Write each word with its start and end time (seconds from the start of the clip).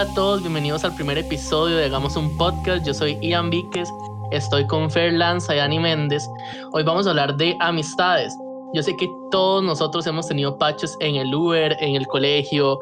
Hola 0.00 0.12
a 0.12 0.14
todos, 0.14 0.40
bienvenidos 0.40 0.82
al 0.84 0.94
primer 0.94 1.18
episodio 1.18 1.76
de 1.76 1.84
Hagamos 1.84 2.16
un 2.16 2.34
Podcast. 2.38 2.86
Yo 2.86 2.94
soy 2.94 3.18
Ian 3.20 3.50
Víquez, 3.50 3.86
estoy 4.30 4.66
con 4.66 4.90
Fer 4.90 5.12
Lanza 5.12 5.54
y 5.54 5.58
Ani 5.58 5.78
Méndez. 5.78 6.26
Hoy 6.72 6.84
vamos 6.84 7.06
a 7.06 7.10
hablar 7.10 7.36
de 7.36 7.54
amistades. 7.60 8.34
Yo 8.72 8.82
sé 8.82 8.96
que 8.96 9.06
todos 9.30 9.62
nosotros 9.62 10.06
hemos 10.06 10.26
tenido 10.26 10.56
pachos 10.56 10.96
en 11.00 11.16
el 11.16 11.34
Uber, 11.34 11.76
en 11.80 11.96
el 11.96 12.06
colegio. 12.06 12.78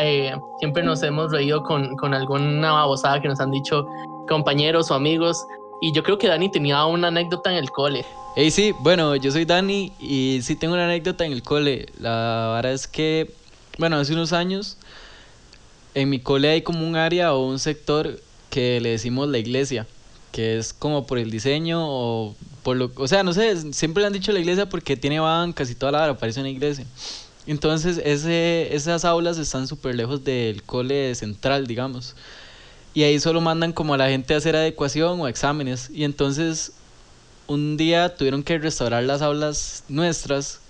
Eh, 0.00 0.34
siempre 0.60 0.82
nos 0.82 1.02
hemos 1.02 1.30
reído 1.30 1.62
con, 1.62 1.94
con 1.96 2.14
alguna 2.14 2.72
babosada 2.72 3.20
que 3.20 3.28
nos 3.28 3.38
han 3.38 3.50
dicho 3.50 3.86
compañeros 4.26 4.90
o 4.90 4.94
amigos. 4.94 5.44
Y 5.82 5.92
yo 5.92 6.02
creo 6.02 6.16
que 6.16 6.28
Dani 6.28 6.50
tenía 6.50 6.86
una 6.86 7.08
anécdota 7.08 7.50
en 7.50 7.58
el 7.58 7.70
cole. 7.70 8.02
Hey, 8.34 8.50
sí, 8.50 8.74
bueno, 8.80 9.14
yo 9.16 9.30
soy 9.30 9.44
Dani 9.44 9.92
y 10.00 10.40
sí 10.40 10.56
tengo 10.56 10.72
una 10.72 10.86
anécdota 10.86 11.26
en 11.26 11.32
el 11.32 11.42
cole. 11.42 11.84
La 12.00 12.52
verdad 12.54 12.72
es 12.72 12.88
que, 12.88 13.30
bueno, 13.76 13.96
hace 13.96 14.14
unos 14.14 14.32
años 14.32 14.78
en 15.94 16.10
mi 16.10 16.20
cole 16.20 16.50
hay 16.50 16.62
como 16.62 16.86
un 16.86 16.96
área 16.96 17.34
o 17.34 17.46
un 17.46 17.58
sector 17.58 18.20
que 18.50 18.80
le 18.80 18.90
decimos 18.90 19.28
la 19.28 19.38
iglesia, 19.38 19.86
que 20.30 20.58
es 20.58 20.72
como 20.72 21.06
por 21.06 21.18
el 21.18 21.30
diseño 21.30 21.80
o 21.82 22.34
por 22.62 22.76
lo, 22.76 22.92
o 22.96 23.08
sea, 23.08 23.22
no 23.22 23.32
sé, 23.32 23.72
siempre 23.72 24.02
le 24.02 24.06
han 24.06 24.12
dicho 24.12 24.32
la 24.32 24.38
iglesia 24.38 24.68
porque 24.68 24.96
tiene 24.96 25.20
bancas 25.20 25.70
y 25.70 25.74
toda 25.74 25.92
la 25.92 26.02
hora 26.02 26.18
parece 26.18 26.40
una 26.40 26.50
iglesia. 26.50 26.86
Entonces, 27.46 28.00
ese, 28.04 28.74
esas 28.74 29.04
aulas 29.04 29.36
están 29.36 29.66
súper 29.66 29.96
lejos 29.96 30.22
del 30.22 30.62
cole 30.62 31.14
central, 31.14 31.66
digamos. 31.66 32.14
Y 32.94 33.02
ahí 33.02 33.18
solo 33.18 33.40
mandan 33.40 33.72
como 33.72 33.94
a 33.94 33.96
la 33.96 34.08
gente 34.08 34.34
a 34.34 34.36
hacer 34.36 34.54
adecuación 34.54 35.20
o 35.20 35.26
exámenes. 35.26 35.90
Y 35.90 36.04
entonces, 36.04 36.72
un 37.48 37.76
día 37.76 38.14
tuvieron 38.14 38.44
que 38.44 38.58
restaurar 38.58 39.02
las 39.02 39.22
aulas 39.22 39.82
nuestras. 39.88 40.60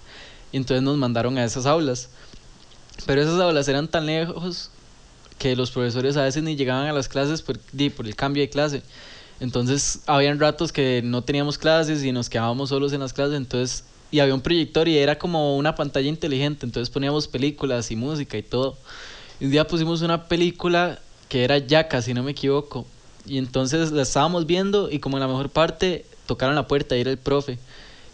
Y 0.51 0.57
entonces 0.57 0.83
nos 0.83 0.97
mandaron 0.97 1.37
a 1.37 1.45
esas 1.45 1.67
aulas. 1.67 2.09
Pero 3.05 3.21
esas 3.21 3.39
aulas 3.39 3.69
eran 3.69 3.89
tan 3.89 4.07
lejos 4.07 4.71
que 5.43 5.57
los 5.57 5.73
profesores 5.73 6.17
a 6.17 6.23
veces 6.23 6.41
ni 6.45 6.55
llegaban 6.55 6.87
a 6.87 6.93
las 6.93 7.09
clases 7.09 7.43
por, 7.43 7.59
por 7.59 8.07
el 8.07 8.15
cambio 8.15 8.45
de 8.45 8.49
clase. 8.49 8.81
Entonces, 9.41 9.99
habían 10.07 10.39
ratos 10.39 10.71
que 10.71 11.03
no 11.03 11.23
teníamos 11.23 11.59
clases 11.59 12.05
y 12.05 12.13
nos 12.13 12.31
quedábamos 12.31 12.69
solos 12.69 12.93
en 12.93 13.01
las 13.01 13.13
clases, 13.13 13.37
entonces, 13.37 13.83
y 14.13 14.21
había 14.21 14.35
un 14.35 14.41
proyector 14.41 14.87
y 14.87 14.99
era 14.99 15.19
como 15.19 15.57
una 15.57 15.75
pantalla 15.75 16.09
inteligente, 16.09 16.65
entonces 16.65 16.91
poníamos 16.91 17.27
películas 17.27 17.91
y 17.91 17.97
música 17.97 18.39
y 18.39 18.45
todo. 18.45 18.79
un 19.41 19.51
día 19.51 19.67
pusimos 19.67 20.01
una 20.03 20.29
película 20.29 21.01
que 21.29 21.43
era 21.43 21.59
Yaka, 21.59 22.03
si 22.03 22.15
no 22.15 22.23
me 22.23 22.31
equivoco, 22.31 22.87
y 23.27 23.39
entonces 23.39 23.91
la 23.91 24.03
estábamos 24.03 24.47
viendo 24.47 24.93
y 24.93 25.01
como 25.01 25.17
en 25.17 25.23
la 25.23 25.27
mejor 25.27 25.51
parte 25.51 26.07
tocaron 26.27 26.55
la 26.55 26.69
puerta 26.69 26.97
y 26.97 27.01
era 27.01 27.11
el 27.11 27.19
profe. 27.19 27.59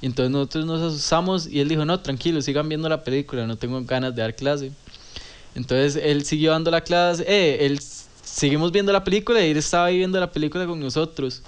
Y 0.01 0.07
entonces 0.07 0.31
nosotros 0.31 0.65
nos 0.65 0.81
asustamos 0.81 1.47
y 1.47 1.61
él 1.61 1.69
dijo, 1.69 1.85
no, 1.85 2.01
tranquilo, 2.01 2.41
sigan 2.41 2.71
viendo 2.71 2.89
la 2.89 3.05
película, 3.05 3.47
no 3.47 3.57
tengo 3.57 3.83
ganas 3.85 4.15
de 4.15 4.23
dar 4.23 4.35
clase. 4.35 4.73
Entonces 5.55 6.01
él 6.03 6.25
siguió 6.25 6.53
dando 6.53 6.71
la 6.71 6.83
clase, 6.83 7.25
eh, 7.27 7.67
él 7.67 7.81
seguimos 8.23 8.73
viendo 8.73 8.93
la 8.93 9.05
película 9.05 9.45
y 9.45 9.51
él 9.51 9.57
estaba 9.57 9.87
ahí 9.87 9.99
viendo 9.99 10.21
la 10.21 10.31
película 10.31 10.67
con 10.67 10.81
nosotros. 10.81 11.43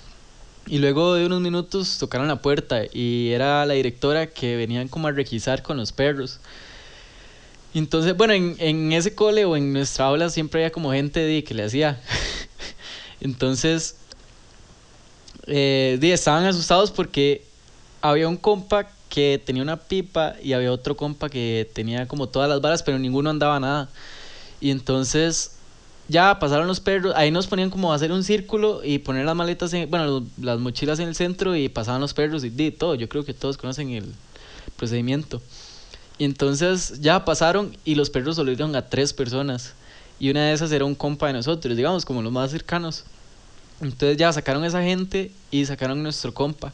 Y 0.67 0.79
luego 0.79 1.15
de 1.15 1.27
unos 1.27 1.41
minutos 1.41 1.99
tocaron 1.99 2.29
la 2.29 2.43
puerta 2.43 2.83
y 2.93 3.31
era 3.31 3.65
la 3.67 3.75
directora 3.75 4.29
que 4.29 4.57
venían 4.57 4.89
como 4.89 5.09
a 5.09 5.13
requisar 5.13 5.63
con 5.63 5.77
los 5.77 5.93
perros. 5.93 6.41
Entonces, 7.73 8.17
bueno, 8.17 8.33
en, 8.33 8.57
en 8.59 8.93
ese 8.93 9.15
cole 9.15 9.45
o 9.45 9.57
en 9.57 9.73
nuestra 9.73 10.07
aula 10.07 10.29
siempre 10.29 10.61
había 10.61 10.73
como 10.73 10.93
gente 10.93 11.21
de, 11.21 11.45
que 11.45 11.55
le 11.55 11.65
hacía. 11.65 12.01
Entonces, 13.21 13.97
eh, 15.47 15.99
estaban 16.03 16.45
asustados 16.45 16.91
porque 16.91 17.45
había 18.01 18.29
un 18.29 18.37
compa 18.37 18.91
que 19.11 19.43
tenía 19.45 19.63
una 19.63 19.77
pipa 19.77 20.37
y 20.43 20.55
había 20.55 20.73
otro 20.73 20.97
compa 20.97 21.29
que 21.29 21.69
tenía 21.75 22.09
como 22.09 22.29
todas 22.29 22.49
las 22.49 22.63
balas, 22.63 22.83
pero 22.83 22.99
ninguno 22.99 23.29
andaba 23.29 23.61
nada. 23.61 23.91
Y 24.61 24.71
entonces 24.71 25.57
ya 26.09 26.39
pasaron 26.39 26.67
los 26.67 26.81
perros, 26.81 27.13
ahí 27.15 27.31
nos 27.31 27.47
ponían 27.47 27.71
como 27.71 27.93
a 27.93 27.97
hacer 27.97 28.11
un 28.13 28.25
círculo 28.25 28.83
y 28.83 28.99
poner 28.99 29.27
las 29.27 29.37
maletas, 29.37 29.73
en, 29.75 29.91
bueno, 29.91 30.25
las 30.41 30.59
mochilas 30.59 30.99
en 30.99 31.09
el 31.09 31.15
centro 31.15 31.55
y 31.55 31.69
pasaban 31.69 32.01
los 32.01 32.15
perros 32.15 32.45
y, 32.45 32.53
y 32.57 32.71
todo. 32.71 32.95
Yo 32.95 33.09
creo 33.09 33.25
que 33.25 33.35
todos 33.35 33.59
conocen 33.59 33.91
el 33.91 34.07
procedimiento. 34.77 35.43
Y 36.19 36.25
entonces 36.25 37.01
ya 37.01 37.25
pasaron 37.25 37.77
y 37.85 37.95
los 37.95 38.11
perros 38.11 38.37
solieron 38.37 38.75
a 38.77 38.89
tres 38.89 39.13
personas. 39.13 39.75
Y 40.19 40.31
una 40.31 40.47
de 40.47 40.53
esas 40.53 40.71
era 40.71 40.85
un 40.85 40.95
compa 40.95 41.29
de 41.29 41.33
nosotros, 41.33 41.77
digamos, 41.77 42.05
como 42.05 42.23
los 42.23 42.33
más 42.33 42.51
cercanos. 42.51 43.05
Entonces 43.81 44.19
ya 44.19 44.33
sacaron 44.33 44.65
esa 44.65 44.83
gente 44.83 45.33
y 45.51 45.65
sacaron 45.65 46.03
nuestro 46.03 46.35
compa. 46.35 46.73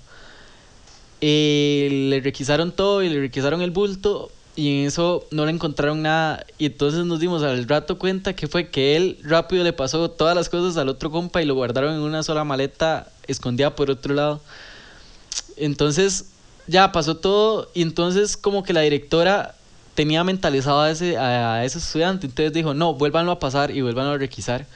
Y 1.21 2.09
le 2.11 2.21
requisaron 2.21 2.73
todo 2.73 3.03
y 3.03 3.09
le 3.09 3.21
requisaron 3.21 3.63
el 3.63 3.71
bulto 3.71 4.31
y 4.57 4.81
en 4.81 4.87
eso 4.87 5.27
no 5.31 5.45
le 5.45 5.53
encontraron 5.53 6.03
nada. 6.03 6.45
Y 6.59 6.67
entonces 6.67 7.05
nos 7.05 7.21
dimos 7.21 7.43
al 7.43 7.69
rato 7.69 7.99
cuenta 7.99 8.35
que 8.35 8.49
fue 8.49 8.69
que 8.71 8.97
él 8.97 9.19
rápido 9.23 9.63
le 9.63 9.73
pasó 9.73 10.11
todas 10.11 10.35
las 10.35 10.49
cosas 10.49 10.77
al 10.79 10.89
otro 10.89 11.11
compa 11.11 11.43
y 11.43 11.45
lo 11.45 11.55
guardaron 11.55 11.95
en 11.95 12.01
una 12.01 12.23
sola 12.23 12.43
maleta 12.43 13.09
escondida 13.27 13.77
por 13.77 13.91
otro 13.91 14.15
lado. 14.15 14.41
Entonces 15.57 16.27
ya 16.67 16.91
pasó 16.91 17.17
todo 17.19 17.71
y 17.75 17.83
entonces 17.83 18.37
como 18.37 18.63
que 18.63 18.73
la 18.73 18.81
directora 18.81 19.55
tenía 19.95 20.25
mentalizado 20.25 20.81
a 20.81 20.91
ese, 20.91 21.19
a 21.19 21.65
ese 21.65 21.79
estudiante. 21.79 22.27
Entonces 22.27 22.53
dijo, 22.53 22.73
no, 22.73 22.95
vuélvanlo 22.95 23.33
a 23.33 23.39
pasar 23.39 23.71
y 23.71 23.83
vuélvanlo 23.83 24.13
a 24.13 24.19
requisar. 24.19 24.67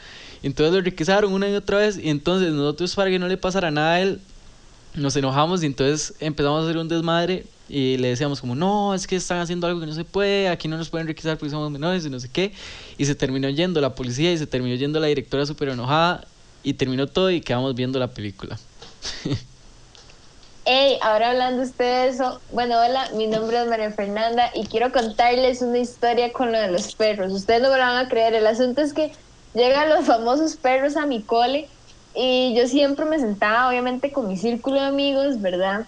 Entonces 0.42 0.74
lo 0.74 0.80
requisaron 0.80 1.32
una 1.32 1.48
y 1.48 1.54
otra 1.54 1.78
vez 1.78 1.98
y 1.98 2.10
entonces 2.10 2.52
nosotros 2.52 2.94
para 2.94 3.10
que 3.10 3.18
no 3.18 3.28
le 3.28 3.36
pasara 3.36 3.70
nada 3.70 3.94
a 3.94 4.00
él, 4.00 4.20
nos 4.94 5.16
enojamos 5.16 5.62
y 5.62 5.66
entonces 5.66 6.14
empezamos 6.20 6.62
a 6.62 6.64
hacer 6.64 6.78
un 6.78 6.88
desmadre 6.88 7.46
y 7.68 7.96
le 7.98 8.08
decíamos 8.08 8.40
como, 8.40 8.54
no, 8.54 8.94
es 8.94 9.06
que 9.06 9.16
están 9.16 9.38
haciendo 9.38 9.66
algo 9.66 9.80
que 9.80 9.86
no 9.86 9.94
se 9.94 10.04
puede, 10.04 10.48
aquí 10.48 10.66
no 10.66 10.76
nos 10.76 10.90
pueden 10.90 11.06
requisar 11.06 11.38
porque 11.38 11.50
somos 11.50 11.70
menores 11.70 12.04
y 12.04 12.10
no 12.10 12.18
sé 12.18 12.28
qué. 12.28 12.52
Y 12.98 13.04
se 13.04 13.14
terminó 13.14 13.48
yendo 13.48 13.80
la 13.80 13.94
policía 13.94 14.32
y 14.32 14.38
se 14.38 14.46
terminó 14.46 14.74
yendo 14.74 14.98
la 14.98 15.06
directora 15.06 15.46
súper 15.46 15.68
enojada 15.68 16.26
y 16.64 16.74
terminó 16.74 17.06
todo 17.06 17.30
y 17.30 17.40
quedamos 17.40 17.74
viendo 17.74 17.98
la 17.98 18.08
película. 18.08 18.58
Hey, 20.66 20.98
ahora 21.00 21.30
hablando 21.30 21.62
usted 21.62 21.84
de 21.84 22.08
eso, 22.10 22.38
bueno, 22.52 22.78
hola, 22.78 23.08
mi 23.14 23.26
nombre 23.26 23.60
es 23.60 23.66
María 23.66 23.90
Fernanda 23.92 24.50
y 24.54 24.66
quiero 24.66 24.92
contarles 24.92 25.62
una 25.62 25.78
historia 25.78 26.32
con 26.32 26.52
lo 26.52 26.60
de 26.60 26.70
los 26.70 26.94
perros. 26.94 27.32
Ustedes 27.32 27.62
no 27.62 27.70
me 27.70 27.78
lo 27.78 27.82
van 27.82 28.04
a 28.04 28.08
creer, 28.10 28.34
el 28.34 28.46
asunto 28.46 28.82
es 28.82 28.92
que 28.92 29.10
llegan 29.54 29.88
los 29.88 30.04
famosos 30.04 30.56
perros 30.56 30.96
a 30.96 31.06
mi 31.06 31.22
cole 31.22 31.66
y 32.14 32.54
yo 32.56 32.66
siempre 32.66 33.04
me 33.06 33.18
sentaba, 33.18 33.68
obviamente, 33.68 34.12
con 34.12 34.26
mi 34.28 34.36
círculo 34.36 34.76
de 34.80 34.86
amigos, 34.88 35.40
¿verdad? 35.40 35.86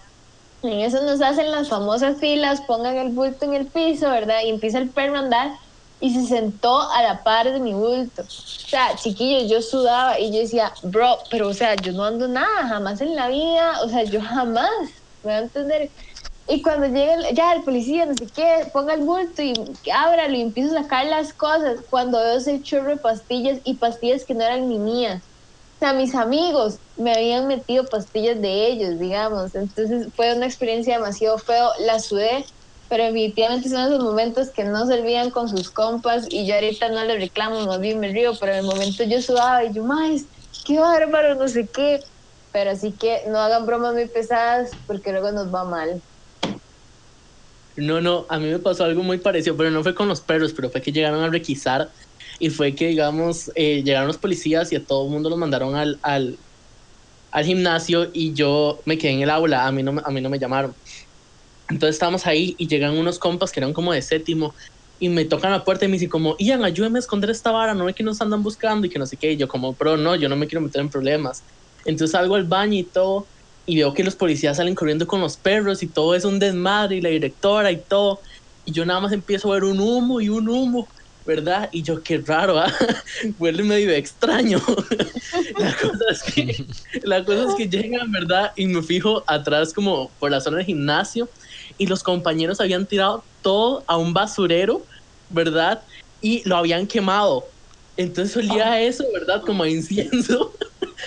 En 0.61 0.79
eso 0.81 1.01
nos 1.03 1.21
hacen 1.21 1.51
las 1.51 1.69
famosas 1.69 2.19
filas, 2.19 2.61
pongan 2.67 2.97
el 2.97 3.11
bulto 3.11 3.45
en 3.45 3.53
el 3.53 3.71
piso, 3.71 4.09
¿verdad? 4.09 4.41
Y 4.45 4.49
empieza 4.49 4.79
el 4.79 4.93
perro 4.93 5.17
a 5.17 5.19
andar 5.19 5.51
y 5.99 6.13
se 6.13 6.25
sentó 6.25 6.81
a 6.91 7.01
la 7.03 7.23
par 7.23 7.51
de 7.51 7.59
mi 7.59 7.73
bulto. 7.73 8.23
O 8.23 8.25
sea, 8.69 8.95
chiquillos, 8.95 9.49
yo 9.51 9.61
sudaba 9.61 10.19
y 10.19 10.31
yo 10.33 10.39
decía, 10.39 10.73
bro, 10.83 11.17
pero 11.29 11.49
o 11.49 11.53
sea, 11.53 11.75
yo 11.81 11.91
no 11.93 12.05
ando 12.05 12.27
nada, 12.27 12.67
jamás 12.67 13.01
en 13.01 13.15
la 13.15 13.27
vida, 13.29 13.81
o 13.83 13.89
sea, 13.89 14.03
yo 14.05 14.21
jamás, 14.21 14.69
me 15.21 15.31
voy 15.31 15.33
a 15.33 15.39
entender. 15.39 15.91
Y 16.47 16.61
cuando 16.61 16.87
llega 16.87 17.31
ya 17.33 17.53
el 17.53 17.63
policía, 17.63 18.05
no 18.05 18.15
sé 18.15 18.31
qué, 18.33 18.69
ponga 18.73 18.93
el 18.95 19.01
bulto 19.01 19.41
y 19.43 19.53
ábralo 19.93 20.35
y 20.35 20.41
empiezo 20.41 20.77
a 20.77 20.83
sacar 20.83 21.05
las 21.07 21.33
cosas, 21.33 21.79
cuando 21.89 22.19
veo 22.19 22.37
ese 22.37 22.61
chorro 22.61 22.89
de 22.91 22.97
pastillas 22.97 23.59
y 23.65 23.77
pastillas 23.79 24.25
que 24.25 24.33
no 24.35 24.43
eran 24.43 24.67
ni 24.69 24.79
mías 24.79 25.23
sea, 25.85 25.93
mis 25.93 26.15
amigos 26.15 26.79
me 26.95 27.13
habían 27.13 27.47
metido 27.47 27.85
pastillas 27.89 28.41
de 28.41 28.67
ellos, 28.67 28.99
digamos. 28.99 29.55
Entonces 29.55 30.07
fue 30.15 30.35
una 30.35 30.45
experiencia 30.45 30.95
demasiado 30.95 31.37
feo. 31.39 31.69
La 31.79 31.99
sudé, 31.99 32.45
pero 32.89 33.05
definitivamente 33.05 33.69
son 33.69 33.81
esos 33.81 34.03
momentos 34.03 34.51
que 34.53 34.65
no 34.65 34.85
se 34.85 34.99
olvidan 34.99 35.31
con 35.31 35.47
sus 35.49 35.71
compas 35.71 36.27
y 36.29 36.47
yo 36.47 36.55
ahorita 36.55 36.89
no 36.89 37.03
le 37.05 37.17
reclamo, 37.19 37.65
más 37.65 37.79
bien 37.79 37.99
me 37.99 38.09
río, 38.11 38.33
pero 38.39 38.53
en 38.53 38.59
el 38.59 38.65
momento 38.65 39.03
yo 39.03 39.21
sudaba 39.21 39.63
y 39.65 39.73
yo, 39.73 39.83
más, 39.83 40.27
qué 40.65 40.79
bárbaro, 40.79 41.35
no 41.35 41.47
sé 41.47 41.69
qué. 41.73 41.99
Pero 42.51 42.71
así 42.71 42.95
que 42.97 43.23
no 43.29 43.39
hagan 43.39 43.65
bromas 43.65 43.93
muy 43.93 44.09
pesadas 44.09 44.77
porque 44.85 45.11
luego 45.11 45.31
nos 45.31 45.53
va 45.53 45.65
mal. 45.65 46.03
No, 47.75 48.01
no, 48.01 48.27
a 48.29 48.37
mí 48.39 48.47
me 48.51 48.59
pasó 48.59 48.83
algo 48.85 49.01
muy 49.03 49.17
parecido, 49.19 49.57
pero 49.57 49.71
no 49.71 49.81
fue 49.81 49.95
con 49.95 50.07
los 50.07 50.21
perros, 50.21 50.53
pero 50.53 50.69
fue 50.69 50.81
que 50.81 50.91
llegaron 50.91 51.23
a 51.23 51.29
requisar 51.29 51.91
y 52.39 52.49
fue 52.49 52.75
que, 52.75 52.87
digamos, 52.87 53.51
eh, 53.55 53.83
llegaron 53.83 54.07
los 54.07 54.17
policías 54.17 54.71
y 54.71 54.75
a 54.75 54.83
todo 54.83 55.05
el 55.05 55.11
mundo 55.11 55.29
los 55.29 55.37
mandaron 55.39 55.75
al, 55.75 55.99
al, 56.01 56.37
al, 57.31 57.45
gimnasio 57.45 58.09
y 58.13 58.33
yo 58.33 58.81
me 58.85 58.97
quedé 58.97 59.13
en 59.13 59.21
el 59.21 59.29
aula, 59.29 59.65
a 59.65 59.71
mí, 59.71 59.83
no, 59.83 60.01
a 60.03 60.11
mí 60.11 60.21
no 60.21 60.29
me 60.29 60.39
llamaron. 60.39 60.73
Entonces 61.69 61.95
estábamos 61.95 62.25
ahí 62.27 62.55
y 62.57 62.67
llegan 62.67 62.97
unos 62.97 63.19
compas 63.19 63.51
que 63.51 63.59
eran 63.59 63.73
como 63.73 63.93
de 63.93 64.01
séptimo 64.01 64.53
y 64.99 65.09
me 65.09 65.25
tocan 65.25 65.51
la 65.51 65.63
puerta 65.63 65.85
y 65.85 65.87
me 65.87 65.93
dicen 65.93 66.09
como, 66.09 66.35
Ian, 66.39 66.63
ayúdame 66.63 66.97
a 66.97 67.01
esconder 67.01 67.29
esta 67.29 67.51
vara, 67.51 67.73
no 67.73 67.89
es 67.89 67.95
que 67.95 68.03
nos 68.03 68.21
andan 68.21 68.43
buscando 68.43 68.87
y 68.87 68.89
que 68.89 68.99
no 68.99 69.05
sé 69.05 69.17
qué. 69.17 69.33
Y 69.33 69.37
yo 69.37 69.47
como, 69.47 69.73
pero 69.73 69.97
no, 69.97 70.15
yo 70.15 70.29
no 70.29 70.35
me 70.35 70.47
quiero 70.47 70.61
meter 70.61 70.81
en 70.81 70.89
problemas. 70.89 71.43
Entonces 71.85 72.11
salgo 72.11 72.35
al 72.35 72.45
baño 72.45 72.79
y 72.79 72.83
todo 72.83 73.27
y 73.65 73.77
veo 73.77 73.93
que 73.93 74.03
los 74.03 74.15
policías 74.15 74.57
salen 74.57 74.75
corriendo 74.75 75.07
con 75.07 75.21
los 75.21 75.37
perros 75.37 75.83
y 75.83 75.87
todo 75.87 76.15
es 76.15 76.25
un 76.25 76.39
desmadre 76.39 76.97
y 76.97 77.01
la 77.01 77.09
directora 77.09 77.71
y 77.71 77.77
todo. 77.77 78.19
Y 78.65 78.71
yo 78.71 78.85
nada 78.85 79.01
más 79.01 79.11
empiezo 79.11 79.51
a 79.51 79.55
ver 79.55 79.63
un 79.65 79.79
humo 79.79 80.21
y 80.21 80.29
un 80.29 80.47
humo. 80.47 80.87
¿Verdad? 81.25 81.69
Y 81.71 81.83
yo, 81.83 82.03
qué 82.03 82.17
raro, 82.17 82.59
¿ah? 82.59 82.71
Huele 83.39 83.63
medio 83.63 83.91
extraño. 83.91 84.59
la, 85.57 85.73
cosa 85.77 87.45
es 87.45 87.55
que, 87.55 87.63
es 87.63 87.69
llegan, 87.69 88.11
¿verdad? 88.11 88.51
Y 88.55 88.67
me 88.67 88.81
fijo 88.81 89.23
atrás 89.27 89.73
como 89.73 90.09
por 90.19 90.31
la 90.31 90.41
zona 90.41 90.57
del 90.57 90.65
gimnasio 90.65 91.29
y 91.77 91.87
los 91.87 92.03
compañeros 92.03 92.59
habían 92.59 92.85
tirado 92.85 93.23
todo 93.41 93.83
a 93.87 93.97
un 93.97 94.13
basurero, 94.13 94.85
¿verdad? 95.29 95.81
Y 96.21 96.47
lo 96.47 96.57
habían 96.57 96.87
quemado. 96.87 97.45
Entonces 97.95 98.35
olía 98.37 98.73
a 98.73 98.81
eso, 98.81 99.05
¿verdad? 99.13 99.41
Como 99.41 99.63
a 99.63 99.69
incienso. 99.69 100.53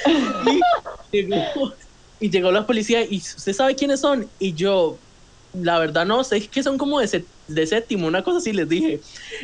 y, 1.12 1.16
llegó, 1.16 1.72
y 2.20 2.30
llegó 2.30 2.52
la 2.52 2.66
policía 2.66 3.04
y 3.04 3.18
usted 3.18 3.52
sabe 3.52 3.74
quiénes 3.74 4.00
son. 4.00 4.28
Y 4.38 4.54
yo, 4.54 4.96
la 5.52 5.78
verdad 5.78 6.06
no 6.06 6.24
sé, 6.24 6.46
que 6.48 6.62
son 6.62 6.78
como 6.78 7.00
de, 7.00 7.24
de 7.48 7.66
séptimo, 7.66 8.06
una 8.06 8.22
cosa 8.22 8.38
así 8.38 8.52
les 8.52 8.68
dije. 8.68 9.00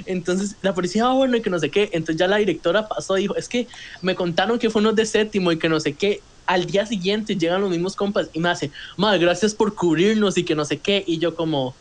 Entonces 0.06 0.56
la 0.62 0.75
policía, 0.75 1.06
ah, 1.06 1.14
bueno, 1.14 1.37
y 1.37 1.43
que 1.43 1.50
no 1.50 1.58
sé 1.58 1.70
qué. 1.70 1.90
Entonces 1.93 2.16
ya 2.16 2.26
la 2.26 2.37
directora 2.37 2.88
pasó 2.88 3.16
y 3.19 3.22
dijo, 3.22 3.37
es 3.37 3.49
que 3.49 3.69
me 4.00 4.14
contaron 4.14 4.58
que 4.58 4.70
fue 4.70 4.81
unos 4.81 4.96
de 4.96 5.06
séptimo 5.06 5.52
y 5.52 5.58
que 5.58 5.69
no 5.69 5.81
sé 5.81 5.94
qué. 5.94 6.20
Al 6.46 6.66
día 6.66 6.87
siguiente 6.87 7.37
llegan 7.37 7.60
los 7.60 7.70
mismos 7.70 7.94
compas 7.94 8.28
y 8.32 8.40
me 8.40 8.49
hace, 8.49 8.70
madre, 8.96 9.20
gracias 9.20 9.54
por 9.54 9.75
cubrirnos 9.75 10.37
y 10.37 10.44
que 10.44 10.54
no 10.54 10.64
sé 10.64 10.78
qué. 10.78 11.04
Y 11.06 11.19
yo 11.19 11.34
como, 11.37 11.75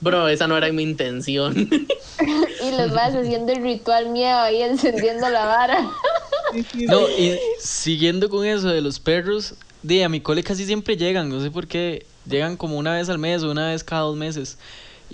bro, 0.00 0.28
esa 0.28 0.46
no 0.46 0.56
era 0.56 0.70
mi 0.72 0.82
intención. 0.82 1.54
y 1.68 2.70
los 2.76 2.92
vas 2.92 3.14
haciendo 3.14 3.52
el 3.52 3.62
ritual 3.62 4.10
miedo 4.10 4.38
ahí 4.38 4.62
encendiendo 4.62 5.28
la 5.28 5.46
vara. 5.46 5.90
No, 6.88 7.08
y 7.08 7.36
siguiendo 7.58 8.28
con 8.28 8.46
eso 8.46 8.68
de 8.68 8.80
los 8.80 9.00
perros, 9.00 9.54
de 9.82 10.04
a 10.04 10.08
mi 10.08 10.20
cole 10.20 10.42
casi 10.44 10.64
siempre 10.64 10.96
llegan, 10.96 11.28
no 11.28 11.40
sé 11.40 11.50
por 11.50 11.66
qué, 11.66 12.06
llegan 12.26 12.56
como 12.56 12.78
una 12.78 12.94
vez 12.94 13.08
al 13.08 13.18
mes 13.18 13.42
o 13.42 13.50
una 13.50 13.70
vez 13.70 13.82
cada 13.82 14.02
dos 14.02 14.16
meses. 14.16 14.56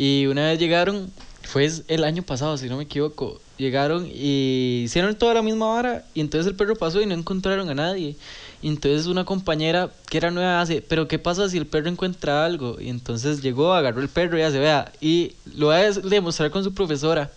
Y 0.02 0.24
una 0.28 0.46
vez 0.46 0.58
llegaron, 0.58 1.12
fue 1.42 1.70
el 1.88 2.04
año 2.04 2.22
pasado, 2.22 2.56
si 2.56 2.70
no 2.70 2.78
me 2.78 2.84
equivoco, 2.84 3.38
llegaron 3.58 4.08
y 4.10 4.84
hicieron 4.84 5.14
toda 5.14 5.34
la 5.34 5.42
misma 5.42 5.66
vara 5.66 6.06
y 6.14 6.22
entonces 6.22 6.50
el 6.50 6.56
perro 6.56 6.74
pasó 6.74 7.02
y 7.02 7.06
no 7.06 7.12
encontraron 7.12 7.68
a 7.68 7.74
nadie. 7.74 8.16
Y 8.62 8.68
entonces 8.68 9.08
una 9.08 9.26
compañera 9.26 9.90
que 10.08 10.16
era 10.16 10.30
nueva 10.30 10.62
hace, 10.62 10.80
pero 10.80 11.06
¿qué 11.06 11.18
pasa 11.18 11.50
si 11.50 11.58
el 11.58 11.66
perro 11.66 11.90
encuentra 11.90 12.46
algo? 12.46 12.80
Y 12.80 12.88
entonces 12.88 13.42
llegó, 13.42 13.74
agarró 13.74 14.00
el 14.00 14.08
perro 14.08 14.38
y 14.38 14.40
ya 14.40 14.50
se 14.50 14.58
vea, 14.58 14.90
y 15.02 15.34
lo 15.54 15.66
va 15.66 15.76
a 15.76 15.90
demostrar 15.90 16.50
con 16.50 16.64
su 16.64 16.72
profesora. 16.72 17.30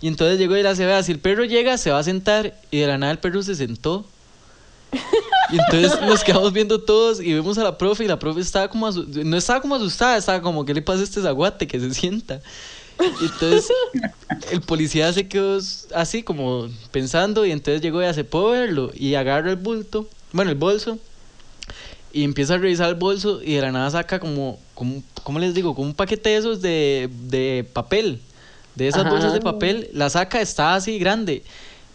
Y 0.00 0.08
entonces 0.08 0.36
llegó 0.36 0.56
y 0.56 0.64
le 0.64 0.70
hace, 0.70 0.84
vea, 0.86 1.00
si 1.04 1.12
el 1.12 1.20
perro 1.20 1.44
llega, 1.44 1.78
se 1.78 1.92
va 1.92 2.00
a 2.00 2.02
sentar. 2.02 2.54
Y 2.72 2.78
de 2.78 2.88
la 2.88 2.98
nada 2.98 3.12
el 3.12 3.20
perro 3.20 3.40
se 3.44 3.54
sentó. 3.54 4.04
Y 5.50 5.58
entonces 5.58 6.00
nos 6.00 6.24
quedamos 6.24 6.52
viendo 6.52 6.80
todos 6.80 7.20
y 7.20 7.32
vemos 7.32 7.58
a 7.58 7.64
la 7.64 7.76
profe 7.76 8.04
y 8.04 8.08
la 8.08 8.18
profe 8.18 8.40
estaba 8.40 8.68
como, 8.68 8.90
no 8.90 9.36
estaba 9.36 9.60
como 9.60 9.74
asustada, 9.74 10.16
estaba 10.16 10.40
como, 10.40 10.64
¿qué 10.64 10.74
le 10.74 10.82
pasa 10.82 11.00
a 11.00 11.04
este 11.04 11.20
zaguate 11.20 11.66
que 11.66 11.78
se 11.78 11.92
sienta? 11.92 12.40
Y 13.20 13.24
entonces 13.24 13.68
el 14.50 14.60
policía 14.62 15.12
se 15.12 15.28
quedó 15.28 15.58
así 15.94 16.22
como 16.22 16.68
pensando 16.92 17.44
y 17.44 17.50
entonces 17.50 17.82
llegó 17.82 18.02
y 18.02 18.06
hace, 18.06 18.24
¿puedo 18.24 18.50
verlo? 18.50 18.90
Y 18.94 19.14
agarra 19.14 19.50
el 19.50 19.56
bulto 19.56 20.08
bueno, 20.34 20.50
el 20.50 20.58
bolso, 20.58 20.98
y 22.12 22.24
empieza 22.24 22.54
a 22.54 22.58
revisar 22.58 22.88
el 22.88 22.96
bolso 22.96 23.40
y 23.40 23.54
de 23.54 23.62
la 23.62 23.70
nada 23.70 23.88
saca 23.90 24.18
como, 24.18 24.58
como 24.74 25.02
¿cómo 25.22 25.38
les 25.38 25.54
digo? 25.54 25.76
Como 25.76 25.86
un 25.86 25.94
paquete 25.94 26.30
de 26.30 26.36
esos 26.36 26.60
de, 26.60 27.08
de 27.28 27.64
papel, 27.72 28.20
de 28.74 28.88
esas 28.88 29.08
bolsas 29.08 29.32
de 29.32 29.40
papel, 29.40 29.88
la 29.92 30.10
saca, 30.10 30.40
está 30.40 30.74
así 30.74 30.98
grande. 30.98 31.44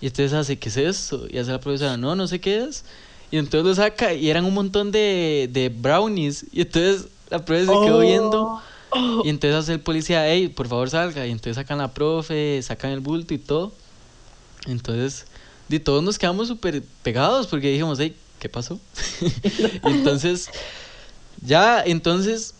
Y 0.01 0.07
entonces 0.07 0.33
hace, 0.33 0.57
¿qué 0.57 0.69
es 0.69 0.77
eso? 0.77 1.27
Y 1.29 1.37
hace 1.37 1.51
la 1.51 1.59
profesora, 1.59 1.97
no, 1.97 2.15
no 2.15 2.27
sé 2.27 2.39
qué 2.39 2.63
es. 2.63 2.85
Y 3.31 3.37
entonces 3.37 3.65
lo 3.65 3.75
saca 3.75 4.13
y 4.13 4.29
eran 4.29 4.45
un 4.45 4.53
montón 4.53 4.91
de, 4.91 5.49
de 5.51 5.69
brownies. 5.69 6.45
Y 6.51 6.61
entonces 6.61 7.07
la 7.29 7.43
profe 7.43 7.65
se 7.65 7.71
quedó 7.71 7.99
viendo. 7.99 8.61
Oh. 8.91 9.21
Y 9.23 9.29
entonces 9.29 9.59
hace 9.59 9.73
el 9.73 9.81
policía, 9.81 10.27
hey, 10.27 10.47
por 10.47 10.67
favor 10.67 10.89
salga. 10.89 11.27
Y 11.27 11.31
entonces 11.31 11.55
sacan 11.55 11.77
la 11.77 11.93
profe, 11.93 12.61
sacan 12.63 12.91
el 12.91 13.01
bulto 13.01 13.33
y 13.33 13.37
todo. 13.37 13.73
Entonces, 14.67 15.25
de 15.67 15.79
todos 15.79 16.03
nos 16.03 16.17
quedamos 16.17 16.47
súper 16.47 16.81
pegados 17.03 17.47
porque 17.47 17.69
dijimos, 17.69 17.99
hey, 17.99 18.15
¿qué 18.39 18.49
pasó? 18.49 18.79
entonces, 19.83 20.49
ya, 21.41 21.83
entonces, 21.85 22.55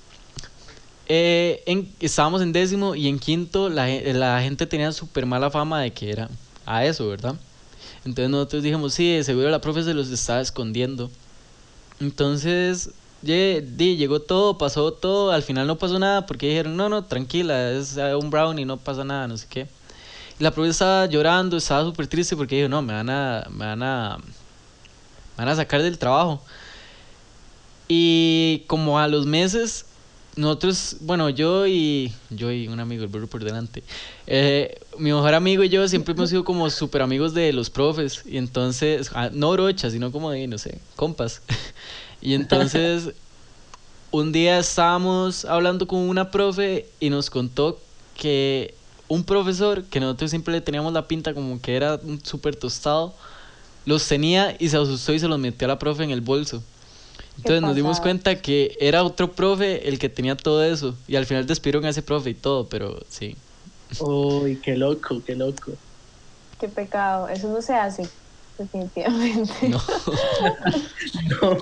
eh, 1.08 1.64
en, 1.66 1.92
estábamos 2.00 2.42
en 2.42 2.52
décimo 2.52 2.96
y 2.96 3.08
en 3.08 3.18
quinto 3.18 3.70
la, 3.70 3.88
la 3.88 4.42
gente 4.42 4.68
tenía 4.68 4.92
súper 4.92 5.26
mala 5.26 5.50
fama 5.50 5.82
de 5.82 5.92
que 5.92 6.12
era 6.12 6.30
a 6.70 6.86
eso, 6.86 7.10
¿verdad? 7.10 7.36
Entonces 8.06 8.30
nosotros 8.30 8.64
dijimos, 8.64 8.94
sí, 8.94 9.22
seguro 9.24 9.50
la 9.50 9.60
profe 9.60 9.84
se 9.84 9.94
los 9.94 10.10
estaba 10.10 10.40
escondiendo. 10.40 11.10
Entonces, 12.00 12.92
llegó 13.24 14.22
todo, 14.22 14.58
pasó 14.58 14.94
todo, 14.94 15.32
al 15.32 15.44
final 15.44 15.68
no 15.68 15.78
pasó 15.78 16.00
nada 16.00 16.26
porque 16.26 16.48
dijeron, 16.48 16.78
no, 16.78 16.88
no, 16.88 17.04
tranquila, 17.04 17.72
es 17.72 17.98
un 17.98 18.30
brownie, 18.30 18.66
no 18.66 18.78
pasa 18.78 19.04
nada, 19.04 19.28
no 19.28 19.36
sé 19.36 19.48
qué. 19.50 19.68
Y 20.40 20.44
la 20.44 20.52
profe 20.52 20.70
estaba 20.70 21.08
llorando, 21.08 21.58
estaba 21.58 21.84
súper 21.84 22.08
triste 22.08 22.38
porque 22.38 22.56
dijo, 22.58 22.70
no, 22.70 22.82
me 22.82 22.94
van 22.94 23.10
a, 23.10 23.46
me 23.50 23.66
van 23.66 23.84
a 23.84 24.18
van 25.36 25.50
a 25.50 25.56
sacar 25.56 25.82
del 25.82 25.98
trabajo. 25.98 26.42
Y 27.88 28.64
como 28.68 29.00
a 29.00 29.08
los 29.08 29.26
meses, 29.26 29.86
nosotros, 30.36 30.98
bueno, 31.02 31.30
yo 31.30 31.68
y 31.68 32.14
yo 32.30 32.52
y 32.52 32.68
un 32.68 32.80
amigo, 32.80 33.04
el 33.04 33.10
burro 33.10 33.28
por 33.28 33.44
delante, 33.44 33.84
eh, 34.28 34.80
mi 34.98 35.12
mejor 35.12 35.34
amigo 35.34 35.64
y 35.64 35.70
yo 35.70 35.88
siempre 35.88 36.14
hemos 36.14 36.30
sido 36.30 36.44
como 36.44 36.70
súper 36.70 37.02
amigos 37.02 37.34
de 37.34 37.52
los 37.54 37.70
profes. 37.70 38.24
Y 38.26 38.38
entonces, 38.38 39.12
ah, 39.14 39.30
no 39.34 39.52
brocha, 39.52 39.90
sino 39.90 40.12
como 40.12 40.32
de, 40.32 40.48
no 40.48 40.58
sé, 40.58 40.80
compas. 40.96 41.42
y 42.22 42.34
entonces, 42.34 43.12
un 44.12 44.32
día 44.32 44.60
estábamos 44.60 45.46
hablando 45.46 45.88
con 45.88 46.00
una 46.00 46.32
profe 46.32 46.88
y 47.00 47.10
nos 47.10 47.30
contó 47.30 47.80
que 48.16 48.74
un 49.08 49.24
profesor, 49.24 49.84
que 49.86 50.00
nosotros 50.00 50.30
siempre 50.30 50.54
le 50.54 50.62
teníamos 50.62 50.94
la 50.94 51.08
pinta 51.08 51.34
como 51.34 51.60
que 51.60 51.76
era 51.76 52.00
un 52.04 52.24
súper 52.24 52.56
tostado, 52.56 53.14
los 53.86 54.08
tenía 54.08 54.56
y 54.60 54.70
se 54.70 54.78
asustó 54.78 55.14
y 55.14 55.20
se 55.20 55.28
los 55.28 55.40
metió 55.40 55.66
a 55.66 55.70
la 55.70 55.80
profe 55.80 56.04
en 56.04 56.12
el 56.12 56.22
bolso. 56.22 56.64
Entonces 57.38 57.62
nos 57.62 57.76
dimos 57.76 58.00
cuenta 58.02 58.36
que 58.36 58.76
era 58.80 59.04
otro 59.04 59.32
profe 59.32 59.88
el 59.88 59.98
que 59.98 60.10
tenía 60.10 60.36
todo 60.36 60.64
eso. 60.64 60.96
Y 61.08 61.16
al 61.16 61.26
final 61.26 61.46
despidieron 61.46 61.86
a 61.86 61.90
ese 61.90 62.02
profe 62.02 62.32
y 62.32 62.34
todo, 62.34 62.68
pero 62.68 63.00
sí. 63.10 63.36
Uy, 64.00 64.58
qué 64.58 64.76
loco, 64.76 65.22
qué 65.26 65.36
loco. 65.36 65.72
Qué 66.60 66.68
pecado. 66.68 67.28
Eso 67.30 67.48
no 67.50 67.62
se 67.62 67.74
hace, 67.74 68.08
definitivamente. 68.58 69.70
No. 69.70 69.80
no. 71.42 71.58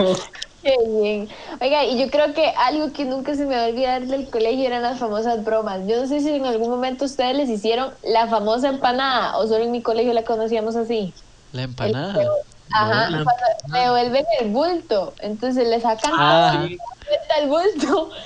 Qué 0.61 0.75
bien. 1.01 1.29
Oiga, 1.61 1.85
y 1.85 1.99
yo 1.99 2.09
creo 2.09 2.33
que 2.33 2.47
algo 2.57 2.91
que 2.91 3.05
nunca 3.05 3.35
se 3.35 3.45
me 3.45 3.55
va 3.55 3.65
a 3.65 3.67
olvidar 3.67 4.05
del 4.05 4.29
colegio 4.29 4.65
eran 4.65 4.81
las 4.81 4.99
famosas 4.99 5.43
bromas. 5.45 5.81
Yo 5.87 6.01
no 6.01 6.07
sé 6.07 6.19
si 6.19 6.29
en 6.29 6.45
algún 6.45 6.69
momento 6.69 7.05
ustedes 7.05 7.37
les 7.37 7.49
hicieron 7.49 7.93
la 8.03 8.27
famosa 8.27 8.69
empanada 8.69 9.37
o 9.37 9.47
solo 9.47 9.63
en 9.63 9.71
mi 9.71 9.81
colegio 9.81 10.13
la 10.13 10.23
conocíamos 10.23 10.75
así. 10.75 11.13
La 11.51 11.63
empanada. 11.63 12.19
Ajá, 12.71 13.07
cuando 13.09 13.33
me 13.69 13.79
devuelven 13.79 14.25
el 14.39 14.49
bulto, 14.49 15.13
entonces 15.19 15.67
le 15.67 15.79
sacan 15.79 16.11
ah. 16.15 16.67
el 17.39 17.47
bulto. 17.47 18.09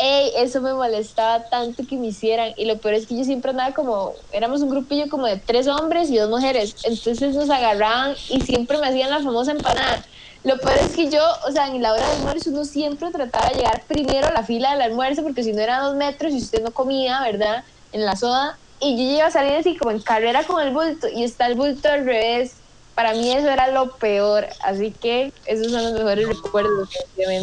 Ey, 0.00 0.30
eso 0.36 0.60
me 0.60 0.72
molestaba 0.74 1.48
tanto 1.48 1.82
que 1.88 1.96
me 1.96 2.08
hicieran. 2.08 2.52
Y 2.56 2.66
lo 2.66 2.78
peor 2.78 2.94
es 2.94 3.06
que 3.06 3.16
yo 3.16 3.24
siempre 3.24 3.50
andaba 3.50 3.72
como, 3.72 4.14
éramos 4.32 4.62
un 4.62 4.70
grupillo 4.70 5.08
como 5.08 5.26
de 5.26 5.38
tres 5.38 5.66
hombres 5.66 6.08
y 6.10 6.16
dos 6.16 6.30
mujeres. 6.30 6.76
Entonces 6.84 7.34
nos 7.34 7.50
agarraban 7.50 8.14
y 8.28 8.40
siempre 8.42 8.78
me 8.78 8.86
hacían 8.86 9.10
la 9.10 9.20
famosa 9.20 9.50
empanada. 9.50 10.04
Lo 10.44 10.56
peor 10.58 10.78
es 10.78 10.94
que 10.94 11.10
yo, 11.10 11.20
o 11.48 11.50
sea, 11.50 11.66
en 11.66 11.82
la 11.82 11.92
hora 11.92 12.06
del 12.06 12.18
almuerzo 12.18 12.50
uno 12.50 12.64
siempre 12.64 13.10
trataba 13.10 13.48
de 13.48 13.56
llegar 13.56 13.82
primero 13.88 14.28
a 14.28 14.32
la 14.32 14.44
fila 14.44 14.70
del 14.70 14.82
almuerzo 14.82 15.24
porque 15.24 15.42
si 15.42 15.52
no 15.52 15.62
era 15.62 15.80
dos 15.80 15.96
metros 15.96 16.32
y 16.32 16.38
usted 16.38 16.62
no 16.62 16.70
comía, 16.70 17.20
¿verdad? 17.22 17.64
En 17.90 18.06
la 18.06 18.14
soda. 18.14 18.56
Y 18.80 18.96
yo 18.96 19.16
iba 19.16 19.26
a 19.26 19.30
salir 19.32 19.54
así 19.54 19.76
como 19.76 19.90
en 19.90 20.00
carrera 20.00 20.44
con 20.44 20.64
el 20.64 20.72
bulto 20.72 21.08
y 21.08 21.24
está 21.24 21.48
el 21.48 21.56
bulto 21.56 21.88
al 21.88 22.04
revés 22.04 22.58
para 22.98 23.14
mí 23.14 23.30
eso 23.30 23.48
era 23.48 23.70
lo 23.70 23.96
peor, 23.98 24.48
así 24.64 24.90
que 24.90 25.32
esos 25.46 25.70
son 25.70 25.84
los 25.84 25.92
mejores 25.92 26.26
recuerdos. 26.26 26.88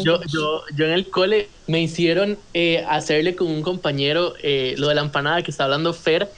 Yo, 0.04 0.20
yo, 0.30 0.60
yo 0.76 0.84
en 0.84 0.90
el 0.90 1.08
cole 1.08 1.48
me 1.66 1.80
hicieron 1.80 2.38
eh, 2.52 2.84
hacerle 2.86 3.34
con 3.34 3.46
un 3.46 3.62
compañero 3.62 4.34
eh, 4.42 4.74
lo 4.76 4.88
de 4.88 4.96
la 4.96 5.00
empanada 5.00 5.40
que 5.40 5.50
está 5.50 5.64
hablando 5.64 5.94
Fer, 5.94 6.30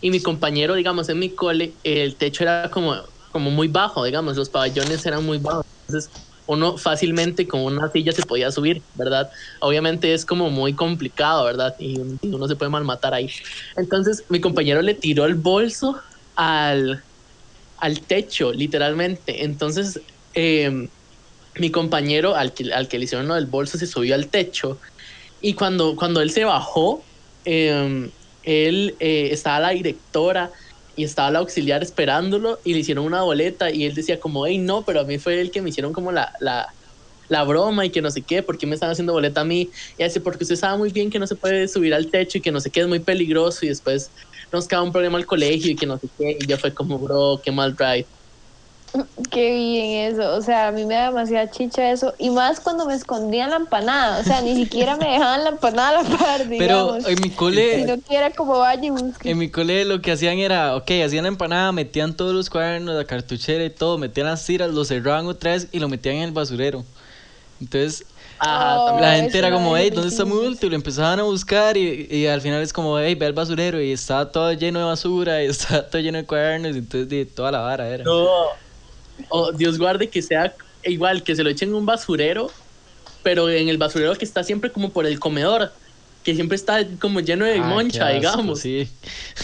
y 0.00 0.12
mi 0.12 0.22
compañero, 0.22 0.76
digamos, 0.76 1.08
en 1.08 1.18
mi 1.18 1.34
cole, 1.34 1.74
el 1.82 2.16
techo 2.16 2.44
era 2.44 2.70
como, 2.70 2.94
como 3.32 3.50
muy 3.50 3.66
bajo, 3.66 4.04
digamos, 4.04 4.36
los 4.36 4.50
pabellones 4.50 5.04
eran 5.04 5.26
muy 5.26 5.38
bajos, 5.38 5.66
entonces 5.88 6.12
uno 6.46 6.76
fácilmente 6.76 7.48
con 7.48 7.62
una 7.62 7.90
silla 7.90 8.12
se 8.12 8.22
podía 8.22 8.52
subir, 8.52 8.84
¿verdad? 8.94 9.28
Obviamente 9.62 10.14
es 10.14 10.24
como 10.24 10.48
muy 10.48 10.76
complicado, 10.76 11.44
¿verdad? 11.44 11.74
Y 11.80 11.98
uno 12.22 12.46
se 12.46 12.54
puede 12.54 12.70
malmatar 12.70 13.14
ahí. 13.14 13.28
Entonces 13.76 14.24
mi 14.28 14.40
compañero 14.40 14.80
le 14.80 14.94
tiró 14.94 15.24
el 15.24 15.34
bolso 15.34 16.00
al, 16.36 17.04
al 17.80 18.00
techo, 18.00 18.52
literalmente. 18.52 19.44
Entonces, 19.44 20.00
em, 20.34 20.88
mi 21.56 21.70
compañero 21.70 22.36
al 22.36 22.52
que, 22.54 22.72
al 22.72 22.88
que 22.88 22.98
le 22.98 23.04
hicieron 23.04 23.26
lo 23.26 23.34
del 23.34 23.46
bolso 23.46 23.76
se 23.76 23.86
subió 23.86 24.14
al 24.14 24.28
techo 24.28 24.78
y 25.40 25.54
cuando, 25.54 25.96
cuando 25.96 26.20
él 26.20 26.30
se 26.30 26.44
bajó, 26.44 27.02
em, 27.44 28.10
él 28.44 28.94
eh, 29.00 29.28
estaba 29.32 29.60
la 29.60 29.70
directora 29.70 30.50
y 30.96 31.04
estaba 31.04 31.30
la 31.30 31.38
auxiliar 31.40 31.82
esperándolo 31.82 32.60
y 32.64 32.74
le 32.74 32.80
hicieron 32.80 33.04
una 33.04 33.22
boleta 33.22 33.70
y 33.70 33.84
él 33.84 33.94
decía 33.94 34.20
como, 34.20 34.46
hey, 34.46 34.58
no, 34.58 34.84
pero 34.84 35.00
a 35.00 35.04
mí 35.04 35.18
fue 35.18 35.40
el 35.40 35.50
que 35.50 35.62
me 35.62 35.70
hicieron 35.70 35.92
como 35.92 36.12
la, 36.12 36.32
la, 36.40 36.74
la 37.28 37.44
broma 37.44 37.86
y 37.86 37.90
que 37.90 38.02
no 38.02 38.10
sé 38.10 38.22
qué, 38.22 38.42
¿por 38.42 38.58
qué 38.58 38.66
me 38.66 38.74
están 38.74 38.90
haciendo 38.90 39.12
boleta 39.12 39.40
a 39.40 39.44
mí? 39.44 39.70
Y 39.96 40.04
dice, 40.04 40.20
porque 40.20 40.44
usted 40.44 40.56
sabe 40.56 40.76
muy 40.78 40.90
bien 40.90 41.10
que 41.10 41.18
no 41.18 41.26
se 41.26 41.36
puede 41.36 41.68
subir 41.68 41.94
al 41.94 42.10
techo 42.10 42.38
y 42.38 42.40
que 42.42 42.52
no 42.52 42.60
sé 42.60 42.70
qué, 42.70 42.80
es 42.80 42.88
muy 42.88 43.00
peligroso 43.00 43.64
y 43.64 43.68
después 43.68 44.10
nos 44.52 44.68
queda 44.68 44.82
un 44.82 44.92
problema 44.92 45.18
al 45.18 45.26
colegio 45.26 45.72
y 45.72 45.78
que 45.78 45.86
no 45.86 45.98
sé 45.98 46.08
qué, 46.18 46.38
y 46.40 46.46
ya 46.46 46.58
fue 46.58 46.74
como, 46.74 46.98
bro, 46.98 47.40
qué 47.44 47.52
mal 47.52 47.74
drive. 47.76 48.08
Qué 49.30 49.52
bien 49.54 50.12
eso, 50.12 50.34
o 50.36 50.40
sea, 50.42 50.68
a 50.68 50.72
mí 50.72 50.84
me 50.84 50.94
da 50.94 51.06
demasiada 51.06 51.50
chicha 51.50 51.90
eso, 51.92 52.14
y 52.18 52.30
más 52.30 52.60
cuando 52.60 52.86
me 52.86 52.94
escondían 52.94 53.50
la 53.50 53.56
empanada, 53.56 54.18
o 54.20 54.24
sea, 54.24 54.40
ni 54.42 54.56
siquiera 54.56 54.96
me 54.96 55.06
dejaban 55.10 55.44
la 55.44 55.50
empanada 55.50 56.00
a 56.00 56.02
la 56.02 56.18
par, 56.18 56.48
Pero 56.56 56.88
digamos. 56.88 57.04
en 57.04 57.20
mi 57.20 57.34
cole, 57.34 57.60
Si 57.70 57.84
no 57.84 58.00
quiera 58.02 58.34
como 58.34 58.58
vaya 58.58 58.84
y 58.86 58.90
busque. 58.90 59.30
en 59.30 59.38
mi 59.38 59.50
cole 59.50 59.84
lo 59.84 60.00
que 60.02 60.12
hacían 60.12 60.38
era, 60.38 60.76
ok, 60.76 60.90
hacían 61.04 61.24
la 61.24 61.28
empanada, 61.28 61.72
metían 61.72 62.16
todos 62.16 62.34
los 62.34 62.48
cuadernos, 62.50 62.94
la 62.96 63.06
cartuchera 63.06 63.64
y 63.64 63.70
todo, 63.74 63.98
metían 63.98 64.26
las 64.26 64.44
tiras, 64.46 64.72
lo 64.72 64.84
cerraban 64.84 65.26
otra 65.26 65.52
vez 65.52 65.68
y 65.72 65.78
lo 65.78 65.88
metían 65.88 66.16
en 66.16 66.22
el 66.24 66.32
basurero. 66.32 66.86
Entonces, 67.60 68.08
Ajá, 68.40 68.76
Oh, 68.78 69.00
la 69.00 69.16
gente 69.16 69.38
era 69.38 69.52
como, 69.52 69.76
hey, 69.76 69.90
¿dónde 69.90 70.08
está? 70.08 70.24
Y 70.66 70.70
lo 70.70 70.74
empezaban 70.76 71.20
a 71.20 71.24
buscar 71.24 71.76
y, 71.76 72.08
y 72.10 72.26
al 72.26 72.40
final 72.40 72.62
es 72.62 72.72
como, 72.72 72.98
hey, 72.98 73.14
ve 73.14 73.26
al 73.26 73.32
basurero 73.34 73.80
y 73.80 73.92
estaba 73.92 74.32
todo 74.32 74.52
lleno 74.52 74.78
de 74.78 74.84
basura 74.86 75.42
y 75.42 75.46
estaba 75.48 75.88
todo 75.88 76.00
lleno 76.00 76.18
de 76.18 76.26
cuadernos 76.26 76.74
y 76.74 76.78
entonces 76.78 77.08
de 77.08 77.26
toda 77.26 77.52
la 77.52 77.60
vara 77.60 77.88
era. 77.88 78.04
No. 78.04 78.28
Oh, 79.30 79.52
Dios 79.52 79.78
guarde 79.78 80.08
que 80.08 80.22
sea 80.22 80.54
igual, 80.84 81.22
que 81.22 81.36
se 81.36 81.44
lo 81.44 81.50
echen 81.50 81.68
en 81.68 81.74
un 81.74 81.86
basurero, 81.86 82.50
pero 83.22 83.50
en 83.50 83.68
el 83.68 83.78
basurero 83.78 84.14
que 84.14 84.24
está 84.24 84.42
siempre 84.42 84.72
como 84.72 84.92
por 84.92 85.06
el 85.06 85.20
comedor, 85.20 85.72
que 86.22 86.34
siempre 86.34 86.56
está 86.56 86.78
como 86.98 87.20
lleno 87.20 87.44
de 87.44 87.58
Ah, 87.58 87.68
moncha, 87.68 88.06
asco, 88.08 88.14
digamos. 88.14 88.60
Sí. 88.60 88.88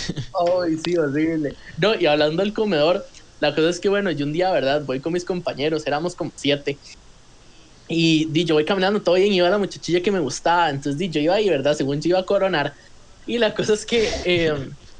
Ay, 0.65 0.77
sí, 0.79 0.97
horrible. 0.97 1.57
No, 1.79 1.95
y 1.95 2.07
hablando 2.07 2.43
del 2.43 2.53
comedor, 2.53 3.07
la 3.41 3.55
cosa 3.55 3.69
es 3.71 3.81
que, 3.81 3.89
bueno, 3.89 4.11
yo 4.11 4.25
un 4.27 4.33
día, 4.33 4.51
¿verdad? 4.51 4.83
Voy 4.85 5.01
con 5.01 5.13
mis 5.13 5.25
compañeros, 5.25 5.87
éramos 5.87 6.15
como 6.15 6.33
siete. 6.37 6.81
Y 7.89 8.31
di, 8.33 8.45
yo 8.45 8.55
voy 8.55 8.65
caminando 8.65 9.03
todo 9.03 9.15
bien, 9.15 9.33
iba 9.33 9.49
la 9.49 9.59
muchachilla 9.59 10.03
que 10.03 10.11
me 10.11 10.21
gustaba. 10.21 10.71
Entonces, 10.71 10.99
di, 10.99 11.11
yo 11.11 11.21
iba 11.21 11.35
ahí, 11.35 11.49
¿verdad? 11.49 11.75
Según 11.75 12.01
yo 12.01 12.09
iba 12.11 12.19
a 12.21 12.27
coronar. 12.27 12.75
Y 13.25 13.39
la 13.39 13.55
cosa 13.55 13.75
es 13.75 13.87
que, 13.87 14.09
eh, 14.25 14.53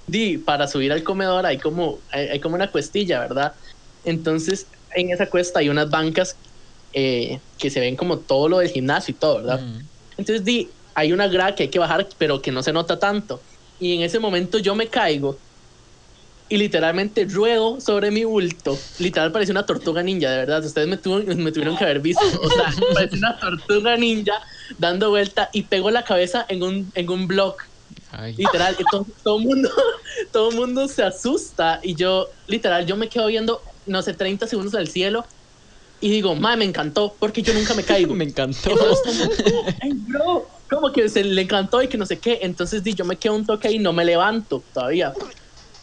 di, 0.07 0.39
para 0.39 0.69
subir 0.69 0.93
al 0.93 1.03
comedor 1.03 1.47
hay 1.47 1.59
como, 1.59 2.05
hay, 2.11 2.29
hay 2.29 2.41
como 2.41 2.55
una 2.55 2.71
cuestilla, 2.71 3.21
¿verdad? 3.21 3.55
Entonces, 4.03 4.71
en 4.95 5.11
esa 5.11 5.29
cuesta 5.29 5.61
hay 5.61 5.69
unas 5.69 5.91
bancas 5.91 6.39
eh, 6.93 7.43
que 7.59 7.71
se 7.71 7.81
ven 7.81 7.97
como 7.97 8.21
todo 8.21 8.49
lo 8.49 8.59
del 8.59 8.71
gimnasio 8.71 9.13
y 9.13 9.19
todo, 9.19 9.37
¿verdad? 9.37 9.61
Ujú. 9.63 9.87
Entonces 10.17 10.45
di, 10.45 10.75
hay 10.95 11.13
una 11.13 11.29
grada 11.29 11.55
que 11.55 11.65
hay 11.65 11.71
que 11.71 11.79
bajar, 11.79 12.09
pero 12.19 12.41
que 12.41 12.53
no 12.53 12.63
se 12.63 12.73
nota 12.73 12.99
tanto. 12.99 13.43
Y 13.79 13.95
en 13.95 14.03
ese 14.03 14.19
momento 14.19 14.59
yo 14.59 14.75
me 14.75 14.89
caigo 14.89 15.43
y 16.49 16.57
literalmente 16.59 17.25
ruedo 17.25 17.81
sobre 17.81 18.11
mi 18.11 18.25
bulto. 18.25 18.79
Literal 18.99 19.33
parece 19.33 19.51
una 19.53 19.67
tortuga 19.67 20.03
ninja, 20.03 20.31
de 20.31 20.37
verdad. 20.39 20.65
Ustedes 20.65 20.87
me, 20.89 20.97
tuvo- 20.97 21.25
me 21.37 21.51
tuvieron 21.53 21.77
que 21.77 21.85
haber 21.85 22.01
visto. 22.01 22.23
O 22.43 22.49
sea, 22.51 22.73
parece 22.95 23.17
una 23.17 23.39
tortuga 23.39 23.97
ninja 23.97 24.35
dando 24.79 25.11
vuelta 25.11 25.49
y 25.53 25.63
pego 25.65 25.91
la 25.91 26.05
cabeza 26.05 26.47
en 26.49 26.63
un, 26.63 26.91
en 26.95 27.11
un 27.11 27.27
block. 27.27 27.63
Ay. 28.11 28.35
Literal, 28.37 28.77
todo, 28.91 29.07
todo 29.25 29.39
mundo, 29.39 29.69
todo 30.33 30.51
mundo 30.53 30.89
se 30.89 31.03
asusta 31.03 31.81
y 31.83 31.95
yo, 31.97 32.29
literal, 32.47 32.87
yo 32.87 32.97
me 32.97 33.09
quedo 33.09 33.27
viendo, 33.27 33.63
no 33.87 34.03
sé, 34.03 34.15
30 34.15 34.47
segundos 34.47 34.75
al 34.75 34.89
cielo 34.89 35.25
y 36.01 36.11
digo, 36.11 36.35
madre, 36.35 36.59
me 36.59 36.65
encantó 36.67 37.17
porque 37.19 37.43
yo 37.43 37.55
nunca 37.55 37.75
me 37.75 37.83
caigo. 37.85 38.15
Me 38.15 38.25
encantó. 38.25 38.71
Entonces, 38.71 39.01
como, 39.45 39.63
ay, 39.83 39.91
bro, 40.07 40.49
como 40.71 40.93
que 40.93 41.09
se 41.09 41.25
le 41.25 41.43
encantó 41.43 41.83
y 41.83 41.89
que 41.89 41.97
no 41.99 42.07
sé 42.07 42.21
qué. 42.21 42.39
Entonces 42.43 42.83
di, 42.83 42.95
yo 42.95 43.05
me 43.05 43.19
quedo 43.19 43.35
un 43.35 43.47
toque 43.47 43.69
ahí 43.69 43.77
y 43.77 43.79
no 43.79 43.93
me 43.93 44.05
levanto 44.05 44.65
todavía. 44.73 45.13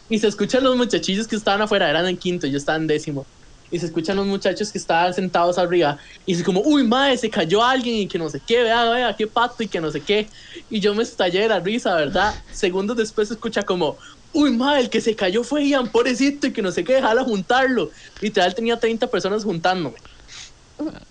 Y 0.08 0.18
se 0.18 0.28
escuchan 0.28 0.62
los 0.62 0.76
muchachillos 0.76 1.26
que 1.26 1.36
estaban 1.36 1.62
afuera, 1.62 1.88
eran 1.88 2.06
en 2.06 2.16
quinto, 2.16 2.46
yo 2.46 2.58
estaba 2.58 2.76
en 2.76 2.86
décimo. 2.86 3.26
Y 3.70 3.78
se 3.78 3.86
escuchan 3.86 4.16
los 4.16 4.26
muchachos 4.26 4.70
que 4.70 4.78
estaban 4.78 5.14
sentados 5.14 5.58
arriba. 5.58 5.98
Y 6.26 6.34
es 6.34 6.42
como, 6.42 6.60
uy, 6.60 6.84
madre, 6.84 7.16
se 7.16 7.30
cayó 7.30 7.64
alguien 7.64 7.96
y 7.96 8.06
que 8.06 8.18
no 8.18 8.28
sé 8.28 8.40
qué, 8.46 8.62
vea, 8.62 8.88
vea, 8.90 9.16
qué 9.16 9.26
pato 9.26 9.62
y 9.62 9.68
que 9.68 9.80
no 9.80 9.90
sé 9.90 10.00
qué. 10.00 10.28
Y 10.70 10.80
yo 10.80 10.94
me 10.94 11.02
estallé 11.02 11.40
de 11.40 11.48
la 11.48 11.60
risa, 11.60 11.94
¿verdad? 11.94 12.34
Segundos 12.52 12.96
después 12.96 13.28
se 13.28 13.34
escucha 13.34 13.62
como, 13.64 13.96
uy, 14.32 14.50
madre, 14.50 14.82
el 14.82 14.90
que 14.90 15.00
se 15.00 15.16
cayó 15.16 15.42
fue 15.42 15.66
Ian, 15.66 15.88
pobrecito, 15.88 16.46
y 16.46 16.52
que 16.52 16.62
no 16.62 16.70
sé 16.70 16.84
qué, 16.84 16.94
déjala 16.94 17.24
juntarlo. 17.24 17.90
Literal 18.20 18.54
tenía 18.54 18.78
30 18.78 19.06
personas 19.06 19.42
juntándome. 19.42 19.96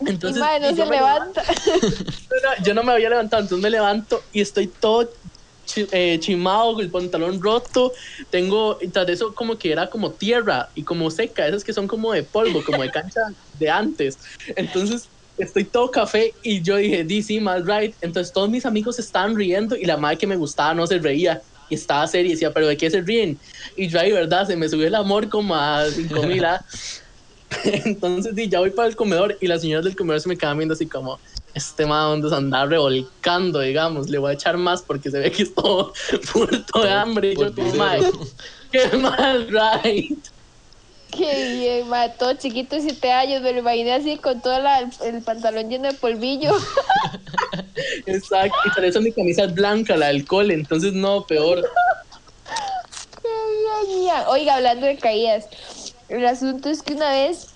Entonces, 0.06 0.38
y 0.38 0.40
madre, 0.40 0.60
no 0.60 0.72
y 0.72 0.76
se 0.76 0.86
levanta. 0.86 1.44
yo 2.64 2.74
no 2.74 2.84
me 2.84 2.92
había 2.92 3.10
levantado, 3.10 3.44
entonces 3.44 3.64
me 3.64 3.70
levanto 3.70 4.22
y 4.34 4.42
estoy 4.42 4.68
todo 4.68 5.10
chi- 5.65 5.88
eh, 5.91 6.20
chimado, 6.20 6.79
el 6.82 6.91
pantalón 6.91 7.41
roto. 7.41 7.91
Tengo, 8.29 8.77
tras 8.91 9.05
de 9.08 9.13
eso, 9.13 9.34
como 9.34 9.58
que 9.58 9.72
era 9.72 9.89
como 9.89 10.15
tierra 10.15 10.70
y 10.75 10.84
como 10.84 11.10
seca, 11.12 11.48
esas 11.48 11.63
que 11.63 11.74
son 11.74 11.88
como 11.88 12.13
de 12.13 12.24
polvo, 12.24 12.63
como 12.63 12.82
de 12.84 12.91
cancha 12.91 13.22
de 13.51 13.70
antes. 13.70 14.17
Entonces, 14.55 15.12
estoy 15.38 15.65
todo 15.65 15.91
café 15.91 16.34
y 16.43 16.62
yo 16.63 16.77
dije, 16.77 17.03
DC, 17.03 17.39
más 17.41 17.63
right. 17.65 17.96
Entonces, 18.01 18.34
todos 18.34 18.50
mis 18.50 18.65
amigos 18.65 19.00
estaban 19.00 19.36
riendo 19.36 19.75
y 19.75 19.86
la 19.86 19.98
madre 19.98 20.17
que 20.17 20.27
me 20.27 20.36
gustaba 20.38 20.74
no 20.74 20.88
se 20.88 21.00
reía. 21.00 21.41
Y 21.70 21.75
estaba 21.75 22.05
seria 22.08 22.27
y 22.29 22.34
decía, 22.34 22.53
¿pero 22.53 22.67
de 22.67 22.77
qué 22.77 22.89
se 22.91 23.01
ríen? 23.01 23.39
Y 23.75 23.88
yo 23.88 24.00
ahí, 24.00 24.12
¿verdad? 24.12 24.46
Se 24.46 24.55
me 24.58 24.67
subió 24.70 24.88
el 24.88 24.96
amor 24.96 25.29
como 25.29 25.55
a 25.55 25.91
5000. 25.91 26.43
¿ah? 26.46 26.63
Entonces, 27.86 28.36
di, 28.36 28.50
ya 28.50 28.60
voy 28.60 28.72
para 28.72 28.88
el 28.88 28.96
comedor 28.96 29.38
y 29.39 29.48
las 29.48 29.62
señoras 29.62 29.86
del 29.86 29.96
comedor 29.96 30.22
se 30.22 30.29
me 30.29 30.38
quedan 30.38 30.58
viendo 30.58 30.74
así 30.74 30.88
como, 30.88 31.22
este 31.53 31.86
man 31.86 32.10
donde 32.22 32.29
se 32.29 32.36
anda 32.36 32.65
revolcando, 32.65 33.60
digamos, 33.60 34.10
le 34.10 34.17
voy 34.17 34.31
a 34.31 34.33
echar 34.33 34.57
más 34.57 34.83
porque 34.83 35.12
se 35.12 35.19
ve 35.19 35.31
que 35.31 35.43
es 35.43 35.53
todo 35.55 35.93
muerto 36.36 36.81
de 36.81 36.89
hambre. 36.91 37.33
Y 37.33 37.36
yo, 37.36 37.53
Por 37.53 37.55
como, 37.55 37.74
"Mae, 37.75 38.01
qué 38.72 38.98
mal, 38.98 39.48
right. 39.50 40.27
Qué 41.15 41.51
bien, 41.53 41.88
madre, 41.89 42.15
todo 42.17 42.33
chiquito, 42.33 42.75
siete 42.79 43.12
años, 43.12 43.41
me 43.43 43.53
lo 43.53 43.60
imaginé 43.60 43.93
así 43.93 44.17
con 44.17 44.41
todo 44.41 44.60
la- 44.60 44.91
el, 45.03 45.24
pantalón 45.24 45.69
lleno 45.69 45.91
de 45.91 45.93
polvillo. 45.93 46.51
Exacto, 48.07 48.57
y 48.65 48.69
por 48.72 48.83
eso 48.86 49.00
mi 49.00 49.13
camisa 49.13 49.43
es 49.43 49.53
blanca, 49.53 49.95
la 49.95 50.07
del 50.07 50.25
cole, 50.25 50.55
entonces 50.55 50.93
no, 50.93 51.25
peor. 51.27 51.62
Qué 53.22 53.29
bien, 53.88 54.05
Ian. 54.05 54.24
Oiga, 54.27 54.55
hablando 54.55 54.88
de 54.88 54.98
caídas, 54.98 55.48
el 56.10 56.25
asunto 56.25 56.69
es 56.69 56.81
que 56.81 56.93
una 56.93 57.12
vez 57.12 57.52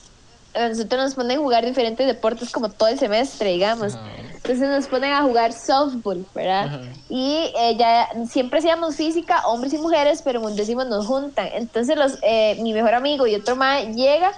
nosotros 0.57 1.03
nos 1.03 1.15
ponen 1.15 1.37
a 1.37 1.41
jugar 1.41 1.65
diferentes 1.65 2.05
deportes 2.05 2.51
como 2.51 2.69
todo 2.69 2.89
el 2.89 2.99
semestre, 2.99 3.51
digamos. 3.51 3.95
Ah. 3.95 4.11
Entonces 4.35 4.69
nos 4.69 4.87
ponen 4.87 5.11
a 5.11 5.23
jugar 5.23 5.51
softball, 5.51 6.25
¿verdad? 6.33 6.65
Ajá. 6.65 6.81
Y 7.09 7.51
eh, 7.57 7.75
ya 7.77 8.07
siempre 8.29 8.59
hacíamos 8.59 8.95
física, 8.95 9.45
hombres 9.47 9.73
y 9.73 9.77
mujeres, 9.77 10.21
pero 10.21 10.39
en 10.39 10.45
undécimo 10.45 10.85
nos 10.85 11.05
juntan. 11.05 11.49
Entonces 11.53 11.97
los, 11.97 12.17
eh, 12.21 12.57
mi 12.61 12.73
mejor 12.73 12.93
amigo 12.93 13.27
y 13.27 13.35
otro 13.35 13.55
más 13.55 13.85
llega 13.87 14.31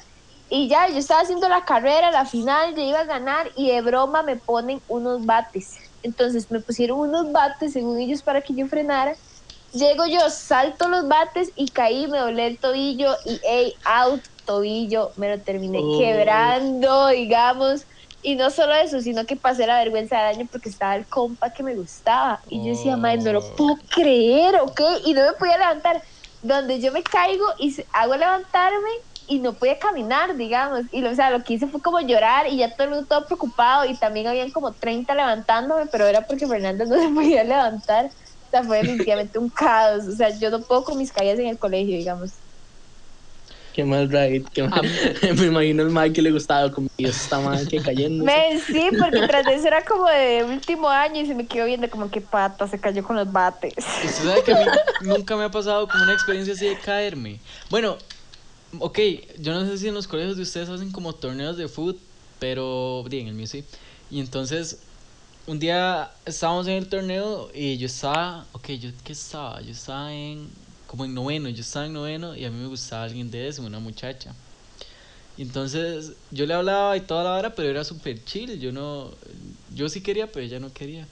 y 0.50 0.68
ya 0.68 0.88
yo 0.90 0.98
estaba 0.98 1.22
haciendo 1.22 1.48
la 1.48 1.64
carrera, 1.64 2.10
la 2.10 2.26
final, 2.26 2.76
yo 2.76 2.82
iba 2.82 3.02
a 3.02 3.06
ganar 3.06 3.52
y 3.56 3.70
de 3.70 3.82
broma 3.82 4.24
me 4.24 4.36
ponen 4.36 4.82
unos 4.88 5.26
bates. 5.26 5.78
Entonces 6.02 6.50
me 6.50 6.60
pusieron 6.60 7.00
unos 7.00 7.32
bates 7.32 7.74
según 7.74 8.00
ellos 8.00 8.24
para 8.24 8.42
que 8.42 8.54
yo 8.56 8.68
frenara. 8.68 9.16
Llego 9.74 10.08
yo, 10.08 10.28
salto 10.32 10.88
los 10.88 11.08
bates 11.08 11.52
y 11.56 11.68
caí, 11.68 12.08
me 12.08 12.18
doblé 12.18 12.48
el 12.48 12.58
tobillo 12.58 13.16
y 13.26 13.40
ey, 13.48 13.76
out, 13.86 14.22
tobillo, 14.50 15.12
me 15.16 15.30
lo 15.30 15.42
terminé 15.44 15.80
Oh. 15.80 16.00
quebrando, 16.00 17.08
digamos. 17.10 17.86
Y 18.22 18.36
no 18.36 18.50
solo 18.50 18.74
eso, 18.74 19.00
sino 19.00 19.26
que 19.26 19.36
pasé 19.36 19.66
la 19.68 19.78
vergüenza 19.78 20.18
del 20.18 20.36
año 20.38 20.48
porque 20.52 20.70
estaba 20.70 20.96
el 20.96 21.08
compa 21.08 21.52
que 21.52 21.64
me 21.64 21.76
gustaba. 21.76 22.42
Y 22.50 22.58
yo 22.64 22.72
decía, 22.76 22.98
madre, 22.98 23.20
no 23.20 23.34
lo 23.34 23.56
puedo 23.56 23.78
creer, 23.94 24.56
¿ok? 24.62 24.82
Y 25.06 25.14
no 25.14 25.22
me 25.24 25.34
podía 25.34 25.58
levantar. 25.58 26.02
Donde 26.42 26.80
yo 26.80 26.92
me 26.92 27.04
caigo 27.04 27.46
y 27.60 27.76
hago 27.94 28.16
levantarme 28.16 28.90
y 29.28 29.40
no 29.40 29.54
podía 29.54 29.78
caminar, 29.78 30.36
digamos. 30.36 30.82
Y 30.92 31.02
lo, 31.02 31.12
o 31.12 31.16
sea, 31.16 31.30
lo 31.30 31.44
que 31.44 31.54
hice 31.54 31.68
fue 31.68 31.82
como 31.82 32.00
llorar 32.02 32.48
y 32.48 32.58
ya 32.58 32.74
todo 32.76 32.86
el 32.86 32.90
mundo 32.96 33.06
todo 33.08 33.26
preocupado. 33.26 33.86
Y 33.86 33.96
también 33.98 34.28
habían 34.28 34.52
como 34.52 34.74
30 34.74 35.14
levantándome, 35.16 35.86
pero 35.92 36.06
era 36.08 36.26
porque 36.26 36.48
Fernanda 36.48 36.86
no 36.86 36.96
se 37.02 37.10
podía 37.10 37.44
levantar. 37.44 38.06
O 38.08 38.50
sea, 38.52 38.64
fue 38.64 38.78
definitivamente 38.82 39.38
un 39.38 39.50
caos. 39.50 40.06
O 40.08 40.12
sea, 40.16 40.30
yo 40.38 40.50
no 40.50 40.62
puedo 40.62 40.84
con 40.84 40.98
mis 40.98 41.12
caídas 41.12 41.40
en 41.40 41.48
el 41.48 41.60
colegio, 41.60 41.96
digamos. 41.96 42.32
Qué 43.80 43.86
mal, 43.86 44.10
right. 44.10 44.46
Qué 44.50 44.64
mal. 44.64 44.82
me 45.38 45.46
imagino 45.46 45.84
el 45.84 45.90
Mike 45.90 46.16
que 46.16 46.22
le 46.22 46.32
gustaba, 46.32 46.70
como 46.70 46.90
Dios 46.98 47.16
está 47.16 47.40
mal 47.40 47.66
que 47.66 47.80
cayendo. 47.82 48.26
Sí, 48.68 48.90
porque 49.00 49.26
tras 49.26 49.46
de 49.46 49.54
eso 49.54 49.68
era 49.68 49.86
como 49.86 50.06
de 50.10 50.44
último 50.44 50.90
año 50.90 51.22
y 51.22 51.26
se 51.26 51.34
me 51.34 51.48
quedó 51.48 51.66
viendo 51.66 51.90
como 51.90 52.12
que 52.12 52.20
pata, 52.20 52.68
se 52.68 52.78
cayó 52.78 53.06
con 53.06 53.16
los 53.16 53.32
bates. 53.32 53.74
Usted 53.78 54.10
sabe 54.10 54.44
que 54.44 54.52
a 54.52 54.58
mí 54.58 54.66
nunca 55.04 55.38
me 55.38 55.46
ha 55.46 55.50
pasado 55.50 55.88
como 55.88 56.04
una 56.04 56.12
experiencia 56.12 56.56
así 56.56 56.66
de 56.66 56.78
caerme. 56.78 57.40
Bueno, 57.70 57.96
ok, 58.80 59.00
yo 59.38 59.54
no 59.54 59.66
sé 59.66 59.78
si 59.78 59.88
en 59.88 59.94
los 59.94 60.10
colegios 60.10 60.36
de 60.36 60.44
ustedes 60.44 60.68
hacen 60.68 60.92
como 60.92 61.16
torneos 61.16 61.56
de 61.56 61.70
fútbol, 61.70 61.98
pero 62.38 63.06
di, 63.08 63.22
en 63.22 63.28
el 63.30 63.34
mío 63.34 63.48
sí. 63.48 63.64
Y 64.12 64.20
entonces, 64.20 64.80
un 65.48 65.58
día 65.58 66.12
estábamos 66.26 66.68
en 66.68 66.74
el 66.74 66.90
torneo 66.90 67.50
y 67.54 67.78
yo 67.78 67.86
estaba, 67.86 68.46
ok, 68.52 68.72
yo 68.72 68.90
qué 69.06 69.14
estaba, 69.14 69.62
yo 69.62 69.72
estaba 69.72 70.14
en, 70.14 70.50
como 70.90 71.06
en 71.06 71.14
noveno, 71.14 71.50
yo 71.50 71.62
estaba 71.62 71.86
en 71.86 71.94
noveno 71.94 72.36
y 72.36 72.46
a 72.46 72.50
mí 72.50 72.60
me 72.60 72.68
gustaba 72.68 73.04
alguien 73.04 73.30
de 73.30 73.48
eso, 73.48 73.62
una 73.62 73.78
muchacha. 73.78 74.34
Entonces 75.38 76.14
yo 76.32 76.48
le 76.48 76.56
hablaba 76.56 76.98
y 76.98 77.02
toda 77.02 77.24
la 77.24 77.36
hora, 77.36 77.54
pero 77.54 77.70
era 77.70 77.84
súper 77.84 78.26
chill, 78.26 78.60
yo 78.60 78.72
no, 78.72 79.12
yo 79.76 79.88
sí 79.88 80.02
quería, 80.02 80.32
pero 80.32 80.44
ella 80.44 80.60
no 80.60 80.74
quería. 80.74 81.08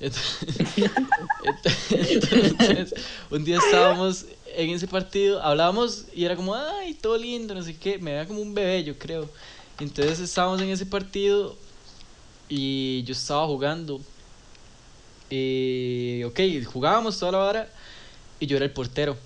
Entonces, 0.00 0.48
entonces, 1.44 2.94
un 3.30 3.44
día 3.44 3.58
estábamos 3.58 4.26
en 4.52 4.70
ese 4.70 4.88
partido, 4.88 5.40
hablábamos 5.40 6.06
y 6.12 6.24
era 6.24 6.34
como, 6.34 6.52
ay, 6.56 6.94
todo 6.94 7.16
lindo, 7.16 7.54
no 7.54 7.62
sé 7.62 7.76
qué, 7.76 7.98
me 7.98 8.10
veía 8.10 8.26
como 8.26 8.40
un 8.40 8.52
bebé, 8.52 8.82
yo 8.82 8.98
creo. 8.98 9.30
Entonces 9.78 10.18
estábamos 10.18 10.60
en 10.60 10.70
ese 10.70 10.86
partido 10.86 11.56
y 12.48 13.04
yo 13.04 13.12
estaba 13.12 13.46
jugando. 13.46 14.00
Y, 15.30 16.24
ok, 16.24 16.40
jugábamos 16.66 17.16
toda 17.16 17.30
la 17.30 17.38
hora 17.38 17.70
y 18.40 18.46
yo 18.46 18.56
era 18.56 18.66
el 18.66 18.72
portero. 18.72 19.16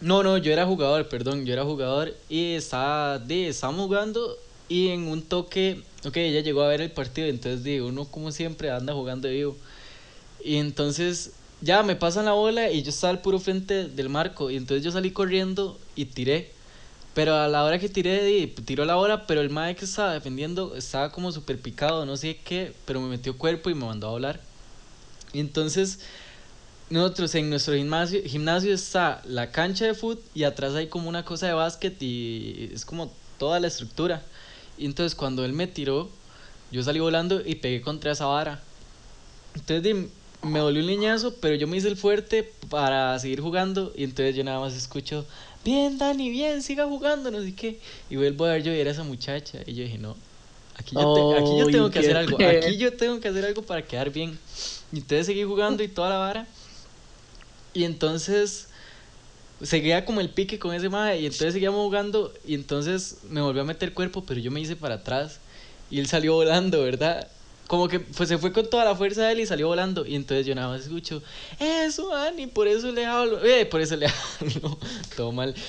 No, 0.00 0.22
no, 0.22 0.36
yo 0.38 0.52
era 0.52 0.66
jugador, 0.66 1.08
perdón, 1.08 1.46
yo 1.46 1.52
era 1.52 1.64
jugador 1.64 2.14
y 2.28 2.54
estaba, 2.54 3.18
de, 3.18 3.48
estábamos 3.48 3.86
jugando 3.86 4.36
y 4.68 4.88
en 4.88 5.08
un 5.08 5.22
toque, 5.22 5.82
ok, 6.04 6.16
ella 6.16 6.40
llegó 6.40 6.62
a 6.62 6.68
ver 6.68 6.80
el 6.80 6.90
partido, 6.90 7.28
entonces 7.28 7.62
digo, 7.64 7.86
uno 7.86 8.04
como 8.04 8.32
siempre 8.32 8.70
anda 8.70 8.92
jugando 8.92 9.28
vivo. 9.28 9.56
Y 10.42 10.56
entonces 10.56 11.32
ya 11.60 11.82
me 11.82 11.96
pasan 11.96 12.26
la 12.26 12.32
bola 12.32 12.70
y 12.70 12.82
yo 12.82 12.90
estaba 12.90 13.12
al 13.12 13.22
puro 13.22 13.38
frente 13.38 13.88
del 13.88 14.08
marco 14.10 14.50
y 14.50 14.56
entonces 14.56 14.84
yo 14.84 14.90
salí 14.90 15.10
corriendo 15.10 15.78
y 15.96 16.06
tiré. 16.06 16.52
Pero 17.14 17.36
a 17.36 17.48
la 17.48 17.64
hora 17.64 17.78
que 17.78 17.88
tiré, 17.88 18.24
di, 18.24 18.48
tiró 18.48 18.84
la 18.84 18.96
bola, 18.96 19.26
pero 19.26 19.40
el 19.40 19.48
mae 19.48 19.76
que 19.76 19.84
estaba 19.84 20.12
defendiendo 20.12 20.74
estaba 20.76 21.12
como 21.12 21.30
súper 21.30 21.60
picado, 21.60 22.04
no 22.04 22.16
sé 22.16 22.38
qué, 22.44 22.74
pero 22.86 23.00
me 23.00 23.08
metió 23.08 23.38
cuerpo 23.38 23.70
y 23.70 23.74
me 23.74 23.86
mandó 23.86 24.08
a 24.08 24.10
volar. 24.10 24.40
Y 25.32 25.40
entonces 25.40 26.00
nosotros 26.90 27.34
en 27.34 27.50
nuestro 27.50 27.74
gimnasio, 27.74 28.20
gimnasio 28.24 28.72
está 28.74 29.22
la 29.24 29.50
cancha 29.50 29.86
de 29.86 29.94
fútbol 29.94 30.22
y 30.34 30.44
atrás 30.44 30.74
hay 30.74 30.86
como 30.88 31.08
una 31.08 31.24
cosa 31.24 31.46
de 31.46 31.52
básquet 31.54 32.00
y 32.02 32.70
es 32.72 32.84
como 32.84 33.12
toda 33.38 33.58
la 33.60 33.66
estructura. 33.68 34.22
Y 34.78 34.84
entonces 34.86 35.14
cuando 35.14 35.44
él 35.44 35.52
me 35.52 35.66
tiró, 35.66 36.10
yo 36.70 36.82
salí 36.82 37.00
volando 37.00 37.40
y 37.44 37.56
pegué 37.56 37.80
contra 37.80 38.12
esa 38.12 38.26
vara. 38.26 38.62
Entonces 39.54 39.94
me 40.42 40.58
dolió 40.58 40.80
un 40.80 40.86
leñazo, 40.86 41.34
pero 41.40 41.54
yo 41.54 41.66
me 41.66 41.76
hice 41.78 41.88
el 41.88 41.96
fuerte 41.96 42.52
para 42.68 43.18
seguir 43.18 43.40
jugando 43.40 43.92
y 43.96 44.04
entonces 44.04 44.36
yo 44.36 44.44
nada 44.44 44.60
más 44.60 44.74
escucho, 44.74 45.24
bien 45.64 45.96
Dani, 45.96 46.28
bien, 46.30 46.62
siga 46.62 46.84
jugando, 46.86 47.30
no 47.30 47.40
sé 47.40 47.54
qué. 47.54 47.80
Y 48.10 48.16
vuelvo 48.16 48.44
a 48.44 48.50
ver 48.52 48.62
yo 48.62 48.72
y 48.74 48.78
era 48.78 48.90
esa 48.90 49.04
muchacha 49.04 49.60
y 49.66 49.74
yo 49.74 49.84
dije, 49.84 49.96
no, 49.98 50.16
aquí 50.76 50.96
yo, 50.96 51.08
te- 51.08 51.20
aquí 51.34 51.56
yo 51.56 51.64
Ay, 51.66 51.72
tengo 51.72 51.90
que 51.90 51.98
hacer 52.00 52.16
algo, 52.16 52.36
aquí 52.60 52.76
yo 52.76 52.92
tengo 52.94 53.20
que 53.20 53.28
hacer 53.28 53.44
algo 53.46 53.62
para 53.62 53.82
quedar 53.86 54.10
bien. 54.10 54.38
Y 54.92 54.98
entonces 54.98 55.26
seguí 55.26 55.44
jugando 55.44 55.82
y 55.82 55.88
toda 55.88 56.10
la 56.10 56.18
vara. 56.18 56.46
Y 57.74 57.84
entonces 57.84 58.68
seguía 59.62 60.04
como 60.04 60.20
el 60.20 60.30
pique 60.30 60.58
con 60.58 60.74
ese 60.74 60.88
mae 60.88 61.20
y 61.20 61.26
entonces 61.26 61.52
seguíamos 61.54 61.80
jugando 61.80 62.32
y 62.44 62.54
entonces 62.54 63.18
me 63.28 63.40
volvió 63.40 63.62
a 63.62 63.64
meter 63.64 63.92
cuerpo, 63.94 64.24
pero 64.24 64.40
yo 64.40 64.50
me 64.50 64.60
hice 64.60 64.76
para 64.76 64.96
atrás 64.96 65.40
y 65.90 65.98
él 66.00 66.06
salió 66.06 66.34
volando, 66.34 66.82
¿verdad? 66.82 67.28
Como 67.66 67.88
que 67.88 68.00
pues, 68.00 68.28
se 68.28 68.36
fue 68.38 68.52
con 68.52 68.68
toda 68.68 68.84
la 68.84 68.94
fuerza 68.94 69.22
de 69.22 69.32
él 69.32 69.40
y 69.40 69.46
salió 69.46 69.68
volando 69.68 70.04
y 70.06 70.14
entonces 70.16 70.46
yo 70.46 70.54
nada 70.54 70.68
más 70.68 70.82
escucho, 70.82 71.22
eso 71.58 72.14
Ani, 72.14 72.46
por 72.46 72.68
eso 72.68 72.92
le 72.92 73.06
hablo, 73.06 73.44
eh, 73.44 73.66
por 73.66 73.80
eso 73.80 73.96
le 73.96 74.06
hablo, 74.40 74.78
todo 75.16 75.32
mal. 75.32 75.54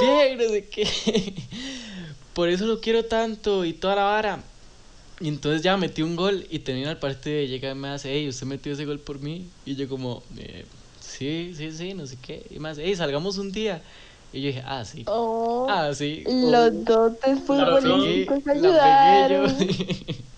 Bien, 0.00 0.38
no 0.38 0.44
sé 0.48 0.68
qué. 0.68 1.34
Por 2.34 2.48
eso 2.48 2.66
lo 2.66 2.80
quiero 2.80 3.04
tanto 3.04 3.64
y 3.64 3.72
toda 3.72 3.94
la 3.94 4.04
vara. 4.04 4.42
Y 5.22 5.28
entonces 5.28 5.62
ya 5.62 5.76
metí 5.76 6.02
un 6.02 6.16
gol 6.16 6.46
y 6.50 6.58
termina 6.60 6.90
el 6.90 6.98
partido 6.98 7.40
y 7.40 7.46
llega 7.46 7.70
y 7.70 7.74
me 7.76 7.88
hace, 7.88 8.12
hey, 8.12 8.28
usted 8.28 8.46
metió 8.46 8.72
ese 8.72 8.84
gol 8.86 8.98
por 9.00 9.20
mí. 9.20 9.46
Y 9.64 9.76
yo 9.76 9.88
como, 9.88 10.22
"Eh, 10.36 10.64
sí, 11.00 11.52
sí, 11.54 11.70
sí, 11.72 11.94
no 11.94 12.06
sé 12.06 12.16
qué. 12.20 12.44
Y 12.50 12.58
más, 12.58 12.78
hey, 12.78 12.94
salgamos 12.96 13.38
un 13.38 13.52
día. 13.52 13.82
Y 14.32 14.40
yo 14.42 14.48
dije, 14.48 14.62
ah, 14.66 14.84
sí. 14.84 15.04
Oh, 15.06 15.66
Ah, 15.68 15.92
sí. 15.94 16.24
los 16.26 16.84
dotes 16.84 17.38
La 17.48 17.80
pegué, 17.80 18.26
futbolísticos 18.26 18.38
ayudaron. 18.48 19.56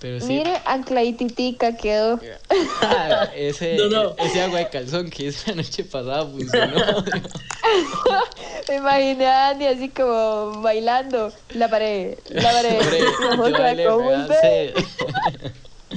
pegué 0.00 0.18
yo. 0.18 0.20
Pero 0.20 0.20
sí. 0.20 0.26
Mire, 0.26 0.60
anclaititica 0.64 1.76
quedó. 1.76 2.20
Ah, 2.82 3.28
ese, 3.34 3.76
No, 3.76 3.88
no. 3.88 4.16
ese 4.18 4.42
agua 4.42 4.60
de 4.60 4.68
calzón 4.68 5.10
que 5.10 5.24
hice 5.24 5.50
la 5.50 5.56
noche 5.56 5.84
pasada 5.84 6.24
funcionó. 6.26 6.76
Me 8.68 8.76
imaginé 8.76 9.26
a 9.26 9.52
Dani 9.52 9.66
así 9.66 9.88
como 9.88 10.60
bailando. 10.62 11.32
La 11.50 11.68
pared, 11.68 12.18
la 12.28 12.50
pared. 12.52 13.04
Hombre, 13.38 13.82
yo 13.82 14.26
sea, 14.28 14.72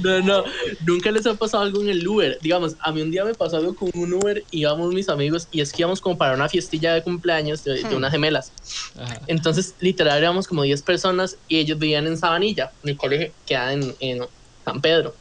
No, 0.02 0.20
no, 0.20 0.44
nunca 0.86 1.10
les 1.10 1.26
ha 1.26 1.34
pasado 1.34 1.62
algo 1.62 1.82
en 1.82 1.88
el 1.88 2.06
Uber. 2.06 2.38
Digamos, 2.40 2.76
a 2.80 2.92
mí 2.92 3.02
un 3.02 3.10
día 3.10 3.24
me 3.24 3.34
pasó 3.34 3.56
algo 3.56 3.74
con 3.74 3.90
un 3.94 4.14
Uber, 4.14 4.44
íbamos 4.50 4.92
mis 4.94 5.08
amigos 5.08 5.48
y 5.50 5.60
es 5.60 5.72
que 5.72 5.82
íbamos 5.82 6.00
como 6.00 6.16
para 6.16 6.34
una 6.34 6.48
fiestilla 6.48 6.94
de 6.94 7.02
cumpleaños 7.02 7.64
de, 7.64 7.74
de 7.74 7.84
Hmm. 7.84 7.96
unas 7.96 8.12
gemelas. 8.12 8.52
Ajá. 8.98 9.20
Entonces, 9.26 9.74
literal, 9.80 10.18
éramos 10.18 10.46
como 10.46 10.62
10 10.62 10.82
personas 10.82 11.36
y 11.48 11.58
ellos 11.58 11.78
vivían 11.78 12.06
en 12.06 12.16
Sabanilla, 12.16 12.72
el 12.84 12.96
colegio 12.96 13.32
queda 13.46 13.72
en, 13.72 13.94
en 14.00 14.24
San 14.64 14.80
Pedro. 14.80 15.14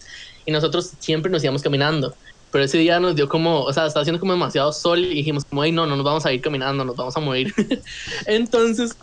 Y 0.46 0.52
nosotros 0.52 0.92
siempre 1.00 1.32
nos 1.32 1.44
íbamos 1.44 1.62
caminando. 1.62 2.16
Pero 2.52 2.64
ese 2.64 2.80
día 2.80 3.00
nos 3.00 3.16
dio 3.16 3.30
como, 3.30 3.62
o 3.62 3.72
sea, 3.74 3.86
estaba 3.86 4.02
haciendo 4.02 4.20
como 4.20 4.34
demasiado 4.34 4.74
sol 4.74 5.00
y 5.00 5.14
dijimos 5.14 5.46
como, 5.46 5.62
ay, 5.62 5.72
no, 5.72 5.86
no 5.86 5.96
nos 5.96 6.04
vamos 6.04 6.26
a 6.26 6.34
ir 6.34 6.42
caminando, 6.42 6.84
nos 6.84 6.96
vamos 6.96 7.16
a 7.16 7.20
morir. 7.20 7.54
Entonces, 8.26 8.96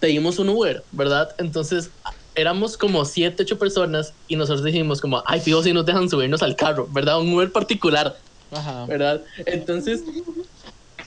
pedimos 0.00 0.38
un 0.38 0.50
Uber, 0.50 0.84
¿verdad? 0.92 1.34
Entonces, 1.38 1.90
éramos 2.34 2.76
como 2.76 3.04
7, 3.04 3.42
8 3.42 3.58
personas 3.58 4.12
y 4.28 4.36
nosotros 4.36 4.64
dijimos 4.64 5.00
como, 5.00 5.22
ay, 5.26 5.40
fijo, 5.40 5.62
si 5.62 5.72
nos 5.72 5.86
dejan 5.86 6.08
subirnos 6.08 6.42
al 6.42 6.56
carro, 6.56 6.88
¿verdad? 6.90 7.20
Un 7.20 7.32
Uber 7.32 7.50
particular. 7.50 8.16
Ajá. 8.52 8.86
¿verdad? 8.86 9.22
Entonces 9.46 10.02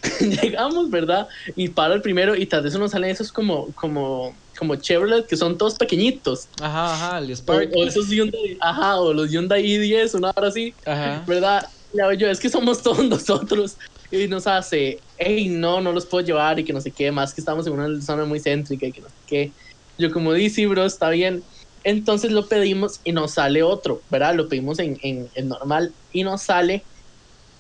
llegamos, 0.20 0.90
¿verdad? 0.90 1.28
Y 1.56 1.70
para 1.70 1.94
el 1.94 2.02
primero 2.02 2.36
y 2.36 2.46
tras 2.46 2.64
de 2.64 2.70
eso 2.70 2.80
nos 2.80 2.92
salen 2.92 3.10
esos 3.10 3.32
como, 3.32 3.68
como, 3.74 4.36
como 4.58 4.76
Chevrolet 4.76 5.26
que 5.26 5.38
son 5.38 5.58
todos 5.58 5.76
pequeñitos. 5.76 6.48
Ajá, 6.62 6.94
ajá, 6.94 7.18
el 7.20 7.32
Spark. 7.36 7.72
o 7.76 7.86
esos 7.86 8.10
Hyundai, 8.10 8.58
ajá, 8.60 9.00
o 9.00 9.14
los 9.14 9.30
Hyundai 9.32 9.64
i10, 9.64 10.16
una 10.16 10.32
hora 10.36 10.48
así, 10.48 10.74
Ajá. 10.86 11.24
¿verdad? 11.28 11.68
Le 11.94 12.18
yo, 12.18 12.30
es 12.30 12.40
que 12.40 12.50
somos 12.50 12.82
todos 12.82 13.04
nosotros. 13.10 13.78
Y 14.10 14.26
nos 14.30 14.48
hace, 14.48 15.02
hey, 15.18 15.50
no, 15.50 15.82
no 15.82 15.92
los 15.92 16.06
puedo 16.06 16.26
llevar 16.26 16.58
y 16.60 16.64
que 16.64 16.72
no 16.72 16.80
sé 16.80 16.92
qué, 16.92 17.12
más 17.12 17.34
que 17.34 17.42
estamos 17.42 17.68
en 17.68 17.74
una 17.74 18.02
zona 18.02 18.24
muy 18.24 18.40
céntrica 18.40 18.86
y 18.88 18.92
que 18.94 19.02
no 19.02 19.10
sé 19.10 19.16
qué. 19.28 19.52
Yo 19.98 20.12
como 20.12 20.34
dice, 20.34 20.68
bro, 20.68 20.86
está 20.86 21.10
bien. 21.10 21.48
Entonces 21.84 22.32
lo 22.32 22.48
pedimos 22.50 23.02
y 23.04 23.14
nos 23.14 23.36
sale 23.36 23.64
otro, 23.64 24.06
¿verdad? 24.10 24.36
Lo 24.36 24.50
pedimos 24.50 24.80
en, 24.80 24.98
en, 25.02 25.32
en 25.34 25.48
normal 25.48 25.96
y 26.12 26.24
nos 26.24 26.44
sale 26.44 26.88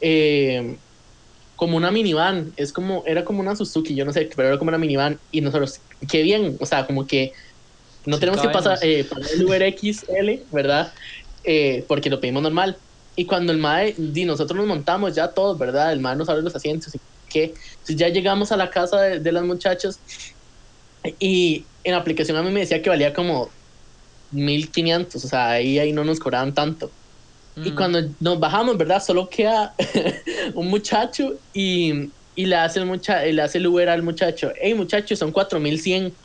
eh, 0.02 0.80
como 1.56 1.78
una 1.78 1.91
minivan. 1.91 2.54
Es 2.58 2.73
como, 2.73 3.04
era 3.08 3.26
como 3.26 3.41
una 3.41 3.56
Suzuki, 3.56 3.95
yo 3.95 4.06
no 4.06 4.13
sé, 4.13 4.30
pero 4.36 4.50
era 4.50 4.60
como 4.60 4.69
una 4.69 4.78
minivan. 4.80 5.21
Y 5.32 5.41
nosotros, 5.41 5.84
qué 6.10 6.23
bien, 6.23 6.58
o 6.60 6.65
sea, 6.65 6.86
como 6.88 7.08
que 7.08 7.34
no 8.06 8.19
tenemos 8.19 8.41
que 8.41 8.50
pasar, 8.50 8.80
eh, 8.82 9.06
pagar 9.06 9.32
el 9.34 9.43
Uber 9.45 9.63
XL, 9.63 10.47
¿verdad? 10.52 10.93
Eh, 11.43 11.86
porque 11.88 12.10
lo 12.10 12.19
pedimos 12.21 12.43
normal. 12.43 12.82
Y 13.15 13.26
cuando 13.26 13.52
el 13.54 13.60
MAE, 13.60 13.95
nosotros 14.26 14.58
nos 14.58 14.67
montamos 14.67 15.15
ya 15.15 15.34
todos, 15.34 15.58
¿verdad? 15.58 15.91
El 15.93 16.02
MAE 16.02 16.17
nos 16.17 16.30
abre 16.30 16.43
los 16.43 16.56
asientos 16.56 16.95
y 16.95 17.00
qué. 17.28 17.45
Entonces 17.45 17.97
ya 17.97 18.10
llegamos 18.10 18.52
a 18.52 18.58
la 18.58 18.69
casa 18.69 19.02
de, 19.02 19.19
de 19.19 19.32
las 19.32 19.43
muchachas 19.43 20.02
y 21.19 21.69
en 21.88 21.93
la 21.93 22.00
aplicación 22.00 22.38
a 22.38 22.43
mí 22.43 22.52
me 22.52 22.62
decía 22.62 22.82
que 22.82 22.89
valía 22.89 23.13
como 23.13 23.58
1500, 24.32 25.23
o 25.26 25.28
sea, 25.28 25.52
ahí, 25.52 25.80
ahí 25.80 25.93
no 25.93 26.04
nos 26.04 26.19
cobraban 26.19 26.54
tanto. 26.54 26.93
Y 27.63 27.71
Mm. 27.71 27.76
cuando 27.76 28.00
nos 28.19 28.39
bajamos, 28.39 28.78
¿verdad? 28.78 29.02
Solo 29.04 29.30
queda 29.30 29.76
un 30.56 30.67
muchacho 30.69 31.39
y, 31.54 32.13
y 32.36 32.45
le, 32.45 32.56
hace 32.56 32.80
el 32.80 32.86
mucha 32.86 33.23
le 33.23 33.41
hace 33.41 33.58
el 33.60 33.67
Uber 33.67 33.89
al 33.89 34.04
muchacho. 34.04 34.52
Hey, 34.62 34.73
muchacho, 34.76 35.15
son 35.15 35.32
4100. 35.32 36.17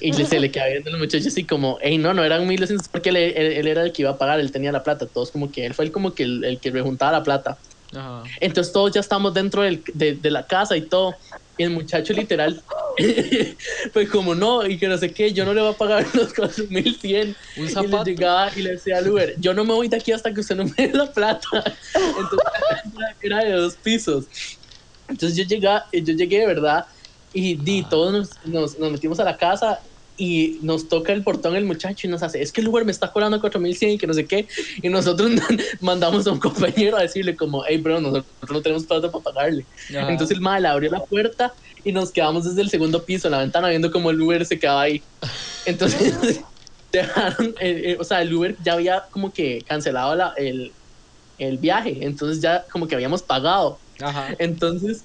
Y 0.00 0.12
se 0.12 0.38
le 0.40 0.50
queda 0.50 0.66
viendo 0.68 0.90
el 0.90 0.98
muchacho 0.98 1.28
así 1.28 1.46
como, 1.46 1.78
hey, 1.80 1.98
no, 1.98 2.12
no 2.14 2.24
eran 2.24 2.46
1200 2.46 2.88
porque 2.88 3.08
él, 3.10 3.16
él- 3.16 3.36
él 3.36 3.66
era 3.68 3.82
el 3.82 3.92
que 3.92 4.02
iba 4.02 4.10
a 4.12 4.18
pagar, 4.18 4.40
él 4.40 4.50
tenía 4.52 4.72
la 4.72 4.82
plata. 4.82 5.08
Todos 5.08 5.30
como 5.32 5.50
que 5.50 5.64
él 5.66 5.74
fue 5.74 5.84
el 5.86 5.92
como 5.92 6.14
que 6.14 6.24
el, 6.24 6.44
el 6.44 6.60
que 6.60 6.70
rejuntaba 6.70 7.12
la 7.12 7.22
plata. 7.22 7.58
Ajá. 7.94 8.22
Entonces 8.40 8.72
todos 8.72 8.92
ya 8.92 9.00
estamos 9.00 9.32
dentro 9.34 9.62
del- 9.62 9.82
de, 9.94 10.14
de 10.16 10.30
la 10.30 10.46
casa 10.46 10.76
y 10.76 10.88
todo. 10.88 11.14
Y 11.56 11.62
el 11.62 11.70
muchacho 11.70 12.12
literal 12.12 12.62
fue 13.92 14.08
como 14.12 14.34
no, 14.34 14.66
y 14.66 14.76
que 14.78 14.88
no 14.88 14.98
sé 14.98 15.12
qué, 15.12 15.32
yo 15.32 15.44
no 15.44 15.54
le 15.54 15.60
voy 15.60 15.72
a 15.72 15.76
pagar 15.76 16.04
los 16.14 16.34
4100. 16.34 17.36
Un 17.56 17.64
Y 17.64 17.66
le 17.66 17.68
zapato. 17.70 18.04
llegaba 18.04 18.50
y 18.56 18.62
le 18.62 18.70
decía 18.72 18.98
al 18.98 19.08
Uber, 19.08 19.34
yo 19.38 19.54
no 19.54 19.64
me 19.64 19.72
voy 19.72 19.88
de 19.88 19.96
aquí 19.96 20.10
hasta 20.12 20.32
que 20.34 20.40
usted 20.40 20.56
no 20.56 20.64
me 20.64 20.72
dé 20.76 20.92
la 20.92 21.12
plata. 21.12 21.46
Entonces 21.94 22.38
era 23.22 23.44
de 23.44 23.52
dos 23.52 23.76
pisos. 23.76 24.26
Entonces 25.08 25.36
yo, 25.36 25.44
llegaba, 25.44 25.86
yo 25.92 26.14
llegué 26.14 26.40
de 26.40 26.46
verdad 26.46 26.86
y 27.32 27.54
di, 27.56 27.82
Ah. 27.84 27.88
todos 27.90 28.12
nos, 28.12 28.30
nos, 28.46 28.78
nos 28.78 28.90
metimos 28.92 29.20
a 29.20 29.24
la 29.24 29.36
casa 29.36 29.80
y 30.16 30.60
nos 30.62 30.88
toca 30.88 31.12
el 31.12 31.24
portón 31.24 31.56
el 31.56 31.64
muchacho 31.64 32.06
y 32.06 32.10
nos 32.10 32.22
hace, 32.22 32.40
es 32.40 32.52
que 32.52 32.60
el 32.60 32.68
Uber 32.68 32.84
me 32.84 32.92
está 32.92 33.10
cobrando 33.10 33.40
4100 33.40 33.90
y 33.90 33.98
que 33.98 34.06
no 34.06 34.14
sé 34.14 34.26
qué. 34.26 34.46
Y 34.82 34.88
nosotros 34.88 35.30
mandamos 35.80 36.26
a 36.26 36.32
un 36.32 36.38
compañero 36.38 36.96
a 36.96 37.02
decirle 37.02 37.34
como, 37.36 37.64
hey 37.66 37.78
bro, 37.78 38.00
nosotros 38.00 38.26
no 38.50 38.62
tenemos 38.62 38.84
plata 38.84 39.10
para 39.10 39.24
pagarle. 39.24 39.66
Ajá. 39.90 40.10
Entonces 40.10 40.36
el 40.36 40.40
mal 40.40 40.64
abrió 40.66 40.90
la 40.90 41.00
puerta 41.04 41.52
y 41.82 41.92
nos 41.92 42.12
quedamos 42.12 42.44
desde 42.44 42.62
el 42.62 42.70
segundo 42.70 43.04
piso 43.04 43.26
en 43.28 43.32
la 43.32 43.38
ventana 43.38 43.68
viendo 43.68 43.90
como 43.90 44.10
el 44.10 44.20
Uber 44.20 44.44
se 44.46 44.58
quedaba 44.58 44.82
ahí. 44.82 45.02
Entonces 45.66 46.40
dejaron, 46.92 47.48
eh, 47.60 47.82
eh, 47.84 47.96
o 47.98 48.04
sea, 48.04 48.22
el 48.22 48.32
Uber 48.32 48.56
ya 48.64 48.74
había 48.74 49.04
como 49.10 49.32
que 49.32 49.62
cancelado 49.66 50.14
la- 50.14 50.34
el, 50.36 50.72
el 51.38 51.58
viaje, 51.58 51.98
entonces 52.02 52.40
ya 52.40 52.64
como 52.70 52.86
que 52.86 52.94
habíamos 52.94 53.22
pagado. 53.22 53.78
Ajá. 54.00 54.34
Entonces 54.38 55.04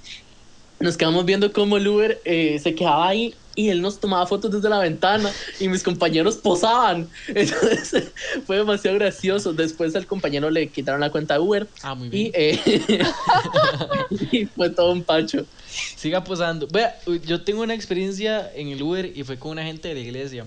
nos 0.80 0.98
quedamos 0.98 1.26
viendo 1.26 1.52
cómo 1.52 1.78
el 1.78 1.88
Uber 1.88 2.22
eh, 2.26 2.60
se 2.62 2.74
quedaba 2.76 3.10
ahí 3.10 3.36
y 3.56 3.70
él 3.70 3.82
nos 3.82 4.00
tomaba 4.00 4.26
fotos 4.26 4.52
desde 4.52 4.70
la 4.70 4.80
ventana 4.80 5.30
y 5.60 5.68
mis 5.68 5.84
compañeros 5.84 6.38
posaban. 6.38 7.10
Entonces 7.28 8.12
fue 8.46 8.58
demasiado 8.58 8.98
gracioso. 8.98 9.52
Después 9.52 9.94
al 9.96 10.06
compañero 10.08 10.50
le 10.50 10.70
quitaron 10.70 11.02
la 11.02 11.10
cuenta 11.12 11.34
de 11.34 11.40
Uber 11.42 11.68
Ah, 11.82 11.94
muy 11.96 12.08
y, 12.08 12.10
bien. 12.10 12.32
eh, 12.34 12.60
y 14.32 14.46
fue 14.46 14.70
todo 14.70 14.92
un 14.94 15.04
pacho. 15.04 15.46
Siga 15.68 16.24
posando. 16.24 16.68
Vea, 16.68 16.98
yo 17.26 17.42
tengo 17.44 17.62
una 17.64 17.74
experiencia 17.74 18.50
en 18.56 18.70
el 18.70 18.82
Uber 18.82 19.12
y 19.14 19.24
fue 19.24 19.38
con 19.38 19.52
una 19.52 19.64
gente 19.64 19.90
de 19.90 19.96
la 19.96 20.00
iglesia. 20.00 20.46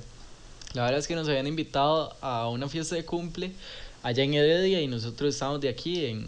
La 0.72 0.84
verdad 0.84 1.00
es 1.00 1.06
que 1.06 1.14
nos 1.14 1.28
habían 1.28 1.46
invitado 1.46 2.16
a 2.22 2.48
una 2.48 2.66
fiesta 2.68 2.94
de 2.94 3.04
cumple 3.04 3.52
allá 4.02 4.24
en 4.24 4.32
Heredia 4.32 4.80
y 4.80 4.86
nosotros 4.86 5.34
estábamos 5.34 5.60
de 5.60 5.68
aquí 5.68 6.06
en 6.06 6.26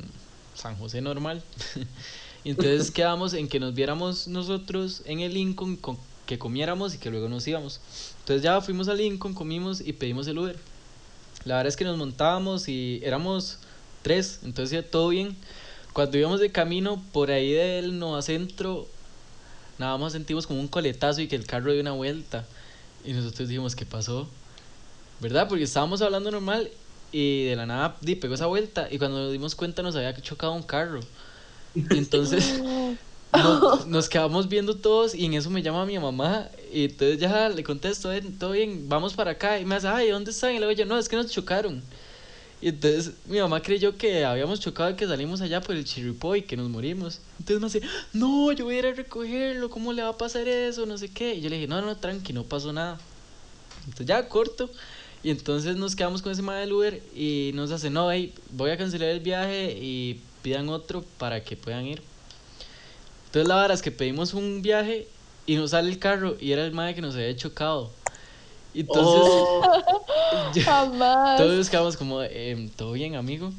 San 0.54 0.76
José 0.76 1.00
normal. 1.00 1.42
y 2.44 2.50
entonces 2.50 2.90
quedamos 2.90 3.32
en 3.32 3.48
que 3.48 3.58
nos 3.58 3.74
viéramos 3.74 4.28
nosotros 4.28 5.02
en 5.06 5.20
el 5.20 5.32
Lincoln, 5.32 5.76
con, 5.76 5.98
que 6.26 6.38
comiéramos 6.38 6.94
y 6.94 6.98
que 6.98 7.10
luego 7.10 7.28
nos 7.28 7.46
íbamos. 7.46 7.80
Entonces 8.20 8.42
ya 8.42 8.60
fuimos 8.60 8.88
al 8.88 8.98
Lincoln, 8.98 9.34
comimos 9.34 9.80
y 9.80 9.94
pedimos 9.94 10.26
el 10.26 10.38
Uber. 10.38 10.58
La 11.44 11.56
verdad 11.56 11.68
es 11.68 11.76
que 11.76 11.84
nos 11.84 11.96
montábamos 11.96 12.68
y 12.68 13.00
éramos 13.02 13.58
tres, 14.02 14.40
entonces 14.44 14.88
todo 14.90 15.08
bien. 15.08 15.36
Cuando 15.94 16.18
íbamos 16.18 16.40
de 16.40 16.50
camino 16.50 17.02
por 17.12 17.30
ahí 17.30 17.52
del 17.52 17.98
Nueva 17.98 18.20
Centro, 18.20 18.86
nada 19.78 19.96
más 19.96 20.12
sentimos 20.12 20.46
como 20.46 20.60
un 20.60 20.68
coletazo 20.68 21.20
y 21.20 21.28
que 21.28 21.36
el 21.36 21.46
carro 21.46 21.72
dio 21.72 21.80
una 21.80 21.92
vuelta. 21.92 22.46
Y 23.04 23.12
nosotros 23.12 23.48
dijimos, 23.48 23.74
¿qué 23.76 23.86
pasó? 23.86 24.28
¿Verdad? 25.20 25.48
Porque 25.48 25.64
estábamos 25.64 26.02
hablando 26.02 26.30
normal 26.30 26.70
y 27.12 27.44
de 27.44 27.56
la 27.56 27.64
nada 27.64 27.96
di, 28.00 28.16
pegó 28.16 28.34
esa 28.34 28.46
vuelta 28.46 28.88
y 28.90 28.98
cuando 28.98 29.18
nos 29.18 29.32
dimos 29.32 29.54
cuenta 29.54 29.82
nos 29.82 29.94
había 29.96 30.14
chocado 30.20 30.52
un 30.52 30.62
carro. 30.62 31.00
Y 31.74 31.98
entonces 31.98 32.62
nos, 33.32 33.86
nos 33.86 34.08
quedamos 34.08 34.48
viendo 34.48 34.76
todos 34.76 35.14
y 35.14 35.24
en 35.26 35.34
eso 35.34 35.50
me 35.50 35.62
llama 35.62 35.86
mi 35.86 35.98
mamá 35.98 36.48
y 36.72 36.84
entonces 36.86 37.18
ya 37.18 37.48
le 37.48 37.64
contesto, 37.64 38.12
"Eh, 38.12 38.22
todo 38.38 38.52
bien, 38.52 38.88
vamos 38.88 39.14
para 39.14 39.32
acá 39.32 39.58
y 39.60 39.64
me 39.64 39.74
hace, 39.76 39.88
ay, 39.88 40.10
¿dónde 40.10 40.30
están? 40.30 40.54
Y 40.54 40.58
luego 40.58 40.72
yo, 40.72 40.86
no, 40.86 40.98
es 40.98 41.08
que 41.08 41.16
nos 41.16 41.30
chocaron. 41.30 41.82
Y 42.60 42.68
entonces 42.68 43.14
mi 43.26 43.38
mamá 43.40 43.60
creyó 43.62 43.96
que 43.98 44.24
habíamos 44.24 44.60
chocado 44.60 44.90
y 44.90 44.96
que 44.96 45.06
salimos 45.06 45.40
allá 45.42 45.60
por 45.60 45.76
el 45.76 45.84
chiripoy, 45.84 46.42
que 46.42 46.56
nos 46.56 46.70
morimos. 46.70 47.20
Entonces 47.38 47.60
me 47.60 47.66
dice, 47.68 47.82
no, 48.14 48.52
yo 48.52 48.64
voy 48.64 48.76
a 48.76 48.78
ir 48.80 48.86
a 48.86 48.92
recogerlo, 48.94 49.70
¿cómo 49.70 49.92
le 49.92 50.02
va 50.02 50.10
a 50.10 50.18
pasar 50.18 50.48
eso? 50.48 50.86
No 50.86 50.96
sé 50.98 51.10
qué. 51.12 51.34
Y 51.34 51.42
yo 51.42 51.50
le 51.50 51.56
dije, 51.56 51.68
no, 51.68 51.82
no, 51.82 51.96
tranqui, 51.96 52.32
no 52.32 52.44
pasó 52.44 52.72
nada. 52.72 52.98
Entonces 53.84 54.06
ya 54.06 54.28
corto. 54.28 54.70
Y 55.22 55.30
entonces 55.30 55.76
nos 55.76 55.96
quedamos 55.96 56.22
con 56.22 56.32
ese 56.32 56.42
madre 56.42 56.62
del 56.62 56.72
Uber 56.72 57.02
y 57.14 57.52
nos 57.54 57.70
hace, 57.70 57.90
no, 57.90 58.10
hey, 58.10 58.32
voy 58.50 58.70
a 58.70 58.76
cancelar 58.78 59.08
el 59.10 59.20
viaje 59.20 59.72
y 59.80 60.20
pidan 60.44 60.68
otro 60.68 61.02
para 61.18 61.42
que 61.42 61.56
puedan 61.56 61.86
ir. 61.86 62.02
Entonces 63.26 63.48
la 63.48 63.56
verdad 63.56 63.72
es 63.74 63.82
que 63.82 63.90
pedimos 63.90 64.34
un 64.34 64.60
viaje 64.60 65.08
y 65.46 65.56
nos 65.56 65.70
sale 65.70 65.90
el 65.90 65.98
carro 65.98 66.36
y 66.38 66.52
era 66.52 66.64
el 66.64 66.72
madre 66.72 66.94
que 66.94 67.00
nos 67.00 67.14
había 67.14 67.34
chocado. 67.34 67.90
Y 68.74 68.80
entonces 68.80 69.22
Oh, 69.24 70.52
ya- 70.52 70.62
Jamás. 70.66 71.38
todos 71.38 71.70
quedamos 71.70 71.96
como, 71.96 72.22
em, 72.22 72.68
¿todo 72.68 72.92
bien, 72.92 73.14
amigo? 73.16 73.52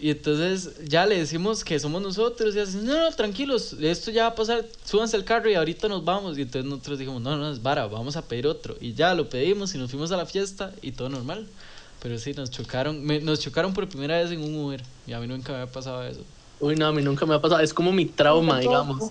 Y 0.00 0.10
entonces 0.10 0.70
ya 0.88 1.06
le 1.06 1.16
decimos 1.18 1.62
que 1.62 1.78
somos 1.78 2.02
nosotros 2.02 2.56
y 2.56 2.58
hacen, 2.58 2.84
no, 2.86 2.98
no, 2.98 3.14
tranquilos, 3.14 3.76
esto 3.80 4.10
ya 4.10 4.22
va 4.24 4.28
a 4.30 4.34
pasar, 4.34 4.64
súbanse 4.84 5.16
al 5.16 5.24
carro 5.24 5.48
y 5.48 5.54
ahorita 5.54 5.86
nos 5.86 6.04
vamos. 6.04 6.38
Y 6.38 6.42
entonces 6.42 6.68
nosotros 6.68 6.98
dijimos, 6.98 7.20
no, 7.22 7.36
no, 7.36 7.52
es 7.52 7.62
vara, 7.62 7.86
vamos 7.86 8.16
a 8.16 8.22
pedir 8.26 8.46
otro. 8.48 8.76
Y 8.80 8.94
ya 8.94 9.14
lo 9.14 9.28
pedimos 9.28 9.72
y 9.74 9.78
nos 9.78 9.90
fuimos 9.90 10.10
a 10.10 10.16
la 10.16 10.26
fiesta 10.26 10.72
y 10.82 10.90
todo 10.92 11.08
normal. 11.08 11.46
Pero 12.02 12.18
sí, 12.18 12.32
nos 12.32 12.50
chocaron, 12.50 13.02
me- 13.04 13.20
nos 13.20 13.40
chocaron 13.40 13.72
por 13.72 13.88
primera 13.88 14.18
vez 14.18 14.30
en 14.32 14.42
un 14.42 14.54
Uber 14.56 14.82
y 15.06 15.12
a 15.12 15.20
mí 15.20 15.26
nunca 15.26 15.52
me 15.52 15.60
había 15.60 15.72
pasado 15.72 16.02
eso. 16.04 16.24
Uy, 16.58 16.74
no, 16.76 16.86
a 16.86 16.92
mí 16.92 17.00
nunca 17.02 17.26
me 17.26 17.34
ha 17.34 17.40
pasado. 17.40 17.60
Es 17.60 17.72
como 17.72 17.92
mi 17.92 18.06
trauma, 18.06 18.58
digamos. 18.58 19.10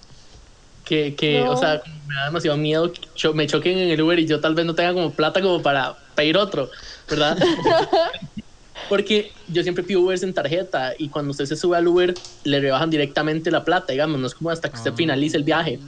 Que, 0.83 1.15
que 1.15 1.39
No. 1.41 1.51
o 1.51 1.57
sea, 1.57 1.79
como 1.79 1.95
me 2.07 2.15
da 2.15 2.25
demasiado 2.25 2.57
miedo 2.57 2.91
que 2.91 3.01
cho- 3.15 3.33
me 3.33 3.47
choquen 3.47 3.77
en 3.77 3.89
el 3.91 4.01
Uber 4.01 4.19
y 4.19 4.25
yo 4.27 4.39
tal 4.41 4.55
vez 4.55 4.65
no 4.65 4.75
tenga 4.75 4.93
como 4.93 5.11
plata 5.13 5.41
como 5.41 5.61
para 5.61 5.95
pedir 6.15 6.37
otro, 6.37 6.69
¿verdad? 7.09 7.37
Porque 8.89 9.31
yo 9.47 9.63
siempre 9.63 9.83
pido 9.83 10.01
Ubers 10.01 10.23
en 10.23 10.33
tarjeta 10.33 10.93
y 10.97 11.09
cuando 11.09 11.31
usted 11.31 11.45
se 11.45 11.55
sube 11.55 11.77
al 11.77 11.87
Uber 11.87 12.13
le 12.43 12.59
rebajan 12.59 12.89
directamente 12.89 13.51
la 13.51 13.63
plata, 13.63 13.93
digamos, 13.93 14.19
no 14.19 14.27
es 14.27 14.33
como 14.33 14.49
hasta 14.49 14.69
que 14.69 14.75
usted 14.77 14.91
Ah. 14.91 14.97
finalice 14.97 15.37
el 15.37 15.43
viaje. 15.43 15.79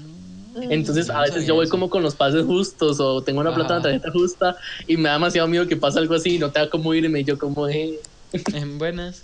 Entonces 0.56 1.10
a 1.10 1.22
veces 1.22 1.46
yo 1.48 1.56
voy 1.56 1.68
como 1.70 1.90
con 1.90 2.04
los 2.04 2.16
pases 2.16 2.46
justos 2.46 3.00
o 3.00 3.24
tengo 3.24 3.42
una 3.42 3.54
plata 3.54 3.76
en 3.76 3.82
la 3.84 3.90
Ajá. 3.90 4.00
tarjeta 4.00 4.12
justa 4.12 4.56
y 4.88 4.98
me 4.98 5.10
da 5.10 5.14
demasiado 5.14 5.48
miedo 5.48 5.68
que 5.68 5.76
pase 5.78 6.00
algo 6.00 6.16
así 6.16 6.36
y 6.36 6.40
no 6.40 6.52
tenga 6.52 6.70
cómo 6.70 6.94
irme 6.94 7.22
y 7.22 7.24
yo 7.24 7.38
como 7.38 7.68
eh, 7.68 8.00
En 8.54 8.78
buenas. 8.80 9.24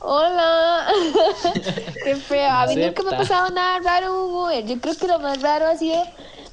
Hola. 0.00 0.88
Qué 2.04 2.16
feo. 2.16 2.50
A 2.50 2.66
mí 2.66 2.76
nunca 2.76 3.02
me 3.02 3.14
ha 3.14 3.18
pasado 3.18 3.50
nada 3.50 3.78
raro 3.80 4.06
en 4.06 4.12
un 4.12 4.34
Uber. 4.34 4.66
Yo 4.66 4.80
creo 4.80 4.96
que 4.96 5.06
lo 5.06 5.18
más 5.20 5.40
raro 5.42 5.66
ha 5.66 5.76
sido. 5.76 6.02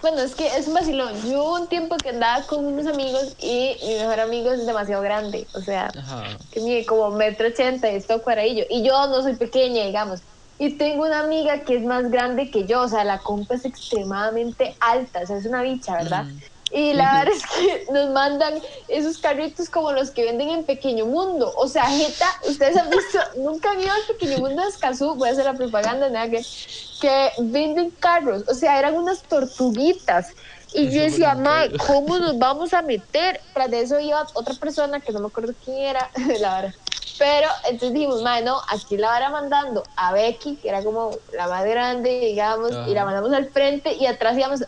Bueno, 0.02 0.20
es 0.22 0.36
que 0.36 0.46
es 0.56 0.68
un 0.68 0.76
vacilón. 0.76 1.14
Yo 1.24 1.44
hubo 1.44 1.56
un 1.56 1.68
tiempo 1.68 1.98
que 1.98 2.10
andaba 2.10 2.46
con 2.46 2.64
unos 2.66 2.86
amigos 2.86 3.36
y 3.40 3.76
mi 3.88 3.96
mejor 3.96 4.20
amigo 4.20 4.52
es 4.52 4.66
demasiado 4.68 5.02
grande. 5.02 5.48
O 5.56 5.62
sea, 5.62 5.88
Ajá. 5.98 6.38
que 6.52 6.60
mide 6.62 6.86
como 6.86 7.10
metro 7.12 7.48
ochenta 7.48 7.92
y 7.92 7.96
es 7.96 8.06
todo 8.08 8.22
cuadradillo. 8.22 8.66
Y 8.70 8.84
yo 8.84 9.08
no 9.08 9.24
soy 9.24 9.36
pequeña, 9.36 9.84
digamos. 9.86 10.22
Y 10.58 10.72
tengo 10.78 11.06
una 11.06 11.20
amiga 11.20 11.62
que 11.62 11.76
es 11.76 11.84
más 11.84 12.10
grande 12.10 12.50
que 12.50 12.66
yo. 12.66 12.84
O 12.84 12.88
sea, 12.88 13.04
la 13.04 13.20
compa 13.20 13.56
es 13.56 13.66
extremadamente 13.66 14.76
alta. 14.80 15.22
O 15.24 15.28
sea, 15.28 15.38
es 15.38 15.46
una 15.46 15.62
bicha, 15.62 15.94
¿verdad? 15.94 16.26
Mm. 16.26 16.40
Y 16.72 16.94
la 16.94 17.20
verdad 17.20 17.36
es 17.36 17.46
que 17.46 17.94
nos 17.94 18.10
mandan 18.10 18.56
esos 18.88 19.20
carritos 19.20 19.70
como 19.70 19.92
los 19.92 20.12
que 20.12 20.24
venden 20.26 20.50
en 20.50 20.64
Pequeño 20.66 21.06
Mundo. 21.06 21.54
O 21.56 21.68
sea, 21.68 21.86
Jeta, 21.86 22.28
ustedes 22.50 22.76
han 22.76 22.90
visto, 22.90 23.20
nunca 23.38 23.72
han 23.72 23.80
ido 23.80 23.92
al 23.92 24.02
Pequeño 24.08 24.40
Mundo 24.40 24.62
de 24.62 24.70
Escazú, 24.70 25.16
voy 25.16 25.30
a 25.30 25.32
hacer 25.32 25.46
la 25.46 25.54
propaganda, 25.54 26.10
nada 26.10 26.30
que, 26.30 26.42
que 27.00 27.30
venden 27.40 27.92
carros. 27.92 28.44
O 28.48 28.54
sea, 28.54 28.80
eran 28.80 28.96
unas 28.96 29.22
tortuguitas. 29.24 30.34
Y 30.74 30.90
yo 30.90 31.04
decía, 31.04 31.36
Mae, 31.36 31.68
un 31.68 31.78
pedo". 31.78 31.88
¿cómo 31.88 32.20
nos 32.20 32.38
vamos 32.40 32.74
a 32.74 32.82
meter? 32.82 33.40
Tras 33.54 33.72
de 33.72 33.82
eso 33.82 34.00
iba 34.00 34.28
otra 34.34 34.56
persona 34.56 35.00
que 35.00 35.14
no 35.14 35.20
me 35.20 35.28
acuerdo 35.28 35.54
quién 35.64 35.78
era, 35.78 36.10
la 36.40 36.62
verdad. 36.62 36.76
Pero 37.18 37.48
entonces 37.64 37.94
dijimos, 37.94 38.22
Mae, 38.22 38.44
no, 38.44 38.60
aquí 38.70 38.98
la 38.98 39.08
vara 39.08 39.30
mandando 39.30 39.84
a 39.96 40.12
Becky, 40.12 40.58
que 40.58 40.70
era 40.70 40.84
como 40.84 41.12
la 41.34 41.48
más 41.48 41.64
grande, 41.64 42.20
digamos, 42.20 42.72
y 42.88 42.94
la 42.94 43.06
mandamos 43.06 43.32
al 43.34 43.50
frente 43.52 43.94
y 43.94 44.06
atrás 44.06 44.38
íbamos 44.38 44.62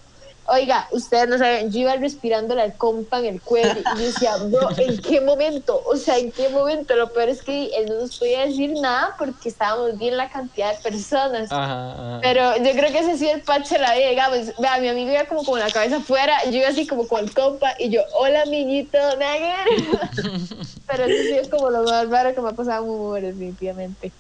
Oiga, 0.50 0.88
ustedes 0.92 1.28
no 1.28 1.38
saben, 1.38 1.70
yo 1.72 1.80
iba 1.82 1.96
respirando 1.98 2.56
la 2.56 2.78
compa 2.78 3.20
en 3.20 3.26
el 3.26 3.42
cuello 3.42 3.82
y 3.82 4.00
yo 4.00 4.06
decía, 4.06 4.38
bro, 4.38 4.70
¿en 4.78 4.98
qué 5.02 5.20
momento? 5.26 5.84
O 5.86 5.98
sea, 5.98 6.18
¿en 6.18 6.32
qué 6.32 6.48
momento? 6.48 6.96
Lo 6.96 7.12
peor 7.12 7.28
es 7.28 7.42
que 7.42 7.66
él 7.76 7.88
no 7.90 7.96
nos 7.96 8.18
podía 8.18 8.46
decir 8.46 8.72
nada 8.82 9.14
porque 9.20 9.50
estábamos 9.50 9.98
bien 9.98 10.16
la 10.16 10.30
cantidad 10.30 10.72
de 10.74 10.80
personas. 10.82 11.52
Ajá, 11.52 11.92
ajá. 11.92 12.20
Pero 12.22 12.58
yo 12.58 12.72
creo 12.72 12.92
que 12.94 13.00
ese 13.00 13.12
ha 13.12 13.18
sido 13.18 13.32
el 13.32 13.42
pache 13.42 13.76
de 13.76 13.82
la 13.82 13.94
vida, 13.96 14.10
digamos. 14.10 14.54
Vea, 14.58 14.80
mi 14.80 14.88
amigo 14.88 15.12
iba 15.12 15.26
como 15.26 15.44
con 15.44 15.60
la 15.60 15.70
cabeza 15.70 15.98
afuera, 15.98 16.38
yo 16.46 16.60
iba 16.60 16.70
así 16.70 16.88
como 16.88 17.08
con 17.08 17.26
el 17.26 17.34
compa 17.34 17.74
y 17.78 17.90
yo, 17.90 18.02
hola, 18.18 18.44
amiguito, 18.44 18.98
Nagger. 19.20 19.68
Pero 20.88 21.04
eso 21.04 21.24
sí 21.24 21.38
es 21.38 21.50
como 21.50 21.70
lo 21.70 21.84
más 21.84 22.08
raro 22.10 22.34
que 22.34 22.42
me 22.42 22.50
ha 22.50 22.54
pasado 22.54 22.86
un 22.86 23.08
Uber, 23.08 23.24
definitivamente. 23.24 24.14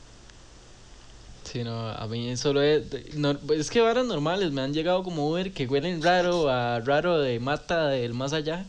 Sí, 1.47 1.63
no, 1.63 1.89
a 1.89 2.07
mí 2.07 2.35
solo 2.35 2.61
es, 2.61 2.83
no, 3.15 3.37
es 3.53 3.69
que 3.69 3.79
varas 3.79 4.05
normales, 4.05 4.51
me 4.51 4.61
han 4.61 4.73
llegado 4.73 5.01
como 5.03 5.29
Uber 5.29 5.53
que 5.53 5.65
huelen 5.65 6.01
raro, 6.03 6.49
a 6.49 6.81
raro 6.81 7.19
de 7.19 7.39
mata 7.39 7.87
del 7.87 8.13
más 8.13 8.33
allá. 8.33 8.65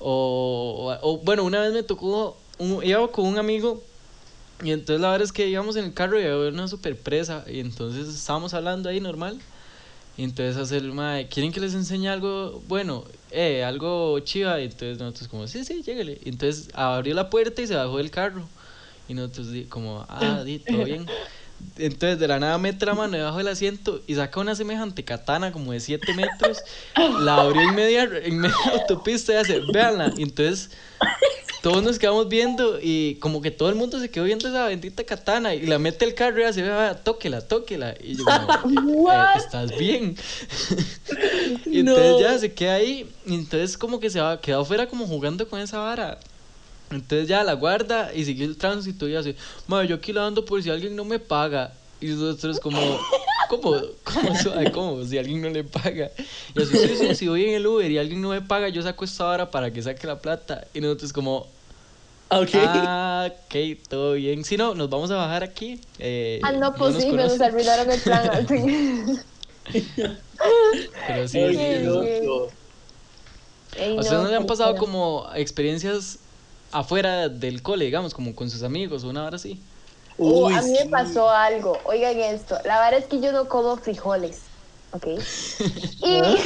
O, 0.00 0.94
o, 1.02 1.18
bueno, 1.18 1.44
una 1.44 1.60
vez 1.60 1.72
me 1.72 1.82
tocó, 1.82 2.36
un, 2.58 2.84
iba 2.84 3.08
con 3.12 3.26
un 3.26 3.38
amigo 3.38 3.82
y 4.62 4.72
entonces 4.72 5.00
la 5.00 5.10
verdad 5.10 5.24
es 5.26 5.32
que 5.32 5.48
íbamos 5.48 5.76
en 5.76 5.86
el 5.86 5.94
carro 5.94 6.20
y 6.20 6.24
había 6.24 6.48
una 6.50 6.68
super 6.68 6.96
presa 6.98 7.44
y 7.46 7.60
entonces 7.60 8.08
estábamos 8.08 8.54
hablando 8.54 8.88
ahí 8.90 9.00
normal. 9.00 9.40
Y 10.18 10.24
entonces 10.24 10.56
hace 10.56 10.78
el 10.78 10.92
mae, 10.92 11.28
¿quieren 11.28 11.52
que 11.52 11.60
les 11.60 11.74
enseñe 11.74 12.08
algo 12.08 12.62
bueno? 12.68 13.04
Eh, 13.30 13.64
algo 13.64 14.18
chiva. 14.20 14.60
Y 14.60 14.64
entonces 14.64 14.98
nosotros 14.98 15.28
como, 15.28 15.46
sí, 15.48 15.64
sí, 15.64 15.82
llégale. 15.82 16.20
Y 16.24 16.30
entonces 16.30 16.70
abrió 16.74 17.14
la 17.14 17.30
puerta 17.30 17.62
y 17.62 17.66
se 17.66 17.74
bajó 17.76 17.98
del 17.98 18.10
carro. 18.10 18.42
Y 19.08 19.14
nosotros 19.14 19.48
como, 19.68 20.06
ah, 20.08 20.42
di, 20.44 20.58
todo 20.60 20.84
bien. 20.84 21.06
Entonces 21.78 22.18
de 22.18 22.28
la 22.28 22.38
nada 22.38 22.58
mete 22.58 22.86
la 22.86 22.94
mano 22.94 23.16
debajo 23.16 23.38
del 23.38 23.48
asiento 23.48 24.02
y 24.06 24.14
saca 24.14 24.40
una 24.40 24.54
semejante 24.54 25.04
katana 25.04 25.52
como 25.52 25.72
de 25.72 25.80
7 25.80 26.12
metros. 26.14 26.64
La 27.18 27.42
abrió 27.42 27.62
en 27.62 27.74
media, 27.74 28.08
en 28.22 28.38
media 28.40 28.56
autopista 28.72 29.32
y 29.32 29.36
hace, 29.36 29.60
véanla. 29.60 30.12
Y 30.16 30.22
entonces 30.22 30.70
todos 31.62 31.82
nos 31.82 31.98
quedamos 31.98 32.28
viendo 32.28 32.78
y 32.80 33.16
como 33.16 33.42
que 33.42 33.50
todo 33.50 33.68
el 33.68 33.74
mundo 33.74 33.98
se 33.98 34.10
quedó 34.10 34.24
viendo 34.24 34.48
esa 34.48 34.66
bendita 34.66 35.02
katana 35.04 35.54
y 35.54 35.66
la 35.66 35.78
mete 35.78 36.04
el 36.04 36.14
carro 36.14 36.40
y 36.40 36.44
hace, 36.44 36.62
vea, 36.62 37.02
tóquela, 37.02 37.40
tóquela. 37.40 37.94
Y 38.00 38.16
yo 38.16 38.24
como, 38.24 38.52
"Eh, 38.70 38.80
What? 38.84 39.36
¿estás 39.36 39.76
bien? 39.76 40.16
y 41.70 41.80
entonces 41.80 42.12
No. 42.12 42.20
ya 42.20 42.38
se 42.38 42.52
queda 42.54 42.74
ahí 42.74 43.10
y 43.26 43.34
entonces 43.34 43.76
como 43.76 43.98
que 44.00 44.10
se 44.10 44.20
va, 44.20 44.40
quedó 44.40 44.60
afuera 44.60 44.88
como 44.88 45.06
jugando 45.06 45.48
con 45.48 45.60
esa 45.60 45.78
vara. 45.78 46.20
Entonces 46.90 47.28
ya 47.28 47.42
la 47.42 47.54
guarda 47.54 48.14
y 48.14 48.24
siguió 48.24 48.46
el 48.46 48.56
tránsito 48.56 49.08
y 49.08 49.16
hace, 49.16 49.34
madre, 49.66 49.88
yo 49.88 49.96
aquí 49.96 50.12
la 50.12 50.26
ando 50.26 50.44
por 50.44 50.62
si 50.62 50.70
alguien 50.70 50.94
no 50.94 51.04
me 51.04 51.18
paga. 51.18 51.72
Y 52.00 52.06
nosotros 52.08 52.60
como, 52.60 52.78
¿cómo? 53.48 53.80
¿Cómo 54.04 54.36
suave? 54.36 54.70
¿Cómo? 54.70 55.04
Si 55.04 55.18
alguien 55.18 55.40
no 55.42 55.48
le 55.48 55.64
paga. 55.64 56.10
Y 56.54 56.62
así, 56.62 56.76
sí, 56.76 56.96
sí, 56.96 57.14
si 57.14 57.28
voy 57.28 57.44
en 57.46 57.54
el 57.54 57.66
Uber 57.66 57.90
y 57.90 57.98
alguien 57.98 58.20
no 58.20 58.28
me 58.28 58.40
paga, 58.42 58.68
yo 58.68 58.82
saco 58.82 59.04
esta 59.04 59.24
vara 59.24 59.50
para 59.50 59.72
que 59.72 59.82
saque 59.82 60.06
la 60.06 60.18
plata. 60.20 60.66
Y 60.74 60.80
nosotros 60.80 61.12
como, 61.12 61.48
ok. 62.28 62.50
ah, 62.54 63.28
ok, 63.30 63.54
todo 63.88 64.12
bien. 64.12 64.44
Si 64.44 64.56
no, 64.56 64.74
nos 64.74 64.88
vamos 64.88 65.10
a 65.10 65.16
bajar 65.16 65.42
aquí. 65.42 65.80
Eh, 65.98 66.40
Ah, 66.42 66.52
no, 66.52 66.60
nos 66.60 66.76
posible, 66.76 67.16
nos 67.16 67.38
conocen, 67.38 67.42
arruinaron 67.42 67.90
el 67.90 68.00
plan. 68.00 68.46
Pero 71.08 71.28
sí, 71.28 71.40
sí, 71.50 71.56
sí. 71.56 71.84
loco. 71.84 72.52
Ey, 73.78 73.96
¿A 73.96 74.00
ustedes 74.00 74.22
no 74.22 74.28
le 74.28 74.36
han 74.36 74.46
pasado 74.46 74.76
como 74.76 75.28
experiencias 75.34 76.20
afuera 76.78 77.28
del 77.28 77.62
cole, 77.62 77.84
digamos, 77.86 78.14
como 78.14 78.34
con 78.34 78.50
sus 78.50 78.62
amigos 78.62 79.04
o 79.04 79.10
una 79.10 79.24
hora 79.26 79.36
así? 79.36 79.62
Uh, 80.18 80.48
Uy, 80.48 80.52
a 80.52 80.62
mí 80.62 80.72
me 80.72 80.86
sí. 80.86 80.90
pasó 80.90 81.28
algo. 81.30 81.82
Oigan 81.84 82.18
esto. 82.18 82.58
La 82.64 82.80
verdad 82.80 83.00
es 83.00 83.06
que 83.08 83.20
yo 83.20 83.32
no 83.32 83.48
como 83.48 83.76
frijoles. 83.76 84.52
¿Ok? 84.90 85.06
Y 86.00 86.36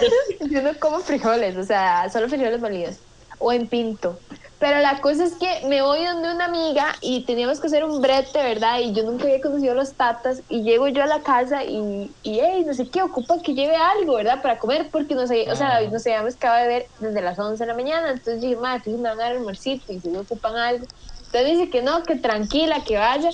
yo 0.50 0.62
no 0.62 0.78
como 0.80 1.00
frijoles, 1.00 1.56
o 1.56 1.62
sea, 1.64 2.08
solo 2.10 2.28
frijoles 2.28 2.60
molidos. 2.60 3.04
O 3.38 3.52
en 3.52 3.68
pinto. 3.68 4.24
Pero 4.58 4.78
la 4.80 5.00
cosa 5.00 5.24
es 5.24 5.36
que 5.38 5.66
me 5.68 5.82
voy 5.82 6.04
donde 6.04 6.32
una 6.34 6.46
amiga 6.46 6.94
y 7.02 7.26
teníamos 7.26 7.60
que 7.60 7.66
hacer 7.66 7.84
un 7.84 8.00
brete, 8.00 8.42
¿verdad? 8.42 8.80
Y 8.80 8.94
yo 8.94 9.02
nunca 9.02 9.24
había 9.24 9.40
conocido 9.40 9.74
los 9.74 9.96
tatas 9.96 10.42
y 10.48 10.62
llego 10.62 10.88
yo 10.88 11.02
a 11.02 11.06
la 11.06 11.22
casa 11.22 11.64
y, 11.64 12.16
y 12.22 12.40
hey, 12.40 12.64
no 12.66 12.72
sé 12.72 12.88
qué, 12.90 13.02
ocupa 13.02 13.36
que 13.42 13.54
lleve 13.54 13.76
algo, 13.76 14.14
¿verdad? 14.14 14.40
Para 14.42 14.58
comer, 14.58 14.88
porque 14.92 15.14
no 15.14 15.26
sé, 15.26 15.46
o 15.50 15.56
sea, 15.56 15.80
no 15.90 15.98
sé, 15.98 16.14
acabado 16.14 16.62
de 16.62 16.68
ver 16.68 16.90
desde 16.98 17.20
las 17.22 17.38
11 17.38 17.64
de 17.64 17.68
la 17.68 17.74
mañana, 17.74 18.10
entonces 18.10 18.40
dije, 18.40 18.56
madre, 18.56 18.82
me 18.86 19.10
van 19.10 19.20
a 19.20 19.24
dar 19.24 19.32
almuercito 19.32 19.92
y 19.92 20.00
si 20.00 20.08
me 20.10 20.20
ocupan 20.20 20.56
algo. 20.56 20.86
Entonces 21.32 21.58
dice 21.58 21.70
que 21.70 21.82
no, 21.82 22.06
que 22.06 22.16
tranquila, 22.16 22.84
que 22.84 22.96
vaya. 22.96 23.30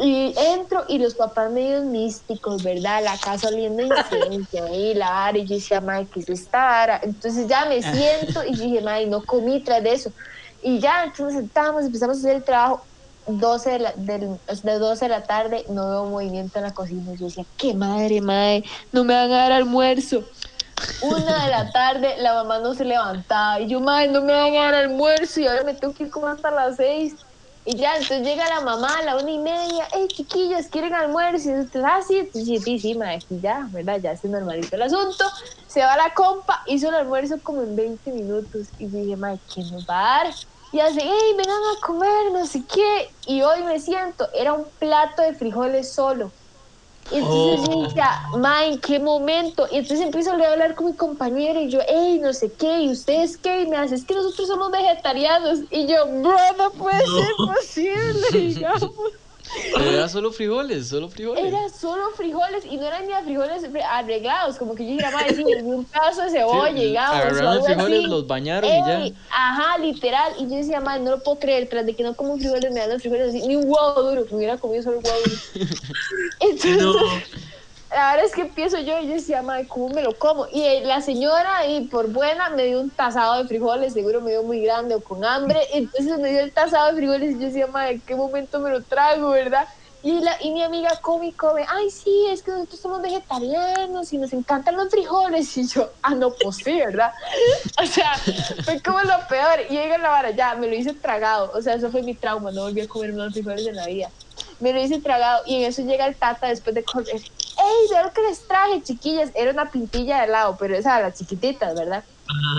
Y 0.00 0.32
entro 0.38 0.84
y 0.88 0.98
los 1.00 1.16
papás 1.16 1.50
medio 1.50 1.84
místicos, 1.84 2.62
¿verdad? 2.62 3.02
La 3.04 3.18
casa 3.18 3.48
oliendo 3.48 3.82
incienso 3.82 4.68
y 4.72 4.94
la 4.94 5.26
ara. 5.26 5.38
Y 5.38 5.46
yo 5.46 5.56
decía, 5.56 5.80
madre, 5.80 6.08
¿qué 6.12 6.20
es 6.20 6.28
esta 6.28 6.82
ara? 6.82 7.00
Entonces 7.02 7.48
ya 7.48 7.66
me 7.66 7.82
siento 7.82 8.44
y 8.44 8.56
dije, 8.56 8.80
madre, 8.80 9.08
no 9.08 9.24
comí 9.26 9.62
tras 9.64 9.82
de 9.82 9.92
eso. 9.94 10.10
Y 10.62 10.78
ya, 10.80 11.04
entonces 11.04 11.24
nos 11.24 11.32
sentamos, 11.34 11.84
empezamos 11.84 12.16
a 12.16 12.20
hacer 12.20 12.36
el 12.36 12.44
trabajo. 12.44 12.84
12 13.26 13.70
de, 13.70 13.78
la, 13.78 13.92
del, 13.92 14.38
de 14.62 14.78
12 14.78 15.04
de 15.04 15.08
la 15.10 15.22
tarde, 15.22 15.64
no 15.68 15.90
veo 15.90 16.06
movimiento 16.06 16.58
en 16.58 16.64
la 16.64 16.72
cocina. 16.72 17.12
Yo 17.14 17.26
decía, 17.26 17.44
qué 17.58 17.74
madre, 17.74 18.22
madre, 18.22 18.64
no 18.90 19.04
me 19.04 19.12
van 19.12 19.30
a 19.30 19.36
dar 19.36 19.52
almuerzo. 19.52 20.24
Una 21.02 21.44
de 21.44 21.50
la 21.50 21.70
tarde, 21.70 22.16
la 22.18 22.34
mamá 22.34 22.58
no 22.60 22.74
se 22.74 22.84
levantaba. 22.84 23.60
Y 23.60 23.68
yo, 23.68 23.80
madre, 23.80 24.08
no 24.08 24.22
me 24.22 24.32
van 24.32 24.56
a 24.56 24.64
dar 24.64 24.74
almuerzo. 24.74 25.40
Y 25.40 25.46
ahora 25.46 25.64
me 25.64 25.74
tengo 25.74 25.92
que 25.92 26.04
ir 26.04 26.10
como 26.10 26.26
hasta 26.26 26.50
las 26.50 26.76
6. 26.76 27.14
Y 27.70 27.76
ya, 27.76 27.96
entonces 27.96 28.26
llega 28.26 28.48
la 28.48 28.62
mamá 28.62 28.96
a 28.96 29.02
la 29.02 29.18
una 29.18 29.30
y 29.30 29.38
media, 29.38 29.86
hey 29.92 30.08
chiquillos, 30.08 30.68
¿quieren 30.68 30.94
almuerzo? 30.94 31.50
Y 31.50 31.52
entonces, 31.52 31.82
ah, 31.84 32.00
sí, 32.00 32.16
entonces, 32.16 32.64
sí, 32.64 32.78
sí, 32.78 32.94
madre, 32.94 33.16
aquí 33.16 33.38
ya, 33.42 33.68
¿verdad? 33.70 34.00
Ya 34.02 34.16
se 34.16 34.26
normalito 34.26 34.74
el 34.74 34.80
asunto. 34.80 35.26
Se 35.66 35.82
va 35.82 35.94
la 35.98 36.14
compa, 36.14 36.62
hizo 36.64 36.88
el 36.88 36.94
almuerzo 36.94 37.42
como 37.42 37.60
en 37.60 37.76
20 37.76 38.10
minutos. 38.12 38.68
Y 38.78 38.86
dije, 38.86 39.18
madre, 39.18 39.42
¿quién 39.52 39.70
nos 39.70 39.84
va 39.84 39.98
a 40.00 40.24
dar? 40.24 40.34
Y 40.72 40.80
hace, 40.80 41.02
hey, 41.02 41.34
vengan 41.36 41.58
a 41.58 41.86
comer, 41.86 42.32
no 42.32 42.46
sé 42.46 42.64
qué. 42.66 43.14
Y 43.26 43.42
hoy 43.42 43.62
me 43.62 43.78
siento, 43.78 44.26
era 44.32 44.54
un 44.54 44.70
plato 44.78 45.20
de 45.20 45.34
frijoles 45.34 45.92
solo. 45.92 46.32
Y 47.10 47.16
entonces 47.18 47.68
yo 47.68 47.82
decía, 47.84 48.22
ma, 48.36 48.66
¿en 48.66 48.80
qué 48.80 48.98
momento? 48.98 49.66
Y 49.70 49.76
entonces 49.78 50.04
empiezo 50.04 50.30
a 50.30 50.34
hablar 50.34 50.74
con 50.74 50.86
mi 50.86 50.96
compañera 50.96 51.60
y 51.60 51.70
yo, 51.70 51.80
hey, 51.88 52.18
no 52.22 52.32
sé 52.32 52.54
qué, 52.54 52.82
¿y 52.82 52.90
ustedes 52.90 53.38
qué? 53.38 53.62
Y 53.62 53.66
me 53.68 53.76
hace, 53.78 53.94
es 53.94 54.04
que 54.04 54.14
nosotros 54.14 54.46
somos 54.48 54.70
vegetarianos. 54.70 55.60
Y 55.70 55.86
yo, 55.86 56.06
bro, 56.06 56.36
no 56.58 56.70
puede 56.76 57.06
ser 57.06 57.30
posible, 57.44 58.26
digamos. 58.32 58.92
Pero 59.74 59.90
era 59.90 60.08
solo 60.08 60.32
frijoles, 60.32 60.88
solo 60.88 61.08
frijoles. 61.08 61.44
Era 61.44 61.68
solo 61.68 62.10
frijoles 62.16 62.64
y 62.64 62.76
no 62.76 62.86
eran 62.86 63.06
ni 63.06 63.12
frijoles 63.24 63.64
arreglados, 63.88 64.58
como 64.58 64.74
que 64.74 64.84
yo 64.84 64.90
dijera, 64.90 65.10
madre, 65.10 65.34
sí, 65.34 65.44
un 65.44 65.84
pedazo 65.86 66.22
de 66.22 66.30
cebolla, 66.30 66.72
Sí, 66.72 66.80
digamos. 66.86 67.16
agarraron 67.16 67.64
frijoles, 67.64 67.98
así. 68.00 68.08
los 68.08 68.26
bañaron 68.26 68.70
y 68.70 68.72
ya. 68.72 69.02
Ajá, 69.30 69.78
literal. 69.78 70.32
Y 70.38 70.48
yo 70.48 70.56
decía, 70.56 70.80
madre, 70.80 71.00
no 71.02 71.10
lo 71.12 71.22
puedo 71.22 71.38
creer, 71.38 71.68
tras 71.68 71.86
de 71.86 71.94
que 71.96 72.02
no 72.02 72.16
como 72.16 72.38
frijoles, 72.38 72.72
me 72.72 72.80
dan 72.80 72.90
los 72.90 73.02
frijoles 73.02 73.28
así, 73.28 73.42
ni 73.46 73.56
un 73.56 73.64
huevo 73.66 74.02
duro, 74.02 74.26
que 74.26 74.34
hubiera 74.34 74.58
comido 74.58 74.82
solo 74.82 74.98
un 74.98 75.04
huevo 75.06 75.20
duro. 75.28 75.42
Entonces, 76.40 76.78
No. 76.78 76.94
Verdad 77.90 78.24
es 78.24 78.32
que 78.32 78.42
empiezo 78.42 78.78
yo 78.80 78.98
y 78.98 79.08
yo 79.08 79.14
decía, 79.14 79.42
madre, 79.42 79.66
¿cómo 79.66 79.88
me 79.88 80.02
lo 80.02 80.16
como? 80.18 80.46
Y 80.52 80.62
eh, 80.62 80.82
la 80.84 81.00
señora, 81.00 81.66
y 81.66 81.86
por 81.88 82.08
buena, 82.08 82.50
me 82.50 82.64
dio 82.64 82.80
un 82.80 82.90
tazado 82.90 83.42
de 83.42 83.48
frijoles, 83.48 83.94
seguro 83.94 84.20
me 84.20 84.32
dio 84.32 84.42
muy 84.42 84.62
grande 84.62 84.94
o 84.94 85.00
con 85.00 85.24
hambre. 85.24 85.60
Entonces 85.72 86.18
me 86.18 86.30
dio 86.30 86.40
el 86.40 86.52
tazado 86.52 86.88
de 86.88 86.98
frijoles 86.98 87.30
y 87.32 87.38
yo 87.38 87.46
decía, 87.46 87.66
madre, 87.66 87.92
¿en 87.92 88.00
qué 88.02 88.14
momento 88.14 88.60
me 88.60 88.70
lo 88.70 88.82
trago, 88.82 89.30
verdad? 89.30 89.66
Y, 90.00 90.20
la, 90.20 90.36
y 90.40 90.52
mi 90.52 90.62
amiga 90.62 90.90
come 91.02 91.28
y 91.28 91.32
come, 91.32 91.64
ay, 91.68 91.90
sí, 91.90 92.26
es 92.30 92.42
que 92.42 92.52
nosotros 92.52 92.80
somos 92.80 93.02
vegetarianos 93.02 94.12
y 94.12 94.18
nos 94.18 94.32
encantan 94.32 94.76
los 94.76 94.90
frijoles. 94.90 95.56
Y 95.56 95.66
yo, 95.66 95.90
ah, 96.02 96.14
no, 96.14 96.32
pues 96.40 96.56
sí, 96.56 96.78
¿verdad? 96.78 97.10
O 97.82 97.86
sea, 97.86 98.14
fue 98.64 98.80
como 98.80 99.00
lo 99.00 99.26
peor. 99.28 99.60
Y 99.68 99.72
llega 99.72 99.98
la 99.98 100.10
vara, 100.10 100.30
ya, 100.30 100.54
me 100.54 100.68
lo 100.68 100.74
hice 100.74 100.94
tragado. 100.94 101.50
O 101.52 101.60
sea, 101.60 101.74
eso 101.74 101.90
fue 101.90 102.02
mi 102.02 102.14
trauma, 102.14 102.52
no 102.52 102.62
volví 102.62 102.80
a 102.80 102.88
comer 102.88 103.12
más 103.12 103.32
frijoles 103.32 103.66
en 103.66 103.76
la 103.76 103.86
vida. 103.86 104.10
Me 104.60 104.72
lo 104.72 104.80
hice 104.82 105.00
tragado 105.00 105.42
y 105.46 105.56
en 105.56 105.68
eso 105.68 105.82
llega 105.82 106.06
el 106.06 106.18
tata 106.18 106.48
después 106.48 106.74
de 106.74 106.84
comer. 106.84 107.14
¡Ey, 107.14 107.88
ve 107.90 108.02
lo 108.02 108.12
que 108.12 108.22
les 108.22 108.46
traje, 108.46 108.82
chiquillas! 108.82 109.30
Era 109.34 109.50
una 109.52 109.70
pintilla 109.70 110.18
de 110.18 110.24
helado, 110.24 110.56
pero 110.58 110.76
esa, 110.76 111.00
las 111.00 111.18
chiquititas, 111.18 111.74
¿verdad? 111.76 112.04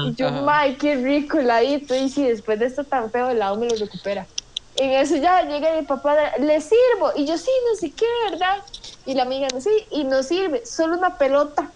Y 0.07 0.15
yo, 0.15 0.27
Ajá. 0.27 0.59
¡ay, 0.59 0.77
qué 0.77 0.95
rico 0.95 1.39
heladito! 1.39 1.95
Y 1.95 2.09
si 2.09 2.25
después 2.25 2.59
de 2.59 2.65
esto 2.65 2.85
tan 2.85 3.11
feo, 3.11 3.29
el 3.29 3.37
helado 3.37 3.57
me 3.57 3.67
lo 3.67 3.75
recupera. 3.75 4.27
En 4.75 4.91
eso 4.91 5.17
ya 5.17 5.43
llega 5.43 5.75
mi 5.75 5.85
papá, 5.85 6.15
le 6.39 6.61
sirvo. 6.61 7.11
Y 7.15 7.25
yo, 7.25 7.37
sí, 7.37 7.51
no 7.69 7.75
sé 7.75 7.93
qué, 7.95 8.05
¿verdad? 8.29 8.57
Y 9.05 9.13
la 9.13 9.23
amiga, 9.23 9.47
no, 9.53 9.59
sí, 9.61 9.69
y 9.91 10.03
no 10.05 10.23
sirve, 10.23 10.65
solo 10.65 10.97
una 10.97 11.17
pelota. 11.17 11.73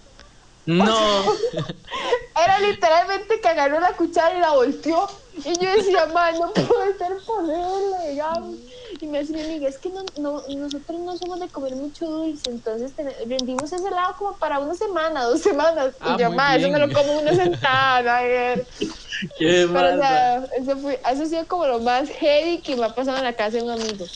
No. 0.65 0.85
Era 2.35 2.59
literalmente 2.59 3.41
que 3.41 3.47
agarró 3.47 3.79
la 3.79 3.95
cuchara 3.95 4.37
y 4.37 4.41
la 4.41 4.51
volteó. 4.51 5.07
Y 5.33 5.59
yo 5.59 5.71
decía, 5.71 6.05
man, 6.07 6.39
no 6.39 6.53
puede 6.53 6.97
ser 6.97 7.23
posible, 7.25 8.09
digamos. 8.09 8.55
Y 9.03 9.07
me 9.07 9.19
decía 9.19 9.35
mi 9.35 9.43
amiga, 9.43 9.67
es 9.67 9.79
que 9.79 9.89
no, 9.89 10.11
no, 10.15 10.47
nosotros 10.47 11.01
no 11.01 11.17
somos 11.17 11.39
de 11.39 11.49
comer 11.51 11.75
mucho 11.75 12.05
dulce, 12.07 12.49
entonces 12.49 12.95
ten- 12.95 13.09
rendimos 13.29 13.73
ese 13.73 13.85
helado 13.87 14.15
como 14.17 14.37
para 14.39 14.59
una 14.59 14.73
semana, 14.75 15.25
dos 15.25 15.41
semanas. 15.41 15.97
Ah, 15.99 16.17
y 16.17 16.17
yo, 16.17 16.31
muy 16.31 16.37
man, 16.37 16.57
eso 16.59 16.69
me 16.69 16.79
lo 16.79 16.91
como 16.93 17.13
una 17.19 17.33
sentada, 17.33 18.19
a 18.19 18.23
ver. 18.23 18.67
Qué 19.37 19.67
Pero, 19.71 19.89
o 19.93 19.97
sea, 19.97 20.37
eso, 20.57 20.79
fue, 20.81 21.01
eso 21.05 21.23
ha 21.23 21.25
sido 21.25 21.47
como 21.47 21.67
lo 21.67 21.81
más 21.81 22.09
heavy 22.09 22.61
que 22.61 22.77
me 22.77 22.85
ha 22.85 22.95
pasado 22.95 23.17
en 23.17 23.23
la 23.25 23.35
casa 23.35 23.57
de 23.57 23.63
un 23.63 23.71
amigo. 23.71 24.11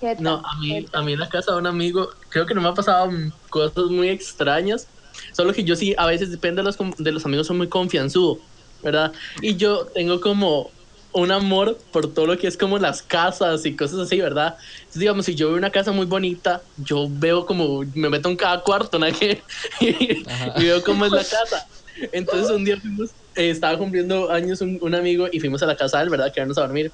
Jeta, 0.00 0.18
No, 0.18 0.42
a 0.44 0.58
mí, 0.60 0.84
jeta. 0.84 0.92
a 0.92 1.02
mí 1.02 1.12
en 1.14 1.20
la 1.20 1.28
casa 1.28 1.52
de 1.52 1.58
un 1.58 1.66
amigo, 1.66 2.10
creo 2.30 2.44
que 2.46 2.54
no 2.54 2.60
me 2.60 2.68
ha 2.68 2.74
pasado 2.74 3.10
cosas 3.50 3.84
muy 3.90 4.08
extrañas. 4.10 4.92
Solo 5.32 5.52
que 5.52 5.64
yo 5.64 5.76
sí, 5.76 5.94
a 5.96 6.06
veces 6.06 6.30
depende 6.30 6.60
de 6.62 6.64
los, 6.66 6.76
de 6.98 7.12
los 7.12 7.24
amigos, 7.24 7.46
soy 7.46 7.56
muy 7.56 7.68
confianzudo, 7.68 8.38
¿verdad? 8.82 9.12
Y 9.40 9.56
yo 9.56 9.86
tengo 9.94 10.20
como 10.20 10.72
un 11.12 11.32
amor 11.32 11.78
por 11.90 12.14
todo 12.14 12.26
lo 12.26 12.38
que 12.38 12.46
es 12.46 12.56
como 12.56 12.78
las 12.78 13.02
casas 13.02 13.66
y 13.66 13.74
cosas 13.74 14.00
así, 14.00 14.20
¿verdad? 14.20 14.54
Entonces, 14.80 15.00
digamos, 15.00 15.26
si 15.26 15.34
yo 15.34 15.48
veo 15.48 15.56
una 15.58 15.70
casa 15.70 15.92
muy 15.92 16.06
bonita, 16.06 16.62
yo 16.76 17.08
veo 17.10 17.44
como, 17.44 17.82
me 17.94 18.08
meto 18.08 18.28
en 18.28 18.36
cada 18.36 18.62
cuarto, 18.62 18.98
¿no? 18.98 19.06
Que- 19.18 19.42
y, 19.80 20.24
veo 20.60 20.82
cómo 20.82 21.06
es 21.06 21.12
la 21.12 21.24
casa. 21.24 21.66
Entonces 22.12 22.50
un 22.50 22.64
día 22.64 22.76
fuimos, 22.80 23.10
eh, 23.34 23.50
estaba 23.50 23.76
cumpliendo 23.76 24.30
años 24.30 24.60
un, 24.60 24.78
un 24.80 24.94
amigo 24.94 25.28
y 25.30 25.40
fuimos 25.40 25.62
a 25.62 25.66
la 25.66 25.76
casa 25.76 25.98
de 25.98 26.04
él, 26.04 26.10
¿verdad? 26.10 26.32
Quedarnos 26.32 26.58
a 26.58 26.62
dormir. 26.62 26.92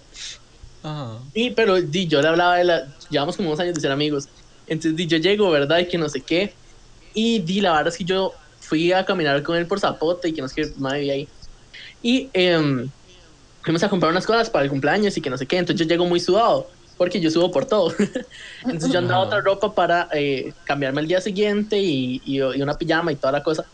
Ajá. 0.83 1.23
Y, 1.35 1.51
pero 1.51 1.81
di, 1.81 2.09
yo 2.09 2.23
le 2.23 2.29
hablaba 2.29 2.57
de 2.57 2.65
la. 2.65 2.83
Llevamos 3.11 3.37
como 3.37 3.51
dos 3.51 3.61
años 3.61 3.75
de 3.75 3.81
ser 3.81 3.93
amigos. 3.93 4.29
Entonces, 4.67 4.97
di, 4.97 5.07
yo 5.07 5.19
llego, 5.19 5.51
¿verdad? 5.51 5.79
Y 5.81 5.89
que 5.89 5.99
no 5.99 6.09
sé 6.09 6.23
qué. 6.23 6.57
Y 7.13 7.41
di, 7.41 7.61
la 7.61 7.73
verdad 7.73 7.89
es 7.89 7.99
que 7.99 8.05
yo 8.05 8.33
fui 8.61 8.93
a 8.93 9.05
caminar 9.05 9.43
con 9.43 9.57
él 9.57 9.67
por 9.67 9.81
Zapote 9.81 10.29
y 10.29 10.35
que 10.35 10.43
no 10.43 10.49
sé 10.49 10.63
qué, 10.63 10.73
madre 10.79 11.11
ahí. 11.11 11.29
Y 12.03 12.31
em, 12.35 12.91
fuimos 13.67 13.83
a 13.83 13.89
comprar 13.89 14.13
unas 14.13 14.25
cosas 14.25 14.49
para 14.49 14.65
el 14.65 14.71
cumpleaños 14.71 15.17
y 15.17 15.21
que 15.21 15.29
no 15.29 15.37
sé 15.37 15.45
qué. 15.45 15.59
Entonces, 15.59 15.85
yo 15.85 15.91
llego 15.91 16.07
muy 16.07 16.21
sudado 16.21 16.69
porque 16.97 17.21
yo 17.21 17.31
subo 17.31 17.51
por 17.51 17.67
todo. 17.67 17.93
Entonces, 18.65 18.93
yo 18.93 19.01
andaba 19.01 19.21
otra 19.21 19.41
ropa 19.41 19.75
para 19.75 20.09
eh, 20.15 20.55
cambiarme 20.65 21.01
el 21.01 21.09
día 21.09 21.21
siguiente 21.21 21.79
y, 21.79 22.23
y, 22.25 22.37
y 22.37 22.63
una 22.63 22.75
pijama 22.75 23.13
y 23.13 23.17
toda 23.17 23.33
la 23.33 23.43
cosa. 23.43 23.67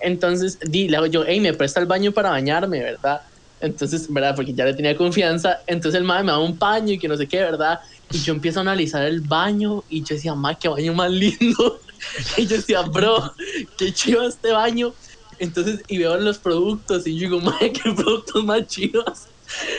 Entonces, 0.00 0.58
di, 0.60 0.88
le 0.88 0.98
hago 0.98 1.06
yo, 1.06 1.24
hey, 1.26 1.40
me 1.40 1.54
presta 1.54 1.80
el 1.80 1.86
baño 1.86 2.12
para 2.12 2.30
bañarme, 2.30 2.82
¿verdad? 2.82 3.22
Entonces, 3.60 4.12
¿verdad? 4.12 4.36
Porque 4.36 4.52
ya 4.52 4.64
le 4.64 4.74
tenía 4.74 4.96
confianza. 4.96 5.60
Entonces 5.66 5.98
el 5.98 6.04
madre 6.04 6.24
me 6.24 6.32
da 6.32 6.38
un 6.38 6.58
paño 6.58 6.92
y 6.92 6.98
que 6.98 7.08
no 7.08 7.16
sé 7.16 7.26
qué, 7.26 7.38
¿verdad? 7.38 7.80
Y 8.10 8.18
yo 8.18 8.34
empiezo 8.34 8.60
a 8.60 8.62
analizar 8.62 9.02
el 9.02 9.22
baño 9.22 9.82
y 9.88 10.04
yo 10.04 10.14
decía, 10.14 10.34
madre, 10.34 10.58
qué 10.60 10.68
baño 10.68 10.94
más 10.94 11.10
lindo. 11.10 11.80
Y 12.36 12.46
yo 12.46 12.54
decía, 12.54 12.82
bro, 12.82 13.34
qué 13.76 13.92
chido 13.92 14.22
este 14.28 14.52
baño. 14.52 14.94
Entonces, 15.40 15.80
y 15.88 15.98
veo 15.98 16.16
los 16.16 16.38
productos 16.38 17.04
y 17.08 17.14
yo 17.14 17.22
digo, 17.22 17.40
madre, 17.40 17.72
qué 17.72 17.92
productos 17.92 18.44
más 18.44 18.66
chidos. 18.68 19.26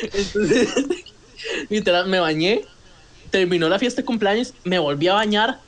Entonces, 0.01 0.73
literal, 1.69 2.07
me 2.07 2.19
bañé, 2.19 2.65
terminó 3.29 3.69
la 3.69 3.79
fiesta 3.79 4.01
de 4.01 4.05
cumpleaños, 4.05 4.53
me 4.63 4.79
volví 4.79 5.07
a 5.07 5.13
bañar, 5.13 5.59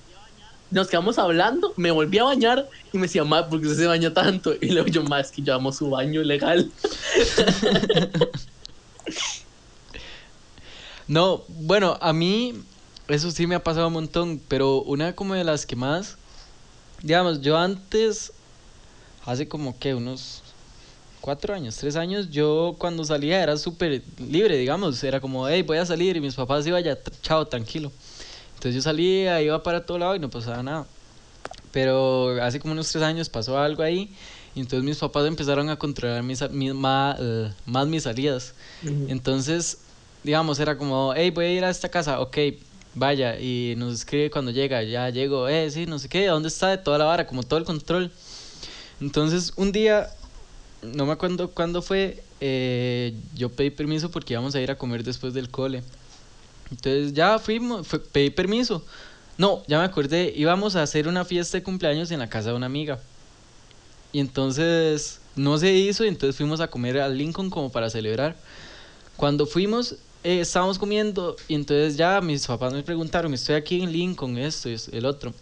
nos 0.70 0.88
quedamos 0.88 1.20
hablando, 1.20 1.74
me 1.78 1.92
volví 1.92 2.18
a 2.18 2.24
bañar 2.24 2.70
y 2.94 2.98
me 2.98 3.04
decía, 3.04 3.24
madre, 3.24 3.50
¿por 3.50 3.62
qué 3.62 3.76
se 3.76 3.86
baña 3.88 4.14
tanto? 4.14 4.54
Y 4.62 4.70
luego 4.70 4.88
yo, 4.88 5.04
madre, 5.04 5.24
es 5.24 5.32
que 5.32 5.42
yo 5.42 5.72
su 5.72 5.90
baño 5.90 6.22
legal. 6.22 6.72
No, 11.08 11.44
bueno, 11.50 11.98
a 12.00 12.14
mí 12.14 12.54
eso 13.10 13.32
sí 13.32 13.46
me 13.46 13.56
ha 13.56 13.64
pasado 13.64 13.88
un 13.88 13.94
montón, 13.94 14.42
pero 14.48 14.82
una 14.84 15.14
como 15.14 15.34
de 15.34 15.44
las 15.44 15.66
que 15.66 15.76
más, 15.76 16.16
digamos, 17.04 17.42
yo 17.42 17.58
antes, 17.58 18.32
hace 19.26 19.46
como 19.46 19.78
que 19.78 19.94
unos 19.94 20.41
cuatro 21.22 21.54
años, 21.54 21.76
tres 21.78 21.96
años, 21.96 22.30
yo 22.32 22.76
cuando 22.80 23.04
salía 23.06 23.42
era 23.44 23.56
súper 23.58 24.04
libre, 24.20 24.58
digamos, 24.58 25.04
era 25.04 25.20
como, 25.20 25.48
hey, 25.48 25.62
voy 25.62 25.78
a 25.78 25.86
salir 25.86 26.18
y 26.18 26.22
mis 26.22 26.36
papás 26.36 26.66
iban 26.68 26.84
ya, 26.84 26.98
chao, 27.22 27.46
tranquilo. 27.48 27.92
Entonces 28.56 28.76
yo 28.76 28.82
salía, 28.82 29.42
iba 29.42 29.62
para 29.64 29.86
todo 29.86 29.98
lado 29.98 30.16
y 30.16 30.20
no 30.20 30.30
pasaba 30.30 30.62
nada. 30.64 30.88
Pero 31.72 32.38
hace 32.44 32.60
como 32.60 32.74
unos 32.74 32.92
tres 32.92 33.04
años 33.04 33.30
pasó 33.30 33.58
algo 33.58 33.82
ahí 33.84 34.14
y 34.56 34.60
entonces 34.60 34.84
mis 34.84 34.98
papás 34.98 35.26
empezaron 35.26 35.70
a 35.70 35.78
controlar 35.78 36.22
mis, 36.24 36.42
mis- 36.52 36.74
ma- 36.74 37.16
eh, 37.20 37.52
más 37.66 37.88
mis 37.88 38.04
salidas. 38.04 38.54
Entonces, 39.08 39.78
digamos, 40.24 40.60
era 40.60 40.78
como, 40.78 41.14
hey, 41.16 41.30
voy 41.32 41.46
a 41.46 41.54
ir 41.54 41.64
a 41.64 41.70
esta 41.70 41.88
casa, 41.90 42.20
ok, 42.20 42.38
vaya, 42.94 43.40
y 43.40 43.76
nos 43.78 43.94
escribe 43.94 44.30
cuando 44.30 44.52
llega, 44.52 44.84
ya 44.84 45.10
llego, 45.10 45.48
eh, 45.48 45.72
sí, 45.72 45.86
no 45.86 45.98
sé 45.98 46.10
qué, 46.10 46.26
¿dónde 46.28 46.50
está? 46.50 46.68
De 46.70 46.78
toda 46.78 46.98
la 46.98 47.06
vara, 47.06 47.26
como 47.26 47.44
todo 47.44 47.58
el 47.60 47.66
control. 47.66 48.12
Entonces, 49.00 49.54
un 49.56 49.72
día, 49.72 50.10
no 50.82 51.06
me 51.06 51.12
acuerdo 51.12 51.52
cuándo 51.52 51.82
fue, 51.82 52.24
eh, 52.40 53.14
yo 53.36 53.50
pedí 53.50 53.70
permiso 53.70 54.10
porque 54.10 54.34
íbamos 54.34 54.56
a 54.56 54.62
ir 54.62 54.72
a 54.72 54.78
comer 54.78 55.04
después 55.04 55.34
del 55.34 55.50
cole. 55.50 55.84
Entonces 56.70 57.14
ya 57.14 57.38
fuimos, 57.40 57.88
pedí 58.12 58.30
permiso. 58.30 58.84
No, 59.38 59.64
ya 59.68 59.80
me 59.80 59.86
acordé, 59.86 60.34
íbamos 60.36 60.76
a 60.76 60.84
hacer 60.84 61.08
una 61.08 61.26
fiesta 61.26 61.58
de 61.58 61.64
cumpleaños 61.64 62.12
en 62.12 62.20
la 62.20 62.30
casa 62.30 62.50
de 62.50 62.56
una 62.56 62.66
amiga. 62.66 63.00
Y 64.14 64.20
entonces 64.20 65.20
no 65.36 65.58
se 65.58 65.74
hizo 65.74 66.04
y 66.04 66.08
entonces 66.08 66.36
fuimos 66.36 66.60
a 66.60 66.68
comer 66.68 67.00
al 67.00 67.18
Lincoln 67.18 67.50
como 67.50 67.72
para 67.72 67.90
celebrar. 67.90 68.36
Cuando 69.16 69.46
fuimos, 69.46 69.96
eh, 70.24 70.42
estábamos 70.42 70.78
comiendo 70.78 71.36
y 71.48 71.56
entonces 71.56 71.98
ya 71.98 72.20
mis 72.22 72.46
papás 72.46 72.74
me 72.74 72.84
preguntaron, 72.84 73.34
estoy 73.34 73.56
aquí 73.56 73.82
en 73.82 73.92
Lincoln, 73.92 74.38
esto 74.38 74.70
y 74.70 74.78
el 74.92 75.06
otro. 75.06 75.34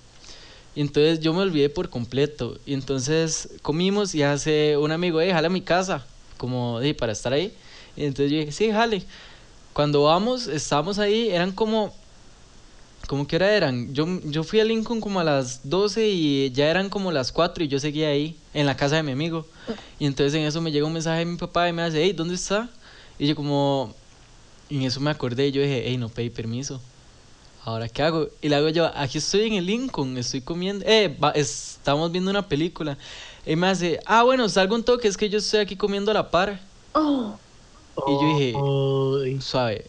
Y 0.75 0.81
entonces 0.81 1.19
yo 1.19 1.33
me 1.33 1.41
olvidé 1.41 1.69
por 1.69 1.89
completo. 1.89 2.57
Y 2.65 2.73
entonces 2.73 3.49
comimos 3.61 4.15
y 4.15 4.23
hace 4.23 4.77
un 4.77 4.91
amigo, 4.91 5.19
eh, 5.21 5.31
jale 5.31 5.47
a 5.47 5.49
mi 5.49 5.61
casa, 5.61 6.05
como 6.37 6.79
di, 6.79 6.93
para 6.93 7.11
estar 7.11 7.33
ahí. 7.33 7.53
Y 7.95 8.05
entonces 8.05 8.31
yo 8.31 8.39
dije, 8.39 8.51
sí, 8.51 8.71
jale. 8.71 9.03
Cuando 9.73 10.03
vamos, 10.03 10.47
estábamos 10.47 10.99
ahí, 10.99 11.29
eran 11.29 11.51
como, 11.51 11.93
como 13.07 13.27
que 13.27 13.35
hora 13.35 13.53
eran. 13.53 13.93
Yo, 13.93 14.05
yo 14.25 14.43
fui 14.43 14.59
a 14.59 14.63
Lincoln 14.63 15.01
como 15.01 15.19
a 15.19 15.23
las 15.23 15.69
12 15.69 16.07
y 16.07 16.51
ya 16.51 16.69
eran 16.69 16.89
como 16.89 17.11
las 17.11 17.31
4 17.31 17.63
y 17.63 17.67
yo 17.67 17.79
seguía 17.79 18.09
ahí, 18.09 18.37
en 18.53 18.65
la 18.65 18.77
casa 18.77 18.97
de 18.97 19.03
mi 19.03 19.11
amigo. 19.11 19.45
Y 19.99 20.05
entonces 20.05 20.33
en 20.33 20.45
eso 20.45 20.61
me 20.61 20.71
llega 20.71 20.85
un 20.85 20.93
mensaje 20.93 21.19
de 21.19 21.25
mi 21.25 21.37
papá 21.37 21.67
y 21.67 21.73
me 21.73 21.81
hace, 21.81 22.03
hey, 22.03 22.13
¿dónde 22.13 22.35
está? 22.35 22.69
Y 23.17 23.27
yo 23.27 23.35
como, 23.35 23.93
y 24.69 24.77
en 24.77 24.83
eso 24.83 24.99
me 24.99 25.11
acordé 25.11 25.47
y 25.47 25.51
yo 25.51 25.61
dije, 25.61 25.83
hey, 25.85 25.97
no 25.97 26.09
pedí 26.09 26.29
permiso. 26.29 26.79
Ahora, 27.69 27.87
¿qué 27.87 28.01
hago? 28.01 28.29
Y 28.41 28.49
le 28.49 28.55
hago 28.55 28.69
yo, 28.69 28.89
aquí 28.95 29.19
estoy 29.19 29.41
en 29.45 29.53
el 29.53 29.65
Lincoln, 29.67 30.17
estoy 30.17 30.41
comiendo, 30.41 30.83
eh, 30.87 31.15
va- 31.23 31.29
estamos 31.35 32.11
viendo 32.11 32.31
una 32.31 32.47
película. 32.49 32.97
Y 33.45 33.55
me 33.55 33.67
hace, 33.67 33.99
ah, 34.07 34.23
bueno, 34.23 34.49
salgo 34.49 34.73
un 34.73 34.83
toque, 34.83 35.07
es 35.07 35.15
que 35.15 35.29
yo 35.29 35.37
estoy 35.37 35.59
aquí 35.59 35.75
comiendo 35.75 36.09
a 36.09 36.15
la 36.15 36.31
par. 36.31 36.59
Oh, 36.95 37.37
Y 38.07 38.13
yo 38.17 38.27
dije, 38.27 38.55
Uy. 38.59 39.39
suave, 39.39 39.85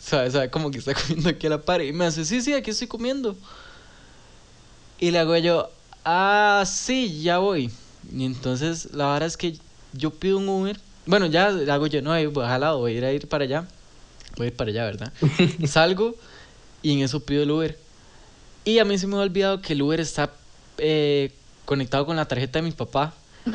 suave, 0.00 0.28
suave, 0.32 0.50
como 0.50 0.72
que 0.72 0.78
está 0.78 0.92
comiendo 1.00 1.28
aquí 1.28 1.46
a 1.46 1.50
la 1.50 1.62
par. 1.62 1.80
Y 1.82 1.92
me 1.92 2.04
hace, 2.06 2.24
sí, 2.24 2.42
sí, 2.42 2.52
aquí 2.52 2.70
estoy 2.72 2.88
comiendo. 2.88 3.36
Y 4.98 5.12
le 5.12 5.20
hago 5.20 5.36
yo, 5.36 5.70
ah, 6.04 6.64
sí, 6.66 7.22
ya 7.22 7.38
voy. 7.38 7.70
Y 8.12 8.24
entonces 8.24 8.92
la 8.92 9.12
verdad 9.12 9.28
es 9.28 9.36
que 9.36 9.54
yo 9.92 10.10
pido 10.10 10.38
un 10.38 10.48
Uber. 10.48 10.76
Bueno, 11.06 11.26
ya 11.26 11.50
le 11.52 11.70
hago 11.70 11.86
yo, 11.86 12.02
no, 12.02 12.10
voy 12.32 12.44
a 12.44 12.48
jalado, 12.48 12.78
voy 12.78 12.94
a 12.94 12.98
ir 12.98 13.04
a 13.04 13.12
ir 13.12 13.28
para 13.28 13.44
allá. 13.44 13.68
Voy 14.36 14.46
a 14.46 14.50
ir 14.50 14.56
para 14.56 14.70
allá, 14.70 14.84
¿verdad? 14.84 15.12
Salgo 15.68 16.16
y 16.82 16.92
en 16.92 17.00
eso 17.00 17.20
pido 17.20 17.42
el 17.42 17.50
Uber. 17.50 17.78
Y 18.64 18.78
a 18.78 18.84
mí 18.84 18.98
se 18.98 19.06
me 19.06 19.16
ha 19.16 19.20
olvidado 19.20 19.60
que 19.60 19.72
el 19.72 19.82
Uber 19.82 20.00
está 20.00 20.30
eh, 20.78 21.32
conectado 21.64 22.06
con 22.06 22.16
la 22.16 22.26
tarjeta 22.26 22.58
de 22.58 22.62
mi 22.62 22.72
papá. 22.72 23.14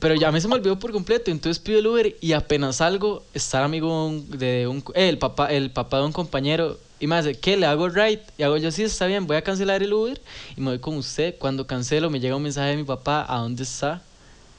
Pero 0.00 0.14
ya 0.14 0.28
a 0.28 0.32
mí 0.32 0.40
se 0.40 0.48
me 0.48 0.54
olvidó 0.54 0.78
por 0.78 0.90
completo, 0.90 1.30
entonces 1.30 1.62
pido 1.62 1.78
el 1.78 1.86
Uber 1.86 2.16
y 2.20 2.32
apenas 2.32 2.76
salgo, 2.76 3.22
está 3.34 3.58
el 3.58 3.64
amigo 3.64 4.12
de 4.28 4.66
un, 4.66 4.78
eh, 4.94 5.08
el 5.08 5.18
papá, 5.18 5.46
el 5.52 5.70
papá 5.70 5.98
de 5.98 6.06
un 6.06 6.12
compañero 6.12 6.76
y 6.98 7.06
me 7.06 7.16
dice, 7.16 7.38
¿qué? 7.38 7.56
¿Le 7.56 7.66
hago 7.66 7.88
ride? 7.88 8.22
Y 8.38 8.44
hago 8.44 8.56
yo, 8.56 8.70
sí, 8.70 8.84
está 8.84 9.06
bien, 9.06 9.26
voy 9.26 9.36
a 9.36 9.42
cancelar 9.42 9.82
el 9.82 9.92
Uber 9.92 10.20
y 10.56 10.60
me 10.60 10.70
voy 10.70 10.78
con 10.78 10.96
usted. 10.96 11.34
Cuando 11.36 11.66
cancelo 11.66 12.10
me 12.10 12.20
llega 12.20 12.36
un 12.36 12.42
mensaje 12.44 12.70
de 12.70 12.76
mi 12.76 12.84
papá, 12.84 13.26
¿a 13.28 13.38
dónde 13.38 13.64
está? 13.64 14.02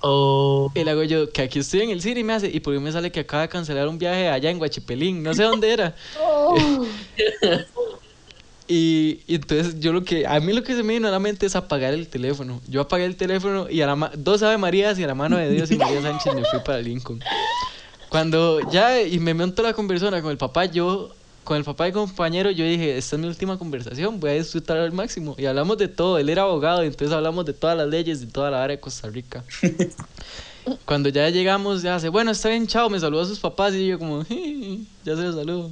Oh. 0.02 0.70
Y 0.76 0.84
le 0.84 0.92
hago 0.92 1.04
yo, 1.04 1.32
que 1.32 1.42
aquí 1.42 1.60
estoy 1.60 1.80
en 1.82 1.92
el 1.92 2.02
cine 2.02 2.20
y 2.20 2.24
me 2.26 2.34
hace, 2.34 2.50
y 2.50 2.60
por 2.60 2.74
qué 2.74 2.82
me 2.82 2.92
sale 2.92 3.14
que 3.14 3.22
acaba 3.22 3.44
de 3.44 3.48
cancelar 3.50 3.88
un 3.88 3.98
viaje 3.98 4.28
allá 4.28 4.50
en 4.50 4.58
Guachipelín, 4.58 5.24
no 5.24 5.34
sé 5.34 5.44
dónde 5.44 5.72
era. 5.72 5.96
oh. 6.22 6.58
Y, 8.68 9.20
y 9.28 9.36
entonces 9.36 9.80
yo 9.80 9.92
lo 9.92 10.04
que, 10.04 10.26
a 10.26 10.40
mí 10.40 10.54
lo 10.54 10.64
que 10.64 10.74
se 10.76 10.84
me 10.84 10.94
vino 10.94 11.08
a 11.08 11.12
la 11.12 11.20
mente 11.20 11.46
es 11.46 11.56
apagar 11.56 11.94
el 11.94 12.08
teléfono. 12.08 12.62
Yo 12.68 12.82
apagué 12.82 13.06
el 13.06 13.16
teléfono 13.18 13.70
y 13.70 13.82
a 13.82 13.88
la 13.88 13.96
ma- 13.96 14.12
dos 14.16 14.42
Ave 14.42 14.58
Marías 14.58 14.98
y 15.00 15.04
a 15.04 15.08
la 15.08 15.16
mano 15.16 15.38
de 15.38 15.50
Dios 15.52 15.70
y 15.72 15.76
María 15.76 16.02
Sánchez 16.02 16.34
me 16.34 16.46
fui 16.46 16.60
para 16.66 16.80
Lincoln. 16.80 17.20
Cuando 18.10 18.60
ya, 18.72 19.02
y 19.02 19.20
me 19.20 19.34
monto 19.34 19.64
la 19.64 19.74
conversación 19.74 20.22
con 20.22 20.32
el 20.32 20.38
papá, 20.38 20.66
yo, 20.66 21.10
con 21.44 21.58
el 21.58 21.64
papá 21.64 21.88
y 21.88 21.92
compañero, 21.92 22.52
yo 22.52 22.64
dije, 22.64 22.98
esta 22.98 23.16
es 23.16 23.22
mi 23.22 23.28
última 23.28 23.58
conversación, 23.58 24.20
voy 24.20 24.30
a 24.30 24.34
disfrutar 24.34 24.78
al 24.78 24.92
máximo. 24.92 25.36
Y 25.38 25.46
hablamos 25.46 25.78
de 25.78 25.88
todo, 25.90 26.18
él 26.20 26.30
era 26.30 26.44
abogado, 26.44 26.84
entonces 26.84 27.12
hablamos 27.14 27.46
de 27.46 27.54
todas 27.54 27.76
las 27.76 27.88
leyes 27.88 28.22
de 28.22 28.28
toda 28.28 28.50
la 28.52 28.64
área 28.64 28.78
de 28.78 28.82
Costa 28.82 29.10
Rica. 29.10 29.44
Cuando 30.86 31.10
ya 31.10 31.30
llegamos, 31.30 31.82
ya 31.82 31.96
hace, 31.96 32.10
bueno, 32.10 32.32
está 32.32 32.50
bien, 32.50 32.68
chao, 32.68 32.90
me 32.90 33.00
saludó 33.00 33.22
a 33.22 33.26
sus 33.26 33.40
papás 33.40 33.74
y 33.74 33.88
yo 33.88 34.00
como, 34.00 34.24
ya 34.24 35.16
se 35.16 35.22
los 35.22 35.36
saludo. 35.36 35.72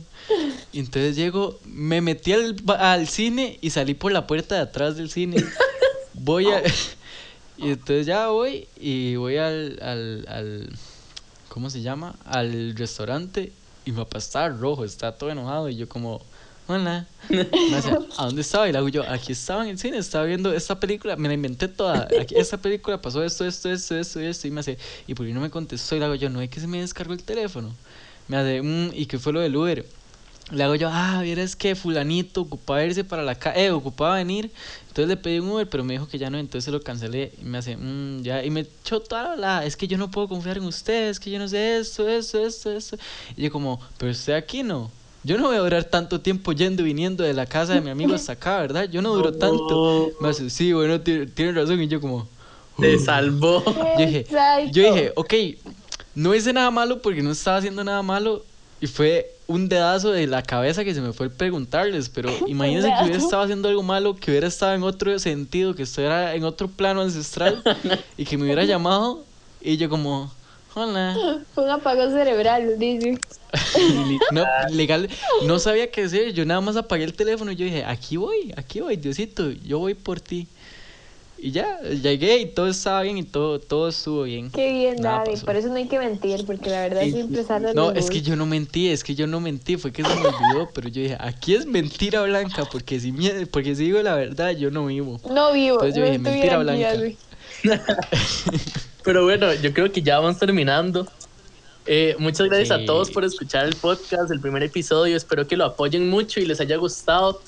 Y 0.72 0.80
entonces 0.80 1.16
llego, 1.16 1.60
me 1.66 2.02
metí 2.02 2.34
al, 2.34 3.08
cine 3.08 3.58
y 3.62 3.70
salí 3.70 3.94
por 3.94 4.12
la 4.12 4.28
puerta 4.28 4.56
de 4.56 4.62
atrás 4.62 4.96
del 4.96 5.10
cine. 5.10 5.44
Voy 6.14 6.50
a... 6.50 6.62
Y 7.58 7.70
entonces 7.70 8.08
ya 8.08 8.30
voy 8.30 8.68
y 8.80 9.18
voy 9.18 9.38
al, 9.38 9.78
al, 9.84 10.26
al... 10.28 10.70
¿Cómo 11.48 11.70
se 11.70 11.84
llama? 11.84 12.16
Al 12.26 12.76
restaurante 12.76 13.52
y 13.86 13.92
mi 13.92 13.98
papá 13.98 14.18
estaba 14.18 14.50
rojo, 14.50 14.84
estaba 14.84 15.16
todo 15.16 15.30
enojado 15.30 15.70
y 15.70 15.76
yo 15.76 15.88
como... 15.88 16.22
Hola. 16.72 17.06
Me 17.30 17.44
dice, 17.44 17.92
¿a 18.18 18.26
dónde 18.28 18.42
estaba? 18.42 18.70
Y 18.70 18.72
le 18.72 18.78
hago 18.78 18.88
yo, 18.88 19.04
aquí 19.10 19.34
estaba 19.34 19.64
en 19.64 19.72
el 19.72 19.78
cine, 19.78 19.98
estaba 19.98 20.24
viendo 20.24 20.54
esta 20.54 20.80
película, 20.80 21.18
me 21.18 21.28
la 21.28 21.34
inventé 21.34 21.68
toda. 21.68 22.08
Aquí, 22.18 22.34
esta 22.38 22.58
película 22.62 23.02
pasó 23.02 23.22
esto, 23.26 23.46
esto, 23.46 23.70
esto, 23.70 23.98
esto 23.98 24.22
esto. 24.22 24.48
Y 24.48 24.52
me 24.52 24.62
hace, 24.62 24.78
¿y 25.06 25.14
por 25.14 25.26
qué 25.26 25.34
no 25.34 25.42
me 25.42 25.50
contestó? 25.50 25.98
Y 25.98 26.00
le 26.00 26.06
hago 26.06 26.16
yo, 26.16 26.30
no 26.30 26.40
es 26.40 26.50
que 26.50 26.62
se 26.62 26.68
me 26.68 26.80
descargó 26.80 27.12
el 27.12 27.24
teléfono. 27.24 27.74
Me 28.30 28.38
hace, 28.38 28.62
"Mm, 28.62 28.92
¿y 28.94 29.06
qué 29.06 29.20
fue 29.20 29.34
lo 29.34 29.42
del 29.42 29.54
Uber? 29.54 29.86
Le 30.52 30.64
hago 30.64 30.76
yo, 30.76 30.90
ah, 30.90 31.20
vieras 31.22 31.58
que 31.58 31.76
fulanito 31.76 32.42
ocupaba 32.42 32.84
irse 32.86 33.04
para 33.04 33.24
la 33.24 33.36
calle, 33.36 33.66
eh, 33.66 33.72
ocupaba 33.72 34.16
venir. 34.16 34.50
Entonces 34.88 35.10
le 35.10 35.18
pedí 35.18 35.40
un 35.40 35.50
Uber, 35.50 35.68
pero 35.70 35.84
me 35.84 35.94
dijo 35.94 36.08
que 36.08 36.18
ya 36.20 36.30
no, 36.30 36.38
entonces 36.38 36.64
se 36.64 36.72
lo 36.72 36.82
cancelé. 36.82 37.34
Y 37.42 37.44
me 37.44 37.58
hace, 37.58 37.76
"Mm, 37.76 38.22
ya, 38.24 38.46
y 38.46 38.50
me 38.50 38.62
echó 38.62 39.02
toda 39.02 39.36
la, 39.36 39.66
es 39.66 39.76
que 39.76 39.90
yo 39.90 39.98
no 39.98 40.10
puedo 40.10 40.30
confiar 40.30 40.58
en 40.58 40.64
ustedes, 40.64 41.20
que 41.20 41.32
yo 41.32 41.38
no 41.38 41.50
sé 41.50 41.80
esto, 41.80 42.08
esto, 42.08 42.46
esto, 42.46 42.72
esto. 42.72 42.98
Y 43.36 43.44
yo 43.44 43.52
como, 43.52 43.82
pero 43.98 44.12
usted 44.14 44.34
aquí 44.34 44.64
no. 44.64 44.90
Yo 45.24 45.38
no 45.38 45.48
voy 45.48 45.56
a 45.56 45.60
durar 45.60 45.84
tanto 45.84 46.20
tiempo 46.22 46.52
yendo 46.52 46.82
y 46.82 46.86
viniendo 46.86 47.24
de 47.24 47.34
la 47.34 47.46
casa 47.46 47.74
de 47.76 47.82
mi 47.82 47.90
amigo 47.92 48.14
hasta 48.14 48.34
acá, 48.34 48.60
¿verdad? 48.60 48.90
Yo 48.90 49.02
no 49.02 49.14
duro 49.16 49.32
tanto. 49.34 50.14
Me 50.20 50.30
hace, 50.30 50.50
sí, 50.50 50.74
bueno, 50.74 51.00
ti- 51.02 51.28
tiene 51.28 51.52
razón. 51.52 51.80
Y 51.82 51.88
yo 51.88 52.02
como, 52.02 52.28
Te 52.80 52.98
salvó. 52.98 53.64
yo 53.66 54.06
dije, 54.06 54.26
yo 54.72 54.84
dije, 54.84 55.14
ok, 55.16 55.34
no 56.16 56.34
hice 56.34 56.52
nada 56.54 56.72
malo 56.72 57.02
porque 57.02 57.22
no 57.22 57.32
estaba 57.32 57.58
haciendo 57.58 57.84
nada 57.84 58.02
malo 58.02 58.44
y 58.80 58.88
fue 58.88 59.36
un 59.48 59.70
dedazo 59.70 60.12
de 60.12 60.26
la 60.28 60.42
cabeza 60.42 60.84
que 60.84 60.94
se 60.94 61.02
me 61.02 61.14
fue 61.14 61.28
el 61.28 61.32
preguntarles, 61.32 62.10
pero 62.10 62.30
imagínense 62.48 62.88
que 62.98 63.04
hubiera 63.04 63.18
estado 63.24 63.44
haciendo 63.44 63.70
algo 63.70 63.84
malo, 63.84 64.16
que 64.16 64.32
hubiera 64.32 64.48
estado 64.48 64.74
en 64.74 64.82
otro 64.84 65.18
sentido, 65.20 65.76
que 65.76 65.84
estuviera 65.84 66.34
en 66.34 66.44
otro 66.46 66.68
plano 66.68 67.02
ancestral 67.02 67.62
y 68.18 68.26
que 68.26 68.38
me 68.38 68.46
hubiera 68.46 68.64
llamado 68.64 69.24
y 69.62 69.78
yo 69.78 69.88
como, 69.90 70.32
hola. 70.76 71.46
Fue 71.54 71.64
un 71.64 71.70
apagón 71.70 72.12
cerebral, 72.12 72.78
dice. 72.80 73.20
No, 74.32 74.46
legal, 74.72 75.10
no 75.46 75.60
sabía 75.60 75.92
qué 75.92 76.04
hacer, 76.04 76.34
yo 76.34 76.46
nada 76.46 76.62
más 76.62 76.78
apagué 76.78 77.04
el 77.04 77.14
teléfono 77.14 77.52
y 77.52 77.56
yo 77.56 77.66
dije, 77.66 77.84
aquí 77.84 78.18
voy, 78.18 78.54
aquí 78.56 78.80
voy, 78.80 78.96
Diosito, 78.96 79.52
yo 79.52 79.80
voy 79.80 79.94
por 79.94 80.20
ti. 80.22 80.48
Y 81.38 81.52
ya, 81.52 81.82
llegué 81.82 82.38
y 82.38 82.46
todo 82.46 82.68
estaba 82.68 83.02
bien 83.02 83.18
y 83.18 83.24
todo, 83.24 83.60
todo 83.60 83.90
estuvo 83.90 84.24
bien. 84.24 84.52
Qué 84.52 84.72
bien, 84.72 85.02
Nada 85.02 85.24
David. 85.24 85.32
pasó. 85.32 85.46
Por 85.48 85.56
eso 85.56 85.70
no 85.70 85.76
hay 85.76 85.88
que 85.88 85.98
mentir, 85.98 86.46
porque 86.46 86.70
la 86.70 86.82
verdad 86.82 87.02
Sí, 87.02 87.12
siempre 87.12 87.44
sale 87.44 87.74
No, 87.74 87.92
es 87.92 88.10
que 88.12 88.22
yo 88.22 88.36
no 88.36 88.46
mentí, 88.46 88.90
es 88.90 89.04
que 89.04 89.16
yo 89.16 89.26
no 89.26 89.40
mentí, 89.40 89.76
fue 89.78 89.92
que 89.92 90.04
se 90.04 90.14
me 90.14 90.28
olvidó, 90.28 90.68
pero 90.68 90.88
yo 90.88 91.02
dije, 91.02 91.18
aquí 91.20 91.56
es 91.56 91.66
mentira 91.66 92.22
blanca, 92.22 92.64
porque 92.66 93.00
si, 93.00 93.12
porque 93.52 93.76
si 93.76 93.86
digo 93.86 94.02
la 94.04 94.16
verdad, 94.16 94.52
yo 94.52 94.70
no 94.70 94.86
vivo. 94.86 95.20
No 95.30 95.52
vivo. 95.52 95.84
Entonces 95.84 95.96
yo 95.96 96.02
no 96.02 96.06
dije, 96.06 96.20
mentira 96.20 96.58
aquí, 96.58 96.64
blanca. 96.64 96.96
Pero 99.04 99.24
bueno, 99.24 99.54
yo 99.56 99.74
creo 99.74 99.92
que 99.92 100.02
ya 100.02 100.20
vamos 100.20 100.38
terminando. 100.40 101.08
Eh, 101.88 102.16
muchas 102.20 102.48
gracias 102.48 102.68
Sí. 102.78 102.84
a 102.84 102.86
todos 102.86 103.10
por 103.10 103.24
escuchar 103.26 103.66
el 103.66 103.76
podcast, 103.76 104.32
el 104.32 104.40
primer 104.40 104.62
episodio. 104.64 105.18
Espero 105.18 105.48
que 105.48 105.58
lo 105.58 105.66
apoyen 105.66 106.10
mucho 106.10 106.40
y 106.40 106.46
les 106.46 106.60
haya 106.62 106.76
gustado. 106.78 107.42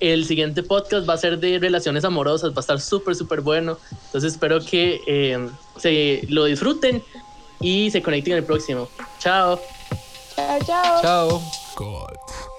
El 0.00 0.24
siguiente 0.26 0.62
podcast 0.62 1.08
va 1.08 1.14
a 1.14 1.18
ser 1.18 1.38
de 1.38 1.58
relaciones 1.58 2.04
amorosas, 2.04 2.50
va 2.50 2.56
a 2.58 2.60
estar 2.60 2.80
súper, 2.80 3.14
súper 3.14 3.40
bueno. 3.40 3.78
Entonces 4.06 4.32
espero 4.34 4.60
que 4.64 5.00
eh, 5.06 5.48
se 5.78 6.22
lo 6.28 6.44
disfruten 6.44 7.02
y 7.60 7.90
se 7.90 8.02
conecten 8.02 8.32
en 8.34 8.38
el 8.38 8.44
próximo. 8.44 8.88
Chao. 9.18 9.60
Chao, 10.36 10.58
chao. 10.66 11.02
Chao. 11.02 11.42
God. 11.76 12.49